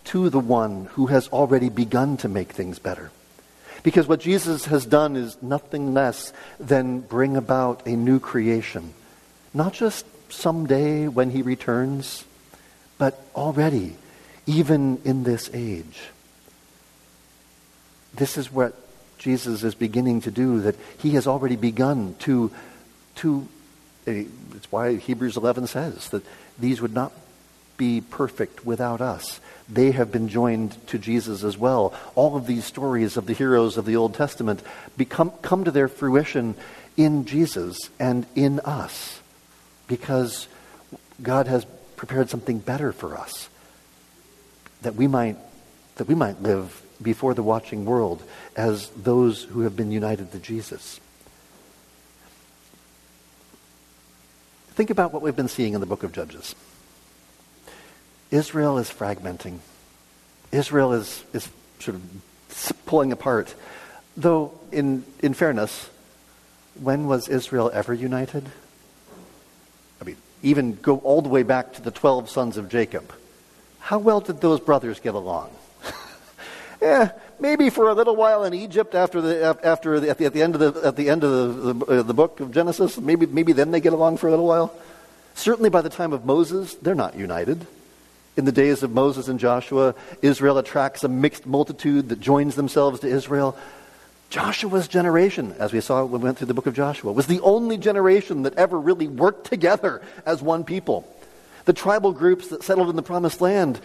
to 0.05 0.31
the 0.31 0.41
one 0.41 0.87
who 0.93 1.07
has 1.07 1.29
already 1.29 1.69
begun 1.69 2.17
to 2.19 2.29
make 2.29 2.53
things 2.53 2.79
better. 2.79 3.11
Because 3.83 4.09
what 4.09 4.21
Jesus 4.21 4.65
has 4.67 4.87
done 4.87 5.17
is 5.17 5.37
nothing 5.43 5.93
less 5.93 6.33
than 6.59 7.01
bring 7.01 7.37
about 7.37 7.87
a 7.87 7.91
new 7.91 8.19
creation. 8.19 8.95
Not 9.53 9.75
just 9.75 10.07
someday 10.35 11.09
when 11.09 11.31
he 11.31 11.43
returns, 11.43 12.25
but 12.99 13.21
already, 13.35 13.97
even 14.47 15.01
in 15.05 15.25
this 15.25 15.51
age. 15.53 16.09
This 18.15 18.37
is 18.37 18.53
what 18.53 18.75
Jesus 19.19 19.65
is 19.65 19.75
beginning 19.75 20.21
to 20.23 20.31
do, 20.31 20.61
that 20.61 20.77
he 20.99 21.11
has 21.11 21.27
already 21.27 21.57
begun 21.57 22.15
to, 22.21 22.51
to 23.17 23.49
it's 24.07 24.71
why 24.71 24.97
Hebrews 24.97 25.37
11 25.37 25.67
says 25.67 26.11
that 26.11 26.25
these 26.59 26.81
would 26.81 26.93
not 26.93 27.13
be 27.77 28.01
perfect 28.01 28.65
without 28.65 29.01
us. 29.01 29.41
They 29.69 29.93
have 29.93 30.13
been 30.13 30.29
joined 30.29 30.87
to 30.89 30.99
Jesus 30.99 31.43
as 31.43 31.57
well. 31.57 31.95
All 32.15 32.37
of 32.37 32.47
these 32.47 32.65
stories 32.65 33.17
of 33.17 33.27
the 33.27 33.33
heroes 33.33 33.77
of 33.77 33.87
the 33.87 33.97
Old 33.97 34.15
Testament 34.15 34.63
become, 34.97 35.31
come 35.43 35.65
to 35.65 35.71
their 35.71 35.89
fruition 35.89 36.55
in 36.97 37.25
Jesus 37.25 37.91
and 37.99 38.27
in 38.37 38.61
us 38.61 39.21
because 39.87 40.49
God 41.23 41.47
has 41.47 41.67
prepared 41.97 42.31
something 42.31 42.59
better 42.59 42.93
for 42.93 43.17
us 43.17 43.49
that 44.83 44.95
we 44.95 45.07
might, 45.07 45.37
that 45.97 46.07
we 46.07 46.15
might 46.15 46.43
live 46.43 46.83
before 47.03 47.35
the 47.35 47.43
watching 47.43 47.85
world 47.85 48.23
as 48.57 48.89
those 48.91 49.45
who 49.45 49.61
have 49.61 49.77
been 49.77 49.91
united 49.91 50.31
to 50.33 50.39
Jesus. 50.39 51.01
Think 54.75 54.91
about 54.91 55.13
what 55.13 55.23
we've 55.23 55.37
been 55.37 55.49
seeing 55.49 55.75
in 55.75 55.81
the 55.81 55.87
book 55.87 56.03
of 56.03 56.13
Judges. 56.13 56.55
Israel 58.31 58.79
is 58.79 58.91
fragmenting. 58.91 59.59
Israel 60.51 60.93
is, 60.93 61.23
is 61.33 61.49
sort 61.79 61.97
of 61.97 62.77
pulling 62.87 63.13
apart. 63.13 63.55
Though, 64.17 64.59
in, 64.73 65.05
in 65.21 65.35
fairness, 65.35 65.89
when 66.81 67.07
was 67.07 67.29
Israel 67.29 67.71
ever 67.73 67.95
united? 67.95 68.51
Even 70.45 70.75
go 70.75 70.99
all 70.99 71.23
the 71.23 71.31
way 71.31 71.43
back 71.43 71.73
to 71.73 71.83
the 71.83 71.91
12 71.91 72.29
sons 72.29 72.59
of 72.59 72.69
Jacob. 72.69 73.13
How 73.81 73.99
well 73.99 74.21
did 74.21 74.43
those 74.43 74.61
brothers 74.61 75.01
get 75.01 75.15
along? 75.15 75.51
yeah, 76.83 77.13
maybe 77.41 77.71
for 77.71 77.89
a 77.89 77.95
little 77.95 78.15
while 78.15 78.45
in 78.45 78.53
Egypt 78.53 78.95
after 78.95 79.23
the, 79.23 79.59
after 79.65 79.99
the, 80.01 80.11
at, 80.11 80.19
the, 80.19 80.27
at 80.27 80.35
the 80.35 80.43
end 80.43 80.55
of 80.55 80.61
the, 80.61 80.87
at 80.87 80.97
the, 80.97 81.09
end 81.09 81.25
of 81.25 81.31
the, 81.31 81.73
the, 81.73 81.87
uh, 81.87 82.03
the 82.03 82.13
book 82.13 82.41
of 82.41 82.53
Genesis. 82.53 82.99
Maybe, 82.99 83.25
maybe 83.25 83.55
then 83.55 83.71
they 83.71 83.81
get 83.81 83.95
along 83.95 84.19
for 84.19 84.27
a 84.27 84.31
little 84.31 84.47
while. 84.47 84.75
Certainly 85.35 85.71
by 85.71 85.81
the 85.81 85.89
time 85.89 86.13
of 86.13 86.27
Moses, 86.27 86.75
they're 86.75 86.95
not 86.95 87.17
united. 87.17 87.67
In 88.37 88.45
the 88.45 88.53
days 88.53 88.83
of 88.83 88.91
Moses 88.91 89.29
and 89.29 89.41
Joshua, 89.41 89.95
Israel 90.21 90.59
attracts 90.59 91.05
a 91.05 91.09
mixed 91.09 91.47
multitude 91.47 92.11
that 92.11 92.21
joins 92.21 92.55
themselves 92.55 93.01
to 93.01 93.09
Israel. 93.09 93.57
Joshua's 94.35 94.89
generation, 94.89 95.55
as 95.61 95.73
we 95.73 95.81
saw 95.81 96.05
when 96.05 96.21
we 96.21 96.25
went 96.25 96.39
through 96.39 96.49
the 96.49 96.55
book 96.55 96.67
of 96.67 96.75
Joshua, 96.75 97.13
was 97.13 97.29
the 97.29 97.39
only 97.43 97.79
generation 97.79 98.43
that 98.43 98.57
ever 98.57 98.81
really 98.81 99.07
worked 99.07 99.47
together 99.47 100.03
as 100.27 100.43
one 100.43 100.65
people. 100.65 101.09
The 101.67 101.73
tribal 101.73 102.11
groups 102.11 102.49
that 102.49 102.65
settled 102.65 102.91
in 102.91 102.97
the 102.97 103.03
promised 103.03 103.41
land 103.41 103.81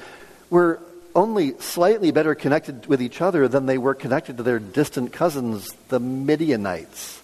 were 0.49 0.79
only 1.13 1.55
slightly 1.59 2.09
better 2.09 2.33
connected 2.33 2.87
with 2.87 2.99
each 2.99 3.21
other 3.21 3.47
than 3.47 3.67
they 3.67 3.77
were 3.77 3.93
connected 3.93 4.37
to 4.37 4.43
their 4.43 4.57
distant 4.57 5.13
cousins, 5.13 5.69
the 5.89 5.99
Midianites, 5.99 7.21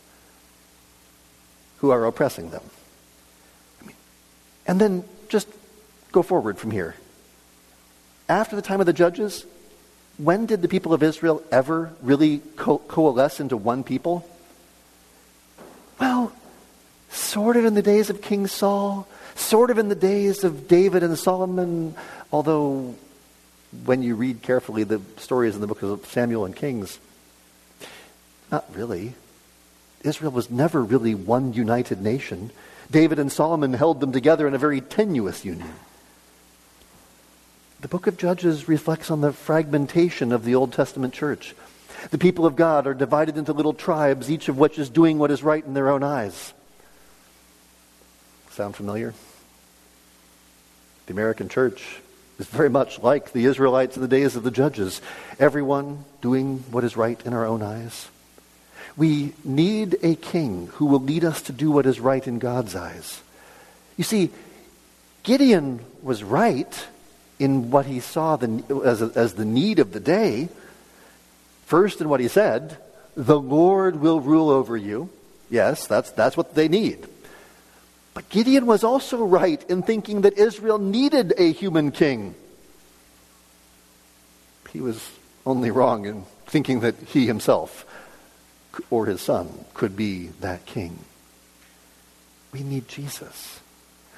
who 1.77 1.89
are 1.89 2.05
oppressing 2.05 2.51
them. 2.51 2.61
And 4.67 4.79
then 4.79 5.03
just 5.29 5.47
go 6.11 6.21
forward 6.21 6.59
from 6.59 6.69
here. 6.69 6.93
After 8.29 8.55
the 8.55 8.61
time 8.61 8.81
of 8.81 8.85
the 8.85 8.93
judges, 8.93 9.47
when 10.17 10.45
did 10.45 10.61
the 10.61 10.67
people 10.67 10.93
of 10.93 11.03
Israel 11.03 11.43
ever 11.51 11.93
really 12.01 12.41
co- 12.55 12.77
coalesce 12.79 13.39
into 13.39 13.57
one 13.57 13.83
people? 13.83 14.27
Well, 15.99 16.31
sort 17.09 17.57
of 17.57 17.65
in 17.65 17.73
the 17.73 17.81
days 17.81 18.09
of 18.09 18.21
King 18.21 18.47
Saul, 18.47 19.07
sort 19.35 19.71
of 19.71 19.77
in 19.77 19.89
the 19.89 19.95
days 19.95 20.43
of 20.43 20.67
David 20.67 21.03
and 21.03 21.17
Solomon, 21.17 21.95
although 22.31 22.95
when 23.83 24.01
you 24.03 24.15
read 24.15 24.41
carefully 24.41 24.83
the 24.83 25.01
stories 25.17 25.55
in 25.55 25.61
the 25.61 25.67
book 25.67 25.83
of 25.83 26.05
Samuel 26.05 26.45
and 26.45 26.55
Kings. 26.55 26.99
Not 28.51 28.65
really. 28.73 29.15
Israel 30.03 30.31
was 30.31 30.49
never 30.49 30.83
really 30.83 31.15
one 31.15 31.53
united 31.53 32.01
nation. 32.01 32.51
David 32.89 33.19
and 33.19 33.31
Solomon 33.31 33.73
held 33.73 33.99
them 33.99 34.11
together 34.11 34.47
in 34.47 34.53
a 34.53 34.59
very 34.59 34.79
tenuous 34.79 35.43
union. 35.43 35.73
The 37.81 37.87
book 37.87 38.07
of 38.07 38.17
Judges 38.17 38.67
reflects 38.67 39.11
on 39.11 39.21
the 39.21 39.33
fragmentation 39.33 40.31
of 40.31 40.43
the 40.43 40.55
Old 40.55 40.73
Testament 40.73 41.13
church. 41.13 41.53
The 42.09 42.17
people 42.17 42.45
of 42.45 42.55
God 42.55 42.87
are 42.87 42.93
divided 42.93 43.37
into 43.37 43.53
little 43.53 43.73
tribes, 43.73 44.31
each 44.31 44.47
of 44.47 44.57
which 44.57 44.79
is 44.79 44.89
doing 44.89 45.19
what 45.19 45.31
is 45.31 45.43
right 45.43 45.63
in 45.63 45.73
their 45.73 45.89
own 45.89 46.03
eyes. 46.03 46.53
Sound 48.51 48.75
familiar? 48.75 49.13
The 51.07 51.13
American 51.13 51.49
church 51.49 51.99
is 52.39 52.47
very 52.47 52.69
much 52.69 52.99
like 52.99 53.31
the 53.31 53.45
Israelites 53.45 53.95
in 53.95 54.01
the 54.01 54.07
days 54.07 54.35
of 54.35 54.43
the 54.43 54.51
judges. 54.51 55.01
Everyone 55.39 56.05
doing 56.21 56.63
what 56.71 56.83
is 56.83 56.97
right 56.97 57.23
in 57.25 57.33
our 57.33 57.45
own 57.45 57.61
eyes. 57.61 58.07
We 58.97 59.33
need 59.43 59.97
a 60.01 60.15
king 60.15 60.67
who 60.73 60.85
will 60.85 61.01
lead 61.01 61.25
us 61.25 61.41
to 61.43 61.51
do 61.51 61.69
what 61.69 61.85
is 61.85 61.99
right 61.99 62.25
in 62.25 62.39
God's 62.39 62.75
eyes. 62.75 63.21
You 63.97 64.03
see, 64.03 64.31
Gideon 65.23 65.81
was 66.01 66.23
right 66.23 66.87
in 67.39 67.71
what 67.71 67.85
he 67.85 67.99
saw 67.99 68.35
the, 68.35 68.81
as, 68.85 69.01
as 69.01 69.33
the 69.33 69.45
need 69.45 69.79
of 69.79 69.91
the 69.91 69.99
day. 69.99 70.49
First, 71.65 72.01
in 72.01 72.09
what 72.09 72.19
he 72.19 72.27
said, 72.27 72.77
the 73.15 73.39
Lord 73.39 73.97
will 73.97 74.21
rule 74.21 74.49
over 74.49 74.77
you. 74.77 75.09
Yes, 75.49 75.87
that's, 75.87 76.11
that's 76.11 76.37
what 76.37 76.55
they 76.55 76.67
need. 76.67 77.07
But 78.13 78.29
Gideon 78.29 78.65
was 78.65 78.83
also 78.83 79.23
right 79.25 79.61
in 79.69 79.83
thinking 79.83 80.21
that 80.21 80.37
Israel 80.37 80.77
needed 80.77 81.33
a 81.37 81.51
human 81.51 81.91
king. 81.91 82.35
He 84.71 84.79
was 84.79 85.09
only 85.45 85.71
wrong 85.71 86.05
in 86.05 86.25
thinking 86.47 86.79
that 86.81 86.95
he 87.07 87.27
himself 87.27 87.85
or 88.89 89.05
his 89.05 89.21
son 89.21 89.65
could 89.73 89.95
be 89.95 90.27
that 90.39 90.65
king. 90.65 90.99
We 92.51 92.63
need 92.63 92.87
Jesus. 92.87 93.59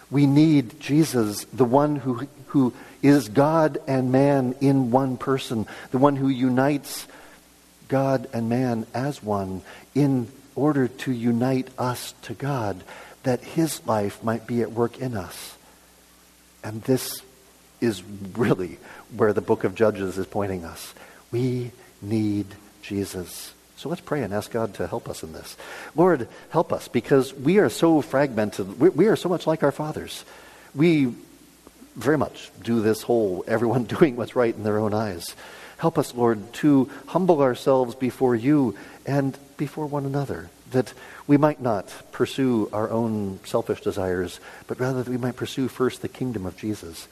We 0.10 0.26
need 0.26 0.80
Jesus, 0.80 1.46
the 1.46 1.66
one 1.66 1.98
who, 1.98 2.28
who 2.48 2.74
is 3.02 3.30
God 3.30 3.78
and 3.88 4.12
man 4.12 4.56
in 4.62 4.92
one 4.92 5.18
person, 5.18 5.68
the 5.92 5.98
one 5.98 6.16
who 6.16 6.30
unites 6.30 7.08
God 7.88 8.28
and 8.34 8.50
man 8.50 8.86
as 8.94 9.22
one 9.22 9.62
in 9.94 10.28
order 10.56 10.88
to 10.88 11.12
unite 11.12 11.68
us 11.78 12.14
to 12.24 12.34
God 12.34 12.84
that 13.24 13.42
his 13.42 13.86
life 13.86 14.24
might 14.24 14.48
be 14.48 14.62
at 14.62 14.72
work 14.72 15.00
in 15.00 15.16
us. 15.16 15.58
And 16.64 16.82
this 16.84 17.22
is 17.80 18.02
really 18.36 18.78
where 19.16 19.34
the 19.34 19.42
book 19.42 19.64
of 19.64 19.76
Judges 19.76 20.18
is 20.18 20.26
pointing 20.26 20.66
us. 20.66 20.94
We 21.32 21.72
need 22.02 22.48
Jesus. 22.82 23.54
So 23.78 23.90
let's 23.90 24.02
pray 24.02 24.24
and 24.24 24.34
ask 24.34 24.52
God 24.52 24.74
to 24.76 24.88
help 24.88 25.08
us 25.08 25.22
in 25.22 25.34
this. 25.34 25.56
Lord, 25.96 26.28
help 26.50 26.74
us 26.74 26.88
because 26.88 27.32
we 27.34 27.60
are 27.60 27.70
so 27.70 28.02
fragmented. 28.02 28.80
We, 28.80 28.90
we 28.90 29.06
are 29.06 29.16
so 29.16 29.30
much 29.30 29.46
like 29.46 29.62
our 29.62 29.72
fathers. 29.72 30.26
We 30.74 31.14
very 31.96 32.18
much 32.18 32.50
do 32.64 32.82
this 32.82 33.04
whole 33.04 33.46
everyone 33.48 33.84
doing 34.00 34.16
what's 34.16 34.36
right 34.36 34.54
in 34.54 34.64
their 34.64 34.80
own 34.80 34.96
eyes. 34.96 35.36
Help 35.78 36.00
us, 36.00 36.16
Lord, 36.16 36.54
to 36.54 36.90
humble 37.06 37.44
ourselves 37.44 37.94
before 37.94 38.36
you 38.36 38.76
and 39.06 39.38
before 39.58 39.86
one 39.86 40.08
another, 40.08 40.50
that 40.72 40.92
we 41.28 41.38
might 41.38 41.62
not 41.62 41.94
pursue 42.12 42.68
our 42.74 42.90
own 42.90 43.40
selfish 43.46 43.82
desires, 43.82 44.40
but 44.66 44.80
rather 44.80 45.04
that 45.04 45.10
we 45.10 45.18
might 45.18 45.36
pursue 45.36 45.68
first 45.68 46.02
the 46.02 46.08
kingdom 46.08 46.48
of 46.48 46.58
Jesus. 46.58 47.08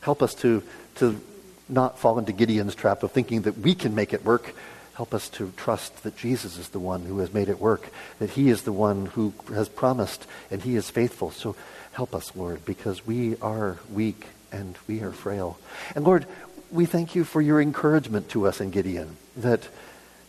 Help 0.00 0.22
us 0.22 0.34
to, 0.36 0.62
to 0.96 1.20
not 1.68 1.98
fall 1.98 2.18
into 2.18 2.32
Gideon's 2.32 2.74
trap 2.74 3.02
of 3.02 3.12
thinking 3.12 3.42
that 3.42 3.58
we 3.58 3.74
can 3.74 3.94
make 3.94 4.14
it 4.14 4.24
work. 4.24 4.54
Help 4.98 5.14
us 5.14 5.28
to 5.28 5.52
trust 5.56 6.02
that 6.02 6.16
Jesus 6.16 6.58
is 6.58 6.70
the 6.70 6.80
one 6.80 7.04
who 7.04 7.20
has 7.20 7.32
made 7.32 7.48
it 7.48 7.60
work, 7.60 7.88
that 8.18 8.30
he 8.30 8.50
is 8.50 8.62
the 8.62 8.72
one 8.72 9.06
who 9.06 9.32
has 9.54 9.68
promised, 9.68 10.26
and 10.50 10.60
he 10.60 10.74
is 10.74 10.90
faithful. 10.90 11.30
So 11.30 11.54
help 11.92 12.16
us, 12.16 12.34
Lord, 12.34 12.64
because 12.64 13.06
we 13.06 13.36
are 13.36 13.78
weak 13.92 14.26
and 14.50 14.76
we 14.88 15.00
are 15.02 15.12
frail. 15.12 15.56
And 15.94 16.04
Lord, 16.04 16.26
we 16.72 16.84
thank 16.84 17.14
you 17.14 17.22
for 17.22 17.40
your 17.40 17.60
encouragement 17.60 18.28
to 18.30 18.48
us 18.48 18.60
in 18.60 18.70
Gideon, 18.72 19.16
that, 19.36 19.68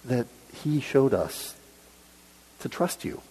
that 0.06 0.28
he 0.54 0.82
showed 0.82 1.16
us 1.16 1.56
to 2.60 2.70
trust 2.70 3.04
you 3.04 3.24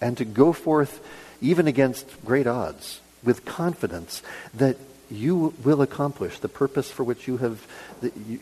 and 0.00 0.16
to 0.18 0.24
go 0.24 0.52
forth 0.52 1.04
even 1.40 1.66
against 1.66 2.24
great 2.24 2.46
odds, 2.46 3.00
with 3.24 3.44
confidence 3.44 4.22
that 4.54 4.76
you 5.10 5.54
will 5.62 5.82
accomplish 5.82 6.38
the 6.38 6.48
purpose 6.48 6.90
for 6.90 7.04
which 7.04 7.28
you 7.28 7.36
have, 7.36 7.60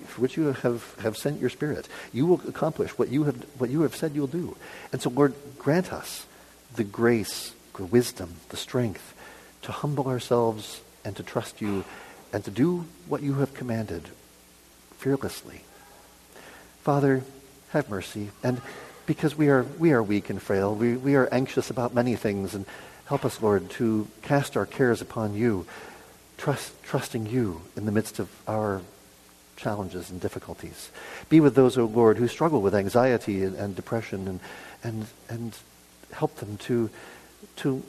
for 0.07 0.21
which 0.21 0.37
you 0.37 0.53
have, 0.53 0.95
have 1.01 1.17
sent 1.17 1.41
your 1.41 1.51
Spirit. 1.51 1.89
You 2.13 2.27
will 2.27 2.41
accomplish 2.49 2.99
what 2.99 3.09
you, 3.09 3.25
have, 3.25 3.37
what 3.59 3.71
you 3.71 3.83
have 3.83 3.95
said 3.95 4.15
you'll 4.15 4.27
do. 4.27 4.57
And 4.93 5.03
so, 5.03 5.11
Lord, 5.11 5.35
grant 5.59 5.93
us 5.93 6.27
the 6.75 6.85
grace, 6.85 7.53
the 7.77 7.85
wisdom, 7.85 8.37
the 8.49 8.57
strength 8.57 9.15
to 9.63 9.73
humble 9.73 10.09
ourselves 10.09 10.81
and 11.05 11.15
to 11.17 11.23
trust 11.23 11.61
you 11.61 11.85
and 12.33 12.45
to 12.45 12.51
do 12.51 12.87
what 13.09 13.23
you 13.23 13.35
have 13.35 13.55
commanded 13.55 14.09
fearlessly. 14.99 15.63
Father, 16.83 17.23
have 17.71 17.89
mercy. 17.91 18.31
And 18.43 18.61
because 19.07 19.37
we 19.37 19.49
are, 19.49 19.65
we 19.79 19.93
are 19.93 20.03
weak 20.03 20.31
and 20.31 20.41
frail, 20.41 20.75
we, 20.75 20.97
we 20.97 21.15
are 21.15 21.29
anxious 21.31 21.71
about 21.71 21.95
many 21.95 22.17
things. 22.17 22.55
And 22.55 22.65
help 23.07 23.25
us, 23.25 23.43
Lord, 23.43 23.71
to 23.73 24.09
cast 24.23 24.57
our 24.57 24.67
cares 24.67 25.03
upon 25.03 25.35
you 25.35 25.67
trust, 26.45 26.83
trusting 26.83 27.25
you 27.25 27.63
in 27.75 27.87
the 27.87 27.93
midst 27.93 28.19
of 28.19 28.29
our 28.47 28.83
challenges 29.57 30.11
and 30.11 30.21
difficulties. 30.21 30.91
Be 31.31 31.41
with 31.41 31.55
those, 31.55 31.79
O 31.79 31.85
oh 31.85 31.87
Lord, 31.87 32.19
who 32.19 32.29
struggle 32.29 32.61
with 32.61 32.75
anxiety 32.75 33.43
and, 33.45 33.57
and, 33.57 33.75
depression 33.75 34.29
and, 34.29 34.41
and, 34.83 35.07
and 35.31 35.59
help 36.13 36.37
them 36.37 36.59
to, 36.59 36.91
to 37.57 37.83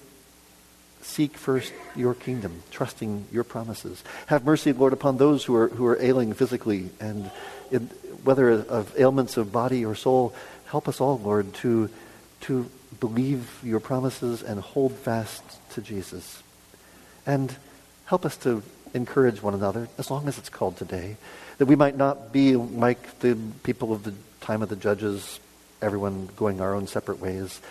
seek 1.01 1.35
first 1.35 1.73
your 1.97 2.13
kingdom, 2.13 2.63
trusting 2.71 3.25
your 3.29 3.43
promises. 3.43 4.01
Have 4.27 4.45
mercy, 4.45 4.71
Lord, 4.71 4.93
upon 4.93 5.17
those 5.17 5.43
who 5.43 5.53
are, 5.53 5.67
who 5.67 5.85
are 5.85 6.01
ailing 6.01 6.31
physically 6.31 6.91
and 7.01 7.29
in, 7.71 7.87
whether 8.23 8.51
of 8.51 8.97
ailments 8.97 9.35
of 9.35 9.51
body 9.51 9.83
or 9.83 9.95
soul. 9.95 10.33
Help 10.67 10.87
us 10.87 11.01
all, 11.01 11.19
Lord, 11.19 11.53
to, 11.55 11.89
to 12.41 12.69
believe 13.01 13.59
your 13.65 13.81
promises 13.81 14.41
and 14.41 14.61
hold 14.61 14.93
fast 14.93 15.43
to 15.71 15.81
Jesus. 15.81 16.41
And 17.25 17.53
Help 18.05 18.25
us 18.25 18.37
to 18.37 18.61
encourage 18.93 19.41
one 19.41 19.53
another, 19.53 19.89
as 19.97 20.11
long 20.11 20.27
as 20.27 20.37
it's 20.37 20.49
called 20.49 20.77
today, 20.77 21.17
that 21.57 21.65
we 21.65 21.75
might 21.75 21.97
not 21.97 22.31
be 22.31 22.55
like 22.55 23.19
the 23.19 23.37
people 23.63 23.91
of 23.91 24.03
the 24.03 24.13
time 24.41 24.61
of 24.61 24.69
the 24.69 24.75
judges, 24.75 25.39
everyone 25.81 26.29
going 26.35 26.61
our 26.61 26.75
own 26.75 26.87
separate 26.87 27.19
ways, 27.19 27.61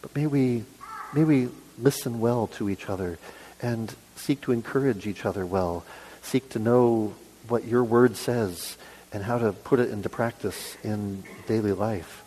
but 0.00 0.14
may 0.16 0.26
we, 0.26 0.64
may 1.12 1.24
we 1.24 1.48
listen 1.78 2.20
well 2.20 2.46
to 2.46 2.70
each 2.70 2.88
other 2.88 3.18
and 3.60 3.94
seek 4.16 4.40
to 4.40 4.52
encourage 4.52 5.06
each 5.06 5.24
other 5.26 5.44
well, 5.44 5.84
seek 6.22 6.48
to 6.48 6.58
know 6.58 7.14
what 7.48 7.64
your 7.64 7.84
word 7.84 8.16
says 8.16 8.76
and 9.12 9.22
how 9.22 9.38
to 9.38 9.52
put 9.52 9.78
it 9.78 9.90
into 9.90 10.08
practice 10.08 10.76
in 10.82 11.22
daily 11.46 11.72
life. 11.72 12.24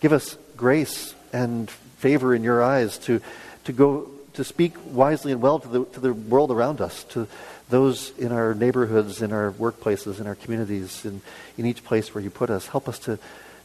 Give 0.00 0.12
us 0.12 0.38
grace 0.56 1.14
and 1.32 1.68
favor 1.98 2.34
in 2.34 2.44
your 2.44 2.62
eyes 2.62 2.96
to, 2.98 3.20
to 3.64 3.72
go 3.72 4.08
to 4.38 4.44
speak 4.44 4.74
wisely 4.92 5.32
and 5.32 5.42
well 5.42 5.58
to 5.58 5.66
the, 5.66 5.84
to 5.84 5.98
the 5.98 6.12
world 6.12 6.52
around 6.52 6.80
us, 6.80 7.02
to 7.02 7.26
those 7.70 8.16
in 8.18 8.30
our 8.30 8.54
neighborhoods, 8.54 9.20
in 9.20 9.32
our 9.32 9.50
workplaces, 9.50 10.20
in 10.20 10.28
our 10.28 10.36
communities, 10.36 11.04
in, 11.04 11.20
in 11.56 11.66
each 11.66 11.82
place 11.82 12.14
where 12.14 12.22
you 12.22 12.30
put 12.30 12.48
us. 12.48 12.68
Help 12.68 12.88
us 12.88 13.00
to, 13.00 13.18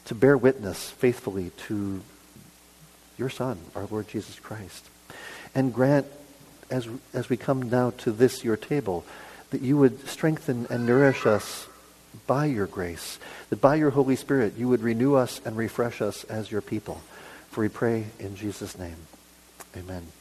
to 0.06 0.16
bear 0.16 0.36
witness 0.36 0.90
faithfully 0.90 1.52
to 1.68 2.02
your 3.20 3.30
Son, 3.30 3.60
our 3.76 3.86
Lord 3.86 4.08
Jesus 4.08 4.40
Christ. 4.40 4.90
And 5.54 5.72
grant, 5.72 6.08
as, 6.72 6.88
as 7.14 7.30
we 7.30 7.38
come 7.38 7.70
now 7.70 7.92
to 8.00 8.12
this, 8.12 8.44
your 8.44 8.58
table, 8.58 9.06
that 9.52 9.62
you 9.62 9.78
would 9.78 10.08
strengthen 10.10 10.66
and 10.72 10.88
nourish 10.88 11.28
us 11.28 11.68
by 12.26 12.46
your 12.46 12.66
grace, 12.66 13.20
that 13.52 13.62
by 13.62 13.76
your 13.76 13.92
Holy 13.92 14.16
Spirit 14.16 14.56
you 14.58 14.70
would 14.70 14.82
renew 14.82 15.14
us 15.14 15.40
and 15.46 15.56
refresh 15.56 16.02
us 16.02 16.24
as 16.24 16.52
your 16.52 16.62
people. 16.62 17.00
For 17.52 17.62
we 17.62 17.70
pray 17.70 18.06
in 18.18 18.36
Jesus' 18.36 18.76
name. 18.76 18.98
Amen. 19.78 20.14